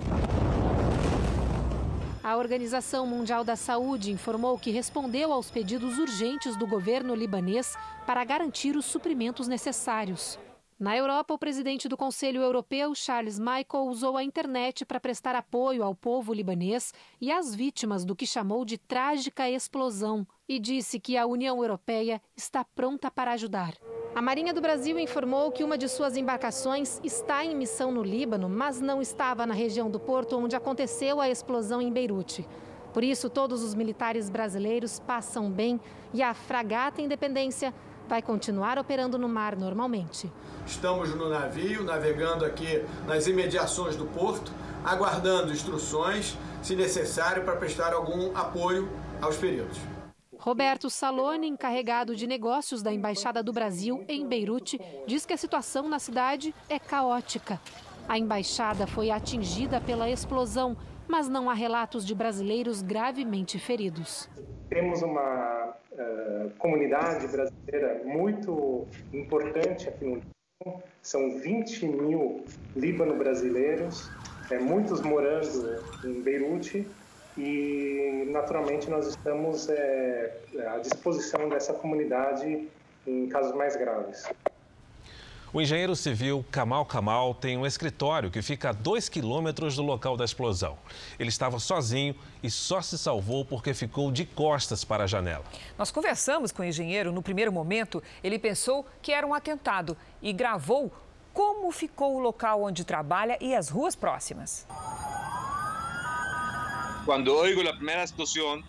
A 2.24 2.34
Organização 2.34 3.06
Mundial 3.06 3.44
da 3.44 3.56
Saúde 3.56 4.10
informou 4.10 4.58
que 4.58 4.70
respondeu 4.70 5.34
aos 5.34 5.50
pedidos 5.50 5.98
urgentes 5.98 6.56
do 6.56 6.66
governo 6.66 7.14
libanês 7.14 7.76
para 8.06 8.24
garantir 8.24 8.74
os 8.74 8.86
suprimentos 8.86 9.48
necessários. 9.48 10.38
Na 10.78 10.96
Europa, 10.96 11.34
o 11.34 11.38
presidente 11.38 11.88
do 11.88 11.96
Conselho 11.96 12.40
Europeu, 12.40 12.94
Charles 12.94 13.36
Michel, 13.36 13.88
usou 13.88 14.16
a 14.16 14.22
internet 14.22 14.84
para 14.84 15.00
prestar 15.00 15.34
apoio 15.34 15.82
ao 15.82 15.92
povo 15.92 16.32
libanês 16.32 16.94
e 17.20 17.32
às 17.32 17.52
vítimas 17.52 18.04
do 18.04 18.14
que 18.14 18.24
chamou 18.24 18.64
de 18.64 18.78
trágica 18.78 19.50
explosão 19.50 20.24
e 20.48 20.60
disse 20.60 21.00
que 21.00 21.16
a 21.16 21.26
União 21.26 21.60
Europeia 21.60 22.22
está 22.36 22.64
pronta 22.64 23.10
para 23.10 23.32
ajudar. 23.32 23.74
A 24.14 24.22
Marinha 24.22 24.54
do 24.54 24.60
Brasil 24.60 25.00
informou 25.00 25.50
que 25.50 25.64
uma 25.64 25.76
de 25.76 25.88
suas 25.88 26.16
embarcações 26.16 27.00
está 27.02 27.44
em 27.44 27.56
missão 27.56 27.90
no 27.90 28.04
Líbano, 28.04 28.48
mas 28.48 28.80
não 28.80 29.02
estava 29.02 29.44
na 29.44 29.54
região 29.54 29.90
do 29.90 29.98
porto 29.98 30.38
onde 30.38 30.54
aconteceu 30.54 31.20
a 31.20 31.28
explosão 31.28 31.82
em 31.82 31.92
Beirute. 31.92 32.46
Por 32.92 33.02
isso, 33.02 33.28
todos 33.28 33.64
os 33.64 33.74
militares 33.74 34.30
brasileiros 34.30 35.00
passam 35.00 35.50
bem 35.50 35.80
e 36.14 36.22
a 36.22 36.32
fragata 36.32 37.02
Independência 37.02 37.74
vai 38.08 38.22
continuar 38.22 38.78
operando 38.78 39.18
no 39.18 39.28
mar 39.28 39.54
normalmente. 39.54 40.32
Estamos 40.66 41.14
no 41.14 41.28
navio, 41.28 41.84
navegando 41.84 42.44
aqui 42.44 42.82
nas 43.06 43.26
imediações 43.26 43.94
do 43.96 44.06
porto, 44.06 44.50
aguardando 44.84 45.52
instruções, 45.52 46.36
se 46.62 46.74
necessário, 46.74 47.44
para 47.44 47.56
prestar 47.56 47.92
algum 47.92 48.36
apoio 48.36 48.88
aos 49.20 49.36
feridos. 49.36 49.78
Roberto 50.38 50.88
Salone, 50.88 51.48
encarregado 51.48 52.16
de 52.16 52.26
negócios 52.26 52.80
da 52.80 52.92
Embaixada 52.92 53.42
do 53.42 53.52
Brasil 53.52 54.04
em 54.08 54.26
Beirute, 54.26 54.80
diz 55.06 55.26
que 55.26 55.32
a 55.34 55.36
situação 55.36 55.88
na 55.88 55.98
cidade 55.98 56.54
é 56.68 56.78
caótica. 56.78 57.60
A 58.08 58.18
embaixada 58.18 58.86
foi 58.86 59.10
atingida 59.10 59.80
pela 59.80 60.08
explosão, 60.08 60.76
mas 61.08 61.28
não 61.28 61.48
há 61.48 61.54
relatos 61.54 62.06
de 62.06 62.14
brasileiros 62.14 62.82
gravemente 62.82 63.58
feridos. 63.58 64.28
Temos 64.68 65.02
uma 65.02 65.74
uh, 65.92 66.50
comunidade 66.58 67.26
brasileira 67.26 68.02
muito 68.04 68.86
importante 69.12 69.88
aqui 69.88 70.04
no 70.04 70.14
Líbano. 70.16 70.82
São 71.00 71.38
20 71.38 71.86
mil 71.86 72.44
líbano-brasileiros, 72.76 74.10
é, 74.50 74.58
muitos 74.58 75.00
morando 75.00 75.82
em 76.04 76.20
Beirute 76.20 76.86
e 77.36 78.28
naturalmente 78.30 78.90
nós 78.90 79.06
estamos 79.06 79.68
é, 79.68 80.36
à 80.66 80.78
disposição 80.78 81.48
dessa 81.48 81.72
comunidade 81.72 82.68
em 83.06 83.28
casos 83.28 83.54
mais 83.54 83.76
graves. 83.76 84.24
O 85.50 85.62
engenheiro 85.62 85.96
civil 85.96 86.44
Kamal 86.50 86.84
Kamal 86.84 87.34
tem 87.34 87.56
um 87.56 87.64
escritório 87.64 88.30
que 88.30 88.42
fica 88.42 88.68
a 88.68 88.72
dois 88.72 89.08
quilômetros 89.08 89.76
do 89.76 89.82
local 89.82 90.14
da 90.14 90.24
explosão. 90.24 90.76
Ele 91.18 91.30
estava 91.30 91.58
sozinho 91.58 92.14
e 92.42 92.50
só 92.50 92.82
se 92.82 92.98
salvou 92.98 93.46
porque 93.46 93.72
ficou 93.72 94.12
de 94.12 94.26
costas 94.26 94.84
para 94.84 95.04
a 95.04 95.06
janela. 95.06 95.44
Nós 95.78 95.90
conversamos 95.90 96.52
com 96.52 96.60
o 96.60 96.64
engenheiro. 96.66 97.10
No 97.10 97.22
primeiro 97.22 97.50
momento, 97.50 98.02
ele 98.22 98.38
pensou 98.38 98.86
que 99.00 99.10
era 99.10 99.26
um 99.26 99.32
atentado 99.32 99.96
e 100.20 100.34
gravou 100.34 100.92
como 101.32 101.72
ficou 101.72 102.16
o 102.16 102.18
local 102.18 102.64
onde 102.64 102.84
trabalha 102.84 103.38
e 103.40 103.54
as 103.54 103.70
ruas 103.70 103.96
próximas. 103.96 104.66
Cuando 107.06 107.34
oigo 107.34 107.62
la 107.62 107.72
primera 107.72 108.02
explosión, 108.02 108.62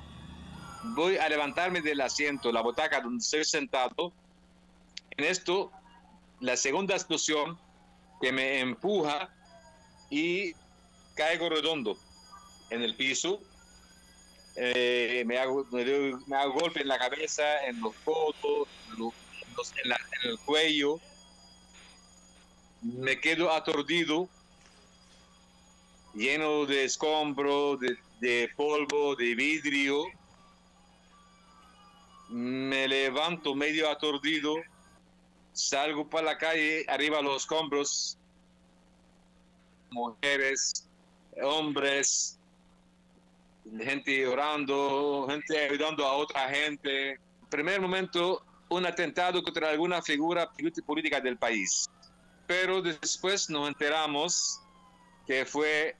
voy 0.96 1.18
a 1.18 1.28
levantarme 1.28 1.82
del 1.82 2.00
asiento, 2.00 2.54
la 2.54 2.62
butaca 2.62 3.02
donde 3.02 3.18
estoy 3.18 3.44
sentado. 3.44 4.14
En 5.18 5.26
esto, 5.26 5.74
la 6.40 6.56
segunda 6.56 6.96
explosión 6.96 7.58
que 8.22 8.32
me 8.32 8.60
empuja 8.60 9.30
y 10.10 10.54
caigo 11.16 11.50
redondo 11.50 11.98
en 12.70 12.82
el 12.82 12.96
piso. 12.96 13.42
Eh, 14.56 15.24
me, 15.26 15.38
hago, 15.38 15.66
me, 15.72 15.86
doy, 15.86 16.12
golpe 16.54 16.82
en 16.82 16.88
la 16.88 16.98
cabeza, 16.98 17.66
en 17.66 17.80
los 17.82 17.94
codos, 18.04 18.68
en 18.98 20.30
el 20.30 20.40
cuello. 20.40 21.00
Me 22.82 23.20
quedo 23.20 23.52
aturdido, 23.52 24.30
lleno 26.14 26.66
de 26.66 26.86
escombro, 26.86 27.78
de, 27.78 27.98
de 28.20 28.50
polvo, 28.56 29.16
de 29.16 29.36
vidrio. 29.36 30.06
Me 32.30 32.88
levanto 32.88 33.56
medio 33.56 33.90
aturdido, 33.90 34.56
salgo 35.60 36.10
para 36.10 36.26
la 36.26 36.38
calle, 36.38 36.86
arriba 36.88 37.22
los 37.22 37.44
escombros, 37.44 38.18
mujeres, 39.92 40.88
hombres, 41.42 42.40
gente 43.80 44.26
orando, 44.28 45.28
gente 45.30 45.66
ayudando 45.66 46.06
a 46.06 46.14
otra 46.14 46.50
gente. 46.50 47.20
Primer 47.50 47.82
momento, 47.82 48.44
un 48.70 48.86
atentado 48.86 49.44
contra 49.44 49.70
alguna 49.70 50.02
figura 50.02 50.50
política 50.86 51.20
del 51.20 51.38
país. 51.38 51.90
pero 52.48 52.82
después 52.82 53.48
nos 53.52 53.68
enteramos 53.68 54.60
que 55.28 55.46
fue 55.46 55.96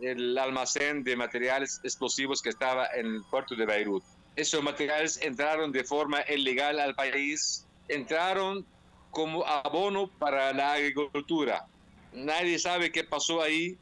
el 0.00 0.36
almacén 0.36 1.04
de 1.04 1.14
materiales 1.14 1.80
explosivos 1.84 2.42
que 2.42 2.48
estaba 2.48 2.88
en 2.88 3.06
el 3.06 3.22
puerto 3.30 3.54
de 3.54 3.64
Beirut. 3.64 4.02
Esos 4.34 4.60
materiales 4.64 5.20
entraron 5.22 5.70
de 5.70 5.84
forma 5.84 6.18
ilegal 6.28 6.80
al 6.80 6.96
país, 6.96 7.64
entraron 7.86 8.66
como 9.12 9.46
abono 9.46 10.08
para 10.08 10.52
la 10.52 10.72
agricultura. 10.72 11.66
Nadie 12.12 12.58
sabe 12.58 12.90
qué 12.90 13.04
pasó 13.04 13.42
ahí. 13.42 13.76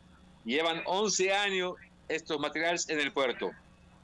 Llevan 0.45 0.83
11 0.85 1.33
años 1.33 1.75
estos 2.09 2.39
materiales 2.41 2.89
en 2.89 2.99
el 3.01 3.13
puerto. 3.13 3.53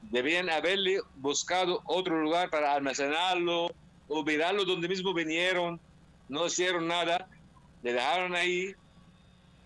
Debían 0.03 0.49
haberle 0.49 1.01
buscado 1.17 1.81
otro 1.85 2.21
lugar 2.21 2.49
para 2.49 2.73
almacenarlo, 2.73 3.69
olvidarlo 4.07 4.63
donde 4.63 4.87
mismo 4.87 5.13
vinieron. 5.13 5.79
No 6.29 6.47
hicieron 6.47 6.87
nada, 6.87 7.27
le 7.83 7.93
dejaron 7.93 8.33
ahí 8.33 8.73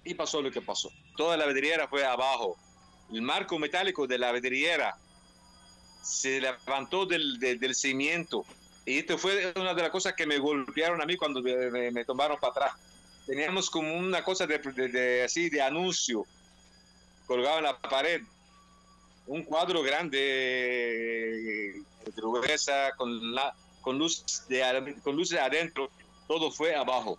y 0.03 0.15
pasó 0.15 0.41
lo 0.41 0.51
que 0.51 0.61
pasó. 0.61 0.91
Toda 1.15 1.37
la 1.37 1.45
vidriera 1.45 1.87
fue 1.87 2.03
abajo. 2.03 2.57
El 3.11 3.21
marco 3.21 3.59
metálico 3.59 4.07
de 4.07 4.17
la 4.17 4.31
vidriera 4.31 4.97
se 6.01 6.41
levantó 6.41 7.05
del, 7.05 7.39
del, 7.39 7.59
del 7.59 7.75
cimiento. 7.75 8.45
Y 8.85 8.99
esto 8.99 9.17
fue 9.17 9.53
una 9.55 9.73
de 9.73 9.83
las 9.83 9.91
cosas 9.91 10.13
que 10.13 10.25
me 10.25 10.39
golpearon 10.39 11.01
a 11.01 11.05
mí 11.05 11.15
cuando 11.15 11.41
me, 11.41 12.05
tomaron 12.05 12.37
para 12.39 12.51
atrás. 12.51 12.73
Teníamos 13.27 13.69
como 13.69 13.93
una 13.93 14.23
cosa 14.23 14.47
de, 14.47 14.57
de, 14.57 14.87
de, 14.89 15.23
así 15.23 15.49
de 15.49 15.61
anuncio 15.61 16.25
colgado 17.31 17.59
en 17.59 17.63
la 17.63 17.77
pared. 17.77 18.21
Un 19.27 19.43
cuadro 19.43 19.81
grande, 19.83 20.17
de 20.17 21.81
gruesa, 22.15 22.91
con, 22.97 23.33
la, 23.33 23.55
con, 23.81 23.97
luz 23.97 24.45
luces 25.05 25.39
adentro. 25.39 25.89
Todo 26.27 26.51
fue 26.51 26.75
abajo. 26.75 27.17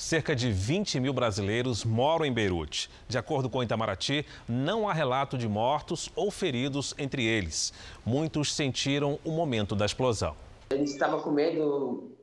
Cerca 0.00 0.34
de 0.34 0.50
20 0.50 0.98
mil 0.98 1.12
brasileiros 1.12 1.84
moram 1.84 2.24
em 2.24 2.32
Beirute. 2.32 2.88
De 3.06 3.18
acordo 3.18 3.50
com 3.50 3.58
o 3.58 3.62
Itamaraty, 3.62 4.24
não 4.48 4.88
há 4.88 4.94
relato 4.94 5.36
de 5.36 5.46
mortos 5.46 6.10
ou 6.16 6.30
feridos 6.30 6.94
entre 6.96 7.22
eles. 7.22 7.70
Muitos 8.04 8.54
sentiram 8.54 9.18
o 9.22 9.30
momento 9.30 9.76
da 9.76 9.84
explosão. 9.84 10.34
A 10.70 10.74
gente 10.74 10.88
estava 10.88 11.20
com 11.20 11.30
medo, 11.30 12.16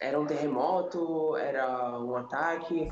era 0.00 0.18
um 0.18 0.26
terremoto, 0.26 1.36
era 1.36 1.96
um 2.00 2.16
ataque. 2.16 2.88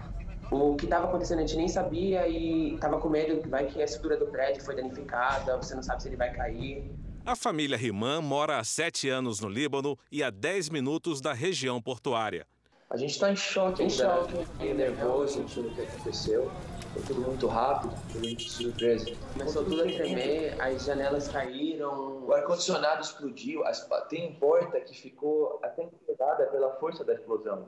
O 0.52 0.76
que 0.76 0.84
estava 0.84 1.08
acontecendo 1.08 1.38
a 1.38 1.42
gente 1.44 1.56
nem 1.56 1.68
sabia 1.68 2.28
e 2.28 2.74
estava 2.74 3.00
com 3.00 3.08
medo 3.08 3.42
que 3.42 3.48
vai 3.48 3.66
que 3.66 3.82
a 3.82 3.84
estrutura 3.84 4.16
do 4.16 4.26
prédio 4.26 4.62
foi 4.62 4.76
danificada, 4.76 5.56
você 5.56 5.74
não 5.74 5.82
sabe 5.82 6.02
se 6.02 6.08
ele 6.08 6.16
vai 6.16 6.32
cair. 6.32 6.88
A 7.24 7.34
família 7.34 7.76
Riman 7.76 8.22
mora 8.22 8.58
há 8.58 8.62
sete 8.62 9.08
anos 9.08 9.40
no 9.40 9.48
Líbano 9.48 9.98
e 10.12 10.22
a 10.22 10.30
10 10.30 10.68
minutos 10.68 11.20
da 11.20 11.32
região 11.32 11.82
portuária. 11.82 12.46
A 12.88 12.96
gente 12.96 13.10
está 13.10 13.32
em 13.32 13.36
choque, 13.36 13.82
em 13.82 13.90
choque, 13.90 14.32
meio 14.58 14.74
nervoso, 14.76 15.34
sentindo 15.34 15.68
o 15.68 15.74
que 15.74 15.82
aconteceu. 15.82 16.48
Foi 16.92 17.02
tudo 17.02 17.20
muito 17.22 17.48
rápido, 17.48 17.92
foi 18.10 18.20
muito 18.20 18.42
surpresa. 18.44 19.12
Começou 19.32 19.64
tudo 19.64 19.82
a 19.82 19.84
tremer, 19.84 20.60
as 20.60 20.84
janelas 20.84 21.26
caíram, 21.26 22.24
o 22.24 22.32
ar-condicionado 22.32 23.02
explodiu, 23.02 23.64
as, 23.66 23.86
tem 24.08 24.34
porta 24.34 24.80
que 24.80 24.96
ficou 24.96 25.58
até 25.64 25.88
quebrada 26.06 26.46
pela 26.46 26.76
força 26.76 27.04
da 27.04 27.14
explosão. 27.14 27.66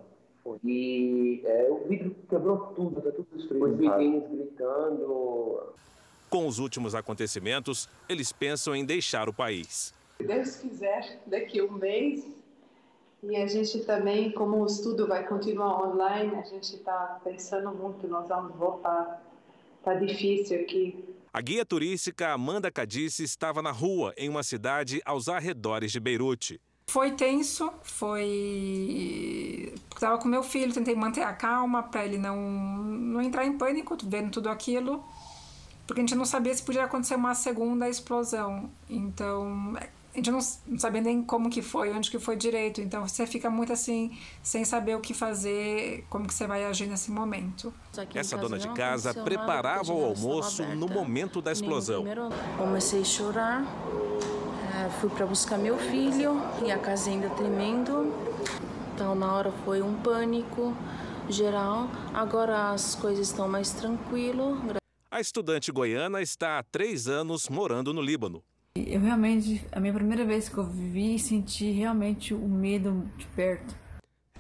E 0.65 1.43
é, 1.45 1.69
o 1.69 1.87
vidro 1.89 2.15
quebrou 2.31 2.59
tudo, 2.75 3.01
tá 3.01 3.11
tudo 3.11 3.27
destruído. 3.35 3.73
Os 3.73 3.77
vidrinhos 3.77 4.31
gritando. 4.31 5.75
Com 6.31 6.47
os 6.47 6.61
últimos 6.61 6.95
acontecimentos, 6.95 7.89
eles 8.09 8.33
pensam 8.33 8.75
em 8.75 8.85
deixar 8.85 9.29
o 9.29 9.33
país. 9.33 9.93
Se 10.17 10.25
Deus 10.25 10.57
quiser, 10.57 11.21
daqui 11.27 11.59
a 11.59 11.65
um 11.65 11.73
mês 11.73 12.38
e 13.23 13.37
a 13.37 13.47
gente 13.47 13.81
também, 13.81 14.31
como 14.31 14.63
o 14.63 14.67
estudo 14.67 15.07
vai 15.07 15.27
continuar 15.27 15.89
online, 15.89 16.37
a 16.37 16.43
gente 16.43 16.77
está 16.77 17.21
pensando 17.25 17.71
muito, 17.73 18.07
nós 18.07 18.29
vamos 18.29 18.55
voltar. 18.57 19.23
Está 19.79 19.95
difícil 19.95 20.61
aqui. 20.61 21.05
A 21.33 21.41
guia 21.41 21.65
turística 21.65 22.29
Amanda 22.29 22.71
Cadice 22.71 23.25
estava 23.25 23.61
na 23.61 23.71
rua, 23.71 24.15
em 24.17 24.29
uma 24.29 24.43
cidade 24.43 25.01
aos 25.05 25.29
arredores 25.29 25.93
de 25.93 26.01
Beirute. 26.01 26.61
Foi 26.87 27.11
tenso, 27.11 27.71
foi. 27.83 29.75
Estava 29.93 30.17
com 30.19 30.27
meu 30.27 30.43
filho, 30.43 30.73
tentei 30.73 30.95
manter 30.95 31.23
a 31.23 31.33
calma 31.33 31.83
para 31.83 32.05
ele 32.05 32.17
não, 32.17 32.37
não 32.37 33.21
entrar 33.21 33.45
em 33.45 33.59
pânico, 33.59 33.97
vendo 34.03 34.31
tudo 34.31 34.49
aquilo, 34.49 35.05
porque 35.87 36.01
a 36.01 36.03
gente 36.03 36.15
não 36.15 36.25
sabia 36.25 36.55
se 36.55 36.63
podia 36.63 36.85
acontecer 36.85 37.17
uma 37.17 37.35
segunda 37.35 37.89
explosão. 37.89 38.71
Então, 38.89 39.77
gente 40.19 40.31
não, 40.31 40.39
não 40.67 40.79
sabia 40.79 41.01
nem 41.01 41.23
como 41.23 41.49
que 41.51 41.63
foi, 41.63 41.91
onde 41.91 42.11
que 42.11 42.19
foi 42.19 42.37
direito. 42.37 42.81
Então 42.81 43.07
você 43.07 43.27
fica 43.27 43.49
muito 43.49 43.73
assim, 43.73 44.17
sem 44.43 44.65
saber 44.65 44.97
o 44.97 45.01
que 45.01 45.15
fazer, 45.15 46.05
como 46.09 46.27
que 46.27 46.35
você 46.35 46.47
vai 46.47 46.65
agir 46.65 46.87
nesse 46.87 47.11
momento. 47.11 47.73
Essa 48.15 48.37
dona 48.37 48.59
de 48.59 48.69
casa 48.71 49.15
preparava 49.15 49.93
o 49.93 50.05
almoço 50.05 50.63
no 50.65 50.89
momento 50.89 51.41
da 51.41 51.53
explosão. 51.53 52.05
Comecei 52.57 53.01
a 53.01 53.05
chorar, 53.05 53.65
fui 55.01 55.11
para 55.11 55.27
buscar 55.27 55.59
meu 55.59 55.79
filho 55.79 56.41
e 56.65 56.71
a 56.71 56.79
casa 56.79 57.11
ainda 57.11 57.31
tremendo. 57.31 58.13
Então 58.95 59.15
na 59.15 59.33
hora 59.33 59.53
foi 59.65 59.81
um 59.83 59.95
pânico 59.95 60.77
geral. 61.29 61.89
Agora 62.13 62.71
as 62.71 62.95
coisas 62.95 63.29
estão 63.29 63.49
mais 63.49 63.71
tranquilo. 63.71 64.59
A 65.11 65.21
estudante 65.21 65.73
goiana 65.73 66.21
está 66.21 66.59
há 66.59 66.63
três 66.63 67.09
anos 67.09 67.49
morando 67.49 67.95
no 67.95 68.03
Líbano. 68.03 68.43
Eu 68.87 69.01
realmente, 69.01 69.65
a 69.73 69.81
minha 69.81 69.93
primeira 69.93 70.25
vez 70.25 70.49
que 70.49 70.59
eu 70.59 70.65
vi 70.65 71.17
e 71.17 71.19
senti 71.19 71.71
realmente 71.71 72.35
o 72.35 72.49
medo 72.49 73.11
de 73.17 73.27
perto. 73.27 73.75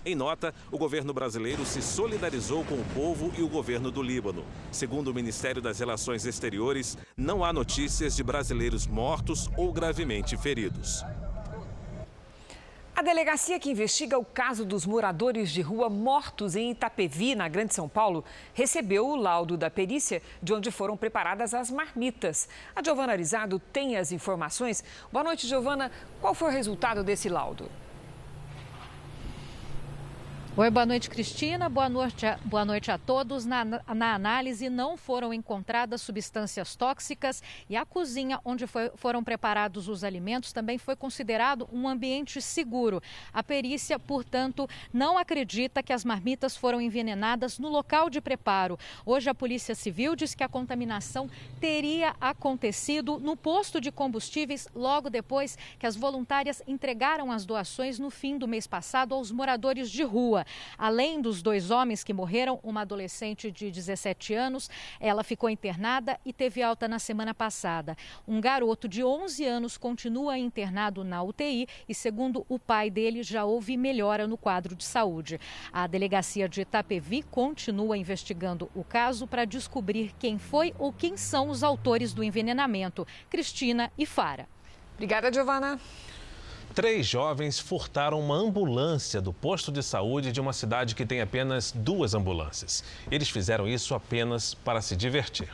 Em 0.04 0.14
nota, 0.14 0.54
o 0.70 0.78
governo 0.78 1.12
brasileiro 1.12 1.66
se 1.66 1.82
solidarizou 1.82 2.64
com 2.64 2.76
o 2.76 2.84
povo 2.94 3.32
e 3.36 3.42
o 3.42 3.48
governo 3.48 3.90
do 3.90 4.02
Líbano. 4.02 4.44
Segundo 4.70 5.08
o 5.08 5.14
Ministério 5.14 5.60
das 5.60 5.78
Relações 5.80 6.24
Exteriores, 6.24 6.96
não 7.16 7.44
há 7.44 7.52
notícias 7.52 8.14
de 8.14 8.22
brasileiros 8.22 8.86
mortos 8.86 9.50
ou 9.56 9.72
gravemente 9.72 10.36
feridos. 10.36 11.04
A 12.98 13.02
delegacia 13.02 13.60
que 13.60 13.70
investiga 13.70 14.18
o 14.18 14.24
caso 14.24 14.64
dos 14.64 14.84
moradores 14.84 15.52
de 15.52 15.62
rua 15.62 15.88
mortos 15.88 16.56
em 16.56 16.72
Itapevi, 16.72 17.36
na 17.36 17.46
Grande 17.46 17.72
São 17.72 17.88
Paulo, 17.88 18.24
recebeu 18.52 19.06
o 19.06 19.14
laudo 19.14 19.56
da 19.56 19.70
perícia 19.70 20.20
de 20.42 20.52
onde 20.52 20.72
foram 20.72 20.96
preparadas 20.96 21.54
as 21.54 21.70
marmitas. 21.70 22.48
A 22.74 22.82
Giovana 22.82 23.12
Arizado 23.12 23.60
tem 23.60 23.96
as 23.96 24.10
informações. 24.10 24.82
Boa 25.12 25.22
noite, 25.22 25.46
Giovana. 25.46 25.92
Qual 26.20 26.34
foi 26.34 26.48
o 26.48 26.52
resultado 26.52 27.04
desse 27.04 27.28
laudo? 27.28 27.70
Oi, 30.58 30.70
boa 30.70 30.84
noite, 30.84 31.08
Cristina. 31.08 31.68
Boa 31.68 31.88
noite 31.88 32.26
a, 32.26 32.36
boa 32.44 32.64
noite 32.64 32.90
a 32.90 32.98
todos. 32.98 33.46
Na, 33.46 33.64
na 33.64 34.12
análise, 34.12 34.68
não 34.68 34.96
foram 34.96 35.32
encontradas 35.32 36.02
substâncias 36.02 36.74
tóxicas 36.74 37.40
e 37.70 37.76
a 37.76 37.86
cozinha 37.86 38.40
onde 38.44 38.66
foi, 38.66 38.90
foram 38.96 39.22
preparados 39.22 39.86
os 39.86 40.02
alimentos 40.02 40.52
também 40.52 40.76
foi 40.76 40.96
considerado 40.96 41.68
um 41.72 41.86
ambiente 41.86 42.42
seguro. 42.42 43.00
A 43.32 43.40
perícia, 43.40 44.00
portanto, 44.00 44.68
não 44.92 45.16
acredita 45.16 45.80
que 45.80 45.92
as 45.92 46.04
marmitas 46.04 46.56
foram 46.56 46.80
envenenadas 46.80 47.60
no 47.60 47.68
local 47.68 48.10
de 48.10 48.20
preparo. 48.20 48.76
Hoje, 49.06 49.30
a 49.30 49.34
Polícia 49.36 49.76
Civil 49.76 50.16
diz 50.16 50.34
que 50.34 50.42
a 50.42 50.48
contaminação 50.48 51.30
teria 51.60 52.16
acontecido 52.20 53.20
no 53.20 53.36
posto 53.36 53.80
de 53.80 53.92
combustíveis 53.92 54.66
logo 54.74 55.08
depois 55.08 55.56
que 55.78 55.86
as 55.86 55.94
voluntárias 55.94 56.60
entregaram 56.66 57.30
as 57.30 57.46
doações 57.46 57.96
no 57.96 58.10
fim 58.10 58.36
do 58.36 58.48
mês 58.48 58.66
passado 58.66 59.14
aos 59.14 59.30
moradores 59.30 59.88
de 59.88 60.02
rua. 60.02 60.47
Além 60.76 61.20
dos 61.20 61.42
dois 61.42 61.70
homens 61.70 62.04
que 62.04 62.12
morreram, 62.12 62.58
uma 62.62 62.82
adolescente 62.82 63.50
de 63.50 63.70
17 63.70 64.34
anos, 64.34 64.70
ela 65.00 65.24
ficou 65.24 65.48
internada 65.50 66.18
e 66.24 66.32
teve 66.32 66.62
alta 66.62 66.88
na 66.88 66.98
semana 66.98 67.34
passada. 67.34 67.96
Um 68.26 68.40
garoto 68.40 68.88
de 68.88 69.02
11 69.02 69.44
anos 69.44 69.76
continua 69.76 70.38
internado 70.38 71.04
na 71.04 71.22
UTI 71.22 71.66
e, 71.88 71.94
segundo 71.94 72.44
o 72.48 72.58
pai 72.58 72.90
dele, 72.90 73.22
já 73.22 73.44
houve 73.44 73.76
melhora 73.76 74.26
no 74.26 74.36
quadro 74.36 74.74
de 74.74 74.84
saúde. 74.84 75.40
A 75.72 75.86
delegacia 75.86 76.48
de 76.48 76.62
Itapevi 76.62 77.22
continua 77.22 77.96
investigando 77.96 78.70
o 78.74 78.84
caso 78.84 79.26
para 79.26 79.44
descobrir 79.44 80.14
quem 80.18 80.38
foi 80.38 80.74
ou 80.78 80.92
quem 80.92 81.16
são 81.16 81.48
os 81.48 81.62
autores 81.62 82.12
do 82.12 82.22
envenenamento. 82.22 83.06
Cristina 83.28 83.92
e 83.96 84.06
Fara. 84.06 84.48
Obrigada, 84.94 85.32
Giovana. 85.32 85.78
Três 86.78 87.08
jovens 87.08 87.58
furtaram 87.58 88.20
uma 88.20 88.36
ambulância 88.36 89.20
do 89.20 89.32
posto 89.32 89.72
de 89.72 89.82
saúde 89.82 90.30
de 90.30 90.40
uma 90.40 90.52
cidade 90.52 90.94
que 90.94 91.04
tem 91.04 91.20
apenas 91.20 91.72
duas 91.72 92.14
ambulâncias. 92.14 92.84
Eles 93.10 93.28
fizeram 93.28 93.66
isso 93.66 93.96
apenas 93.96 94.54
para 94.54 94.80
se 94.80 94.94
divertir. 94.94 95.48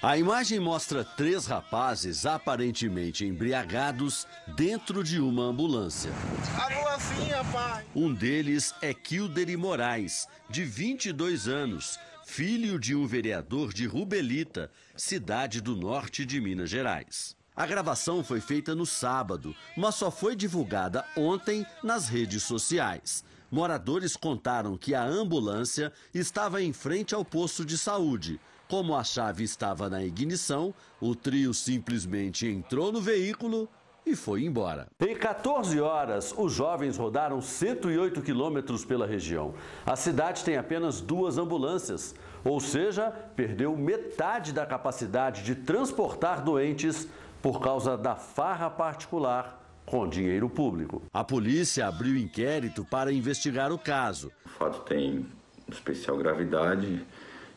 A 0.00 0.16
imagem 0.16 0.60
mostra 0.60 1.04
três 1.04 1.46
rapazes 1.46 2.24
aparentemente 2.26 3.26
embriagados 3.26 4.24
dentro 4.54 5.02
de 5.02 5.18
uma 5.18 5.42
ambulância. 5.42 6.12
Ambulância, 6.54 7.44
pai! 7.52 7.84
Um 7.92 8.14
deles 8.14 8.72
é 8.80 8.94
Kilderi 8.94 9.56
Moraes, 9.56 10.28
de 10.48 10.62
22 10.62 11.48
anos, 11.48 11.98
filho 12.24 12.78
de 12.78 12.94
um 12.94 13.04
vereador 13.04 13.72
de 13.72 13.84
Rubelita, 13.84 14.70
cidade 14.94 15.60
do 15.60 15.74
norte 15.74 16.24
de 16.24 16.40
Minas 16.40 16.70
Gerais. 16.70 17.41
A 17.54 17.66
gravação 17.66 18.24
foi 18.24 18.40
feita 18.40 18.74
no 18.74 18.86
sábado, 18.86 19.54
mas 19.76 19.96
só 19.96 20.10
foi 20.10 20.34
divulgada 20.34 21.04
ontem 21.14 21.66
nas 21.82 22.08
redes 22.08 22.42
sociais. 22.44 23.22
Moradores 23.50 24.16
contaram 24.16 24.78
que 24.78 24.94
a 24.94 25.04
ambulância 25.04 25.92
estava 26.14 26.62
em 26.62 26.72
frente 26.72 27.14
ao 27.14 27.22
posto 27.22 27.62
de 27.62 27.76
saúde. 27.76 28.40
Como 28.70 28.96
a 28.96 29.04
chave 29.04 29.44
estava 29.44 29.90
na 29.90 30.02
ignição, 30.02 30.74
o 30.98 31.14
trio 31.14 31.52
simplesmente 31.52 32.46
entrou 32.46 32.90
no 32.90 33.02
veículo 33.02 33.68
e 34.06 34.16
foi 34.16 34.44
embora. 34.44 34.88
Em 34.98 35.14
14 35.14 35.78
horas, 35.78 36.34
os 36.34 36.54
jovens 36.54 36.96
rodaram 36.96 37.42
108 37.42 38.22
quilômetros 38.22 38.82
pela 38.82 39.06
região. 39.06 39.52
A 39.84 39.94
cidade 39.94 40.42
tem 40.42 40.56
apenas 40.56 41.02
duas 41.02 41.36
ambulâncias, 41.36 42.14
ou 42.42 42.58
seja, 42.58 43.10
perdeu 43.36 43.76
metade 43.76 44.54
da 44.54 44.64
capacidade 44.64 45.42
de 45.42 45.54
transportar 45.54 46.42
doentes 46.42 47.06
por 47.42 47.60
causa 47.60 47.98
da 47.98 48.14
farra 48.14 48.70
particular 48.70 49.60
com 49.84 50.08
dinheiro 50.08 50.48
público. 50.48 51.02
A 51.12 51.24
polícia 51.24 51.88
abriu 51.88 52.16
inquérito 52.16 52.84
para 52.84 53.12
investigar 53.12 53.72
o 53.72 53.78
caso. 53.78 54.30
O 54.46 54.48
fato 54.48 54.80
tem 54.82 55.26
especial 55.68 56.16
gravidade, 56.16 57.04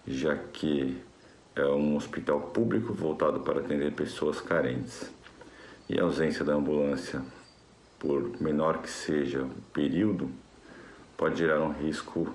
já 0.08 0.36
que 0.36 1.02
é 1.56 1.66
um 1.66 1.96
hospital 1.96 2.42
público 2.42 2.94
voltado 2.94 3.42
para 3.42 3.60
atender 3.60 3.94
pessoas 3.94 4.42
carentes. 4.42 5.10
E 5.88 6.00
a 6.00 6.04
ausência 6.04 6.44
da 6.44 6.54
ambulância, 6.54 7.22
por 8.00 8.42
menor 8.42 8.80
que 8.80 8.90
seja 8.90 9.44
o 9.44 9.62
período, 9.72 10.32
pode 11.16 11.38
gerar 11.38 11.62
um 11.62 11.72
risco 11.72 12.34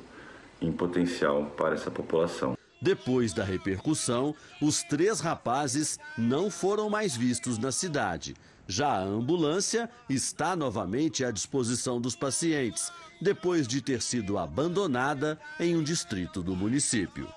em 0.61 0.71
potencial 0.71 1.47
para 1.57 1.75
essa 1.75 1.91
população. 1.91 2.60
Depois 2.83 3.35
da 3.35 3.45
repercussão, 3.45 4.35
os 4.61 4.83
três 4.83 5.20
rapazes 5.20 5.99
não 6.16 6.51
foram 6.51 6.89
mais 6.89 7.14
vistos 7.14 7.59
na 7.59 7.70
cidade. 7.70 8.35
Já 8.66 8.89
a 8.89 9.03
ambulância 9.03 9.91
está 10.09 10.57
novamente 10.57 11.22
à 11.22 11.31
disposição 11.31 12.01
dos 12.01 12.16
pacientes, 12.16 12.91
depois 13.20 13.68
de 13.68 13.83
ter 13.83 14.01
sido 14.01 14.39
abandonada 14.39 15.39
em 15.59 15.76
um 15.76 15.83
distrito 15.83 16.43
do 16.43 16.57
município. 16.57 17.28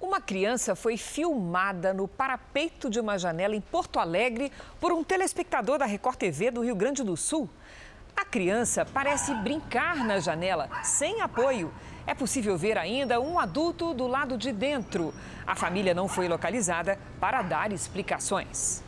Uma 0.00 0.20
criança 0.20 0.76
foi 0.76 0.96
filmada 0.96 1.92
no 1.92 2.06
parapeito 2.06 2.88
de 2.88 3.00
uma 3.00 3.18
janela 3.18 3.56
em 3.56 3.60
Porto 3.60 3.98
Alegre 3.98 4.52
por 4.78 4.92
um 4.92 5.02
telespectador 5.02 5.78
da 5.78 5.86
Record 5.86 6.18
TV 6.18 6.52
do 6.52 6.62
Rio 6.62 6.76
Grande 6.76 7.02
do 7.02 7.16
Sul. 7.16 7.48
A 8.14 8.24
criança 8.24 8.84
parece 8.84 9.34
brincar 9.34 10.04
na 10.04 10.20
janela, 10.20 10.70
sem 10.84 11.20
apoio. 11.20 11.72
É 12.06 12.14
possível 12.14 12.56
ver 12.56 12.78
ainda 12.78 13.20
um 13.20 13.36
adulto 13.36 13.92
do 13.92 14.06
lado 14.06 14.38
de 14.38 14.52
dentro. 14.52 15.12
A 15.44 15.56
família 15.56 15.92
não 15.92 16.06
foi 16.06 16.28
localizada 16.28 16.96
para 17.18 17.42
dar 17.42 17.72
explicações. 17.72 18.84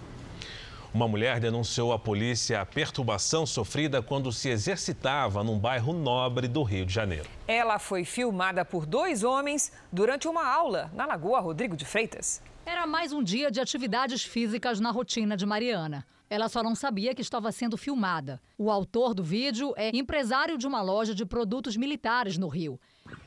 Uma 0.94 1.08
mulher 1.08 1.40
denunciou 1.40 1.92
à 1.92 1.98
polícia 1.98 2.60
a 2.60 2.66
perturbação 2.66 3.44
sofrida 3.44 4.00
quando 4.00 4.32
se 4.32 4.48
exercitava 4.48 5.42
num 5.42 5.58
bairro 5.58 5.92
nobre 5.92 6.46
do 6.46 6.62
Rio 6.62 6.86
de 6.86 6.94
Janeiro. 6.94 7.28
Ela 7.46 7.78
foi 7.78 8.04
filmada 8.04 8.64
por 8.64 8.86
dois 8.86 9.22
homens 9.24 9.72
durante 9.92 10.28
uma 10.28 10.46
aula 10.46 10.90
na 10.94 11.04
Lagoa 11.04 11.40
Rodrigo 11.40 11.76
de 11.76 11.84
Freitas. 11.84 12.40
Era 12.64 12.86
mais 12.86 13.12
um 13.12 13.22
dia 13.22 13.50
de 13.50 13.60
atividades 13.60 14.22
físicas 14.22 14.78
na 14.78 14.90
rotina 14.90 15.36
de 15.36 15.44
Mariana. 15.44 16.06
Ela 16.30 16.48
só 16.48 16.62
não 16.62 16.74
sabia 16.74 17.14
que 17.14 17.22
estava 17.22 17.50
sendo 17.50 17.78
filmada. 17.78 18.40
O 18.58 18.70
autor 18.70 19.14
do 19.14 19.24
vídeo 19.24 19.72
é 19.76 19.90
empresário 19.96 20.58
de 20.58 20.66
uma 20.66 20.82
loja 20.82 21.14
de 21.14 21.24
produtos 21.24 21.76
militares 21.76 22.36
no 22.36 22.48
Rio. 22.48 22.78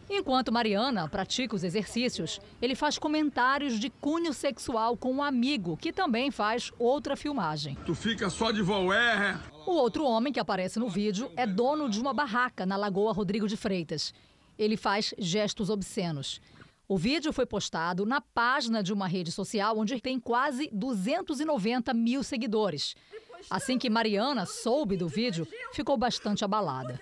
Enquanto 0.09 0.51
Mariana 0.51 1.07
pratica 1.07 1.55
os 1.55 1.63
exercícios, 1.63 2.39
ele 2.61 2.75
faz 2.75 2.97
comentários 2.97 3.79
de 3.79 3.89
cunho 3.89 4.33
sexual 4.33 4.97
com 4.97 5.11
um 5.13 5.23
amigo 5.23 5.77
que 5.77 5.93
também 5.93 6.29
faz 6.29 6.71
outra 6.77 7.15
filmagem. 7.15 7.77
Tu 7.85 7.95
fica 7.95 8.29
só 8.29 8.51
de 8.51 8.61
voé. 8.61 9.39
O 9.65 9.71
outro 9.71 10.03
homem 10.03 10.33
que 10.33 10.39
aparece 10.39 10.79
no 10.79 10.89
vídeo 10.89 11.31
é 11.37 11.47
dono 11.47 11.89
de 11.89 11.99
uma 11.99 12.13
barraca 12.13 12.65
na 12.65 12.75
Lagoa 12.75 13.13
Rodrigo 13.13 13.47
de 13.47 13.55
Freitas. 13.55 14.13
Ele 14.57 14.75
faz 14.75 15.13
gestos 15.17 15.69
obscenos. 15.69 16.41
O 16.87 16.97
vídeo 16.97 17.31
foi 17.31 17.45
postado 17.45 18.05
na 18.05 18.19
página 18.19 18.83
de 18.83 18.91
uma 18.91 19.07
rede 19.07 19.31
social 19.31 19.77
onde 19.77 20.01
tem 20.01 20.19
quase 20.19 20.69
290 20.73 21.93
mil 21.93 22.21
seguidores. 22.21 22.95
Assim 23.49 23.77
que 23.77 23.89
Mariana 23.89 24.45
soube 24.45 24.97
do 24.97 25.07
vídeo, 25.07 25.47
ficou 25.71 25.95
bastante 25.95 26.43
abalada. 26.43 26.99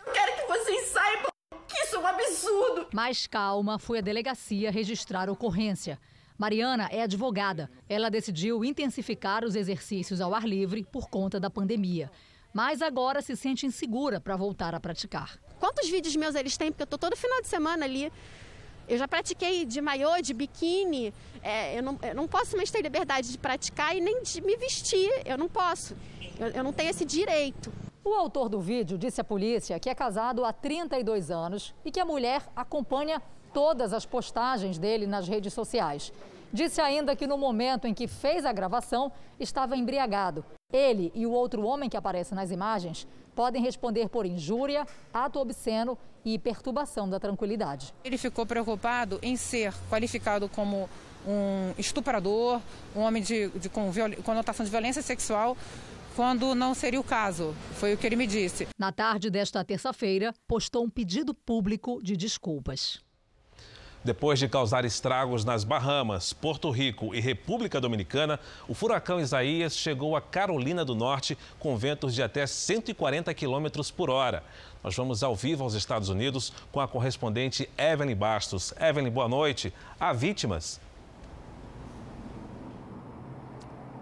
Absurdo. 2.29 2.87
Mais 2.93 3.27
calma, 3.27 3.77
foi 3.77 3.99
a 3.99 4.01
delegacia 4.01 4.71
registrar 4.71 5.27
a 5.29 5.31
ocorrência. 5.31 5.99
Mariana 6.37 6.87
é 6.91 7.01
advogada. 7.01 7.69
Ela 7.89 8.09
decidiu 8.09 8.63
intensificar 8.63 9.43
os 9.43 9.55
exercícios 9.55 10.21
ao 10.21 10.33
ar 10.33 10.47
livre 10.47 10.85
por 10.89 11.09
conta 11.09 11.39
da 11.39 11.49
pandemia. 11.49 12.09
Mas 12.53 12.81
agora 12.81 13.21
se 13.21 13.35
sente 13.35 13.65
insegura 13.65 14.19
para 14.19 14.37
voltar 14.37 14.73
a 14.73 14.79
praticar. 14.79 15.37
Quantos 15.59 15.89
vídeos 15.89 16.15
meus 16.15 16.35
eles 16.35 16.57
têm? 16.57 16.71
Porque 16.71 16.83
eu 16.83 16.87
tô 16.87 16.97
todo 16.97 17.15
final 17.17 17.41
de 17.41 17.47
semana 17.47 17.85
ali. 17.85 18.11
Eu 18.87 18.97
já 18.97 19.07
pratiquei 19.07 19.65
de 19.65 19.81
maiô, 19.81 20.19
de 20.21 20.33
biquíni. 20.33 21.13
É, 21.43 21.77
eu, 21.77 21.83
não, 21.83 21.99
eu 22.01 22.15
não 22.15 22.27
posso 22.27 22.57
mais 22.57 22.71
ter 22.71 22.81
liberdade 22.81 23.31
de 23.31 23.37
praticar 23.37 23.95
e 23.95 24.01
nem 24.01 24.23
de 24.23 24.41
me 24.41 24.55
vestir. 24.55 25.11
Eu 25.25 25.37
não 25.37 25.47
posso. 25.47 25.95
Eu, 26.39 26.47
eu 26.47 26.63
não 26.63 26.73
tenho 26.73 26.89
esse 26.89 27.05
direito. 27.05 27.71
O 28.03 28.13
autor 28.13 28.47
do 28.47 28.61
vídeo 28.61 28.97
disse 28.97 29.19
à 29.19 29.23
polícia 29.23 29.77
que 29.77 29.89
é 29.89 29.95
casado 29.95 30.45
há 30.45 30.53
32 30.53 31.29
anos 31.29 31.75
e 31.83 31.91
que 31.91 31.99
a 31.99 32.05
mulher 32.05 32.41
acompanha 32.55 33.21
todas 33.53 33.91
as 33.91 34.05
postagens 34.05 34.77
dele 34.77 35.05
nas 35.05 35.27
redes 35.27 35.53
sociais. 35.53 36.13
Disse 36.51 36.79
ainda 36.79 37.15
que 37.15 37.27
no 37.27 37.37
momento 37.37 37.85
em 37.85 37.93
que 37.93 38.07
fez 38.07 38.45
a 38.45 38.53
gravação 38.53 39.11
estava 39.39 39.75
embriagado. 39.75 40.45
Ele 40.71 41.11
e 41.13 41.25
o 41.25 41.31
outro 41.31 41.63
homem 41.63 41.89
que 41.89 41.97
aparece 41.97 42.33
nas 42.33 42.51
imagens 42.51 43.05
podem 43.35 43.61
responder 43.61 44.07
por 44.07 44.25
injúria, 44.25 44.87
ato 45.13 45.39
obsceno 45.39 45.97
e 46.23 46.39
perturbação 46.39 47.09
da 47.09 47.19
tranquilidade. 47.19 47.93
Ele 48.03 48.17
ficou 48.17 48.45
preocupado 48.45 49.19
em 49.21 49.35
ser 49.35 49.73
qualificado 49.89 50.47
como 50.49 50.89
um 51.27 51.73
estuprador, 51.77 52.61
um 52.95 53.01
homem 53.01 53.21
de, 53.21 53.49
de 53.49 53.69
com 53.69 53.91
conotação 54.23 54.65
de 54.65 54.71
violência 54.71 55.01
sexual, 55.01 55.55
quando 56.19 56.53
não 56.53 56.73
seria 56.73 56.99
o 56.99 57.03
caso. 57.03 57.55
Foi 57.75 57.93
o 57.93 57.97
que 57.97 58.05
ele 58.05 58.17
me 58.17 58.27
disse. 58.27 58.67
Na 58.77 58.91
tarde 58.91 59.29
desta 59.29 59.63
terça-feira, 59.63 60.33
postou 60.45 60.83
um 60.83 60.89
pedido 60.89 61.33
público 61.33 62.03
de 62.03 62.17
desculpas. 62.17 62.99
Depois 64.03 64.37
de 64.37 64.49
causar 64.49 64.83
estragos 64.83 65.45
nas 65.45 65.63
Bahamas, 65.63 66.33
Porto 66.33 66.69
Rico 66.71 67.15
e 67.15 67.21
República 67.21 67.79
Dominicana, 67.79 68.37
o 68.67 68.73
furacão 68.73 69.21
Isaías 69.21 69.77
chegou 69.77 70.13
a 70.13 70.19
Carolina 70.19 70.83
do 70.83 70.93
Norte 70.93 71.37
com 71.57 71.77
ventos 71.77 72.13
de 72.13 72.21
até 72.21 72.45
140 72.45 73.33
km 73.33 73.67
por 73.95 74.09
hora. 74.09 74.43
Nós 74.83 74.97
vamos 74.97 75.23
ao 75.23 75.33
vivo 75.33 75.63
aos 75.63 75.73
Estados 75.73 76.09
Unidos 76.09 76.51
com 76.69 76.81
a 76.81 76.87
correspondente 76.87 77.69
Evelyn 77.77 78.13
Bastos. 78.13 78.73
Evelyn, 78.77 79.09
boa 79.09 79.29
noite. 79.29 79.73
Há 79.97 80.11
vítimas? 80.11 80.81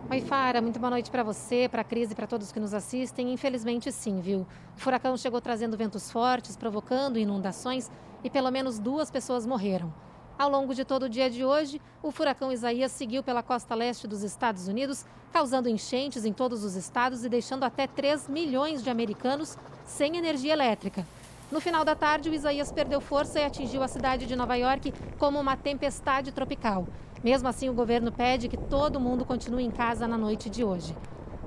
Oi, 0.09 0.21
Fara, 0.21 0.61
muito 0.61 0.79
boa 0.79 0.89
noite 0.89 1.11
para 1.11 1.21
você, 1.21 1.67
para 1.67 1.81
a 1.81 1.83
Cris 1.83 2.09
e 2.09 2.15
para 2.15 2.25
todos 2.25 2.49
que 2.49 2.61
nos 2.61 2.73
assistem. 2.73 3.33
Infelizmente, 3.33 3.91
sim, 3.91 4.21
viu? 4.21 4.47
O 4.77 4.79
furacão 4.79 5.17
chegou 5.17 5.41
trazendo 5.41 5.75
ventos 5.75 6.09
fortes, 6.09 6.55
provocando 6.55 7.19
inundações 7.19 7.91
e 8.23 8.29
pelo 8.29 8.49
menos 8.49 8.79
duas 8.79 9.11
pessoas 9.11 9.45
morreram. 9.45 9.93
Ao 10.39 10.49
longo 10.49 10.73
de 10.73 10.85
todo 10.85 11.03
o 11.03 11.09
dia 11.09 11.29
de 11.29 11.43
hoje, 11.43 11.81
o 12.01 12.09
furacão 12.09 12.53
Isaías 12.53 12.93
seguiu 12.93 13.21
pela 13.21 13.43
costa 13.43 13.75
leste 13.75 14.07
dos 14.07 14.23
Estados 14.23 14.69
Unidos, 14.69 15.05
causando 15.33 15.67
enchentes 15.67 16.23
em 16.23 16.31
todos 16.31 16.63
os 16.63 16.75
estados 16.75 17.25
e 17.25 17.29
deixando 17.29 17.65
até 17.65 17.85
3 17.85 18.29
milhões 18.29 18.81
de 18.81 18.89
americanos 18.89 19.57
sem 19.83 20.15
energia 20.15 20.53
elétrica. 20.53 21.05
No 21.49 21.61
final 21.61 21.85
da 21.85 21.95
tarde, 21.95 22.29
o 22.29 22.33
Isaías 22.33 22.73
perdeu 22.73 22.99
força 22.99 23.39
e 23.39 23.45
atingiu 23.45 23.81
a 23.81 23.87
cidade 23.87 24.25
de 24.25 24.35
Nova 24.35 24.55
York 24.55 24.93
como 25.17 25.39
uma 25.39 25.55
tempestade 25.55 26.33
tropical. 26.33 26.85
Mesmo 27.23 27.47
assim, 27.47 27.69
o 27.69 27.73
governo 27.73 28.11
pede 28.11 28.49
que 28.49 28.57
todo 28.57 28.99
mundo 28.99 29.23
continue 29.23 29.63
em 29.63 29.71
casa 29.71 30.05
na 30.07 30.17
noite 30.17 30.49
de 30.49 30.63
hoje. 30.65 30.93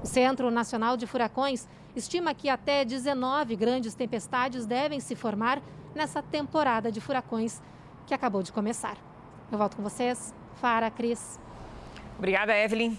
O 0.03 0.07
Centro 0.07 0.51
Nacional 0.51 0.97
de 0.97 1.07
Furacões 1.07 1.69
estima 1.95 2.33
que 2.33 2.49
até 2.49 2.83
19 2.83 3.55
grandes 3.57 3.95
tempestades 3.95 4.65
devem 4.65 5.01
se 5.01 5.15
formar 5.15 5.61
nessa 5.95 6.23
temporada 6.23 6.91
de 6.91 7.01
furacões 7.01 7.61
que 8.07 8.15
acabou 8.15 8.43
de 8.43 8.53
começar. 8.53 8.97
Eu 9.53 9.59
volto 9.59 9.77
com 9.77 9.83
vocês. 9.83 10.35
Fara, 10.55 10.91
Cris. 10.91 11.39
Obrigada, 12.17 12.57
Evelyn. 12.57 12.97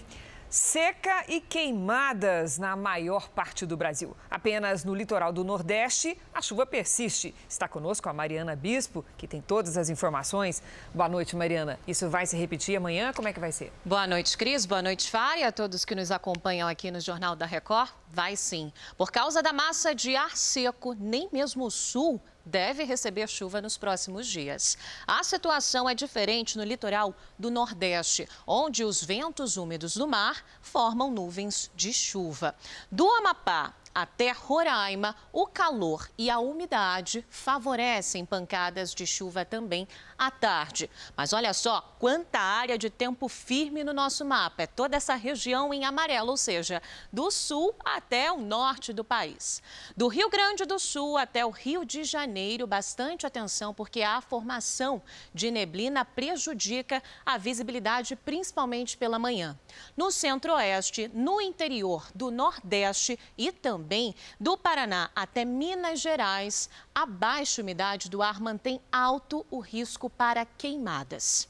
Seca 0.52 1.24
e 1.28 1.40
queimadas 1.40 2.58
na 2.58 2.76
maior 2.76 3.26
parte 3.30 3.64
do 3.64 3.74
Brasil. 3.74 4.14
Apenas 4.30 4.84
no 4.84 4.94
litoral 4.94 5.32
do 5.32 5.42
Nordeste, 5.42 6.18
a 6.34 6.42
chuva 6.42 6.66
persiste. 6.66 7.34
Está 7.48 7.66
conosco 7.66 8.06
a 8.10 8.12
Mariana 8.12 8.54
Bispo, 8.54 9.02
que 9.16 9.26
tem 9.26 9.40
todas 9.40 9.78
as 9.78 9.88
informações. 9.88 10.62
Boa 10.92 11.08
noite, 11.08 11.34
Mariana. 11.34 11.78
Isso 11.88 12.06
vai 12.10 12.26
se 12.26 12.36
repetir 12.36 12.76
amanhã? 12.76 13.14
Como 13.14 13.28
é 13.28 13.32
que 13.32 13.40
vai 13.40 13.50
ser? 13.50 13.72
Boa 13.82 14.06
noite, 14.06 14.36
Cris. 14.36 14.66
Boa 14.66 14.82
noite, 14.82 15.10
Fara, 15.10 15.38
e 15.38 15.42
a 15.42 15.50
todos 15.50 15.86
que 15.86 15.94
nos 15.94 16.10
acompanham 16.10 16.68
aqui 16.68 16.90
no 16.90 17.00
Jornal 17.00 17.34
da 17.34 17.46
Record. 17.46 17.88
Vai 18.14 18.36
sim. 18.36 18.70
Por 18.98 19.10
causa 19.10 19.42
da 19.42 19.54
massa 19.54 19.94
de 19.94 20.14
ar 20.14 20.36
seco, 20.36 20.92
nem 20.92 21.30
mesmo 21.32 21.64
o 21.64 21.70
sul 21.70 22.20
deve 22.44 22.84
receber 22.84 23.26
chuva 23.26 23.62
nos 23.62 23.78
próximos 23.78 24.26
dias. 24.26 24.76
A 25.06 25.24
situação 25.24 25.88
é 25.88 25.94
diferente 25.94 26.58
no 26.58 26.64
litoral 26.64 27.16
do 27.38 27.50
Nordeste, 27.50 28.28
onde 28.46 28.84
os 28.84 29.02
ventos 29.02 29.56
úmidos 29.56 29.96
do 29.96 30.06
mar 30.06 30.44
formam 30.60 31.10
nuvens 31.10 31.70
de 31.74 31.90
chuva. 31.90 32.54
Do 32.90 33.08
Amapá 33.08 33.74
até 33.94 34.32
Roraima, 34.32 35.14
o 35.32 35.46
calor 35.46 36.08
e 36.16 36.30
a 36.30 36.38
umidade 36.38 37.24
favorecem 37.28 38.24
pancadas 38.24 38.94
de 38.94 39.06
chuva 39.06 39.44
também 39.44 39.86
à 40.18 40.30
tarde. 40.30 40.88
Mas 41.16 41.32
olha 41.32 41.52
só 41.52 41.80
quanta 41.98 42.38
área 42.38 42.78
de 42.78 42.88
tempo 42.88 43.28
firme 43.28 43.84
no 43.84 43.92
nosso 43.92 44.24
mapa. 44.24 44.62
É 44.62 44.66
toda 44.66 44.96
essa 44.96 45.14
região 45.14 45.74
em 45.74 45.84
amarelo, 45.84 46.30
ou 46.30 46.36
seja, 46.36 46.82
do 47.12 47.30
sul 47.30 47.74
até 47.84 48.30
o 48.32 48.38
norte 48.38 48.92
do 48.92 49.04
país. 49.04 49.62
Do 49.96 50.08
Rio 50.08 50.30
Grande 50.30 50.64
do 50.64 50.78
Sul 50.78 51.16
até 51.16 51.44
o 51.44 51.50
Rio 51.50 51.84
de 51.84 52.04
Janeiro, 52.04 52.66
bastante 52.66 53.26
atenção, 53.26 53.74
porque 53.74 54.02
a 54.02 54.20
formação 54.20 55.02
de 55.34 55.50
neblina 55.50 56.04
prejudica 56.04 57.02
a 57.24 57.36
visibilidade, 57.36 58.16
principalmente 58.16 58.96
pela 58.96 59.18
manhã. 59.18 59.58
No 59.96 60.10
centro-oeste, 60.10 61.10
no 61.12 61.40
interior 61.40 62.06
do 62.14 62.30
Nordeste 62.30 63.18
e 63.36 63.52
também 63.82 64.14
do 64.38 64.56
Paraná 64.56 65.10
até 65.14 65.44
Minas 65.44 66.00
Gerais, 66.00 66.70
a 66.94 67.04
baixa 67.04 67.60
umidade 67.60 68.08
do 68.08 68.22
ar 68.22 68.40
mantém 68.40 68.80
alto 68.92 69.44
o 69.50 69.58
risco 69.58 70.08
para 70.08 70.46
queimadas. 70.46 71.48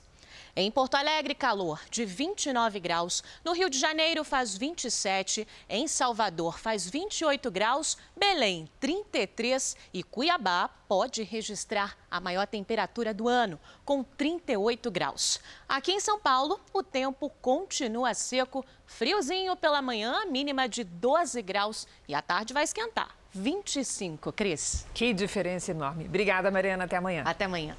Em 0.55 0.71
Porto 0.71 0.97
Alegre, 0.97 1.35
calor 1.35 1.81
de 1.91 2.05
29 2.05 2.79
graus. 2.79 3.25
No 3.43 3.53
Rio 3.53 3.71
de 3.71 3.79
Janeiro, 3.79 4.23
faz 4.23 4.55
27. 4.55 5.49
Em 5.67 5.89
Salvador, 5.89 6.59
faz 6.59 6.87
28 6.87 7.51
graus. 7.51 7.97
Belém, 8.15 8.69
33. 8.79 9.75
E 9.95 10.03
Cuiabá 10.03 10.69
pode 10.87 11.23
registrar 11.23 11.97
a 12.11 12.21
maior 12.21 12.47
temperatura 12.47 13.15
do 13.15 13.29
ano, 13.29 13.59
com 13.83 14.05
38 14.05 14.91
graus. 14.91 15.41
Aqui 15.67 15.93
em 15.93 16.01
São 16.01 16.21
Paulo, 16.21 16.61
o 16.71 16.83
tempo 16.83 17.31
continua 17.41 18.13
seco. 18.13 18.63
Friozinho 18.85 19.57
pela 19.57 19.81
manhã, 19.81 20.27
mínima 20.27 20.69
de 20.69 20.85
12 20.85 21.41
graus. 21.41 21.87
E 22.07 22.15
à 22.15 22.21
tarde 22.21 22.53
vai 22.53 22.65
esquentar. 22.65 23.17
25, 23.31 24.31
Cris. 24.33 24.87
Que 24.93 25.15
diferença 25.15 25.71
enorme. 25.71 26.05
Obrigada, 26.05 26.51
Mariana. 26.51 26.85
Até 26.85 26.99
amanhã. 26.99 27.23
Até 27.25 27.47
amanhã. 27.47 27.75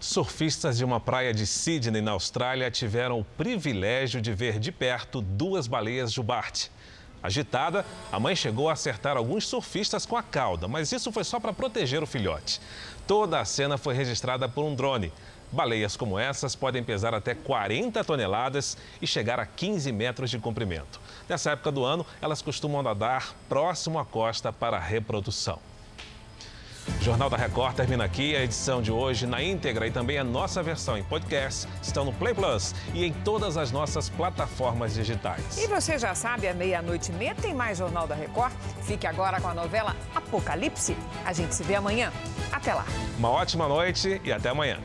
Surfistas 0.00 0.76
de 0.76 0.84
uma 0.84 1.00
praia 1.00 1.32
de 1.32 1.46
Sydney, 1.46 2.02
na 2.02 2.12
Austrália, 2.12 2.70
tiveram 2.70 3.20
o 3.20 3.24
privilégio 3.24 4.20
de 4.20 4.32
ver 4.32 4.58
de 4.58 4.70
perto 4.70 5.22
duas 5.22 5.66
baleias 5.66 6.12
jubarte. 6.12 6.70
Agitada, 7.22 7.84
a 8.12 8.20
mãe 8.20 8.36
chegou 8.36 8.68
a 8.68 8.74
acertar 8.74 9.16
alguns 9.16 9.48
surfistas 9.48 10.04
com 10.04 10.16
a 10.16 10.22
cauda, 10.22 10.68
mas 10.68 10.92
isso 10.92 11.10
foi 11.10 11.24
só 11.24 11.40
para 11.40 11.52
proteger 11.52 12.02
o 12.02 12.06
filhote. 12.06 12.60
Toda 13.06 13.40
a 13.40 13.44
cena 13.44 13.78
foi 13.78 13.94
registrada 13.94 14.48
por 14.48 14.64
um 14.64 14.74
drone. 14.74 15.12
Baleias 15.50 15.96
como 15.96 16.18
essas 16.18 16.54
podem 16.54 16.84
pesar 16.84 17.14
até 17.14 17.34
40 17.34 18.04
toneladas 18.04 18.76
e 19.00 19.06
chegar 19.06 19.40
a 19.40 19.46
15 19.46 19.90
metros 19.92 20.30
de 20.30 20.38
comprimento. 20.38 21.00
Nessa 21.28 21.52
época 21.52 21.72
do 21.72 21.84
ano, 21.84 22.04
elas 22.20 22.42
costumam 22.42 22.82
nadar 22.82 23.34
próximo 23.48 23.98
à 23.98 24.04
costa 24.04 24.52
para 24.52 24.76
a 24.76 24.80
reprodução. 24.80 25.58
O 27.00 27.04
Jornal 27.04 27.28
da 27.28 27.36
Record 27.36 27.74
termina 27.74 28.04
aqui. 28.04 28.36
A 28.36 28.42
edição 28.42 28.80
de 28.80 28.90
hoje 28.90 29.26
na 29.26 29.42
íntegra 29.42 29.86
e 29.86 29.90
também 29.90 30.18
a 30.18 30.24
nossa 30.24 30.62
versão 30.62 30.96
em 30.96 31.02
podcast 31.02 31.68
estão 31.82 32.04
no 32.04 32.12
Play 32.12 32.34
Plus 32.34 32.74
e 32.94 33.04
em 33.04 33.12
todas 33.12 33.56
as 33.56 33.70
nossas 33.70 34.08
plataformas 34.08 34.94
digitais. 34.94 35.58
E 35.58 35.66
você 35.66 35.98
já 35.98 36.14
sabe, 36.14 36.48
à 36.48 36.54
meia-noite 36.54 37.12
e 37.12 37.14
meia 37.14 37.34
tem 37.34 37.54
mais 37.54 37.78
Jornal 37.78 38.06
da 38.06 38.14
Record. 38.14 38.52
Fique 38.82 39.06
agora 39.06 39.40
com 39.40 39.48
a 39.48 39.54
novela 39.54 39.94
Apocalipse. 40.14 40.96
A 41.24 41.32
gente 41.32 41.54
se 41.54 41.62
vê 41.62 41.74
amanhã. 41.74 42.12
Até 42.52 42.72
lá. 42.72 42.84
Uma 43.18 43.30
ótima 43.30 43.68
noite 43.68 44.20
e 44.24 44.32
até 44.32 44.48
amanhã. 44.48 44.78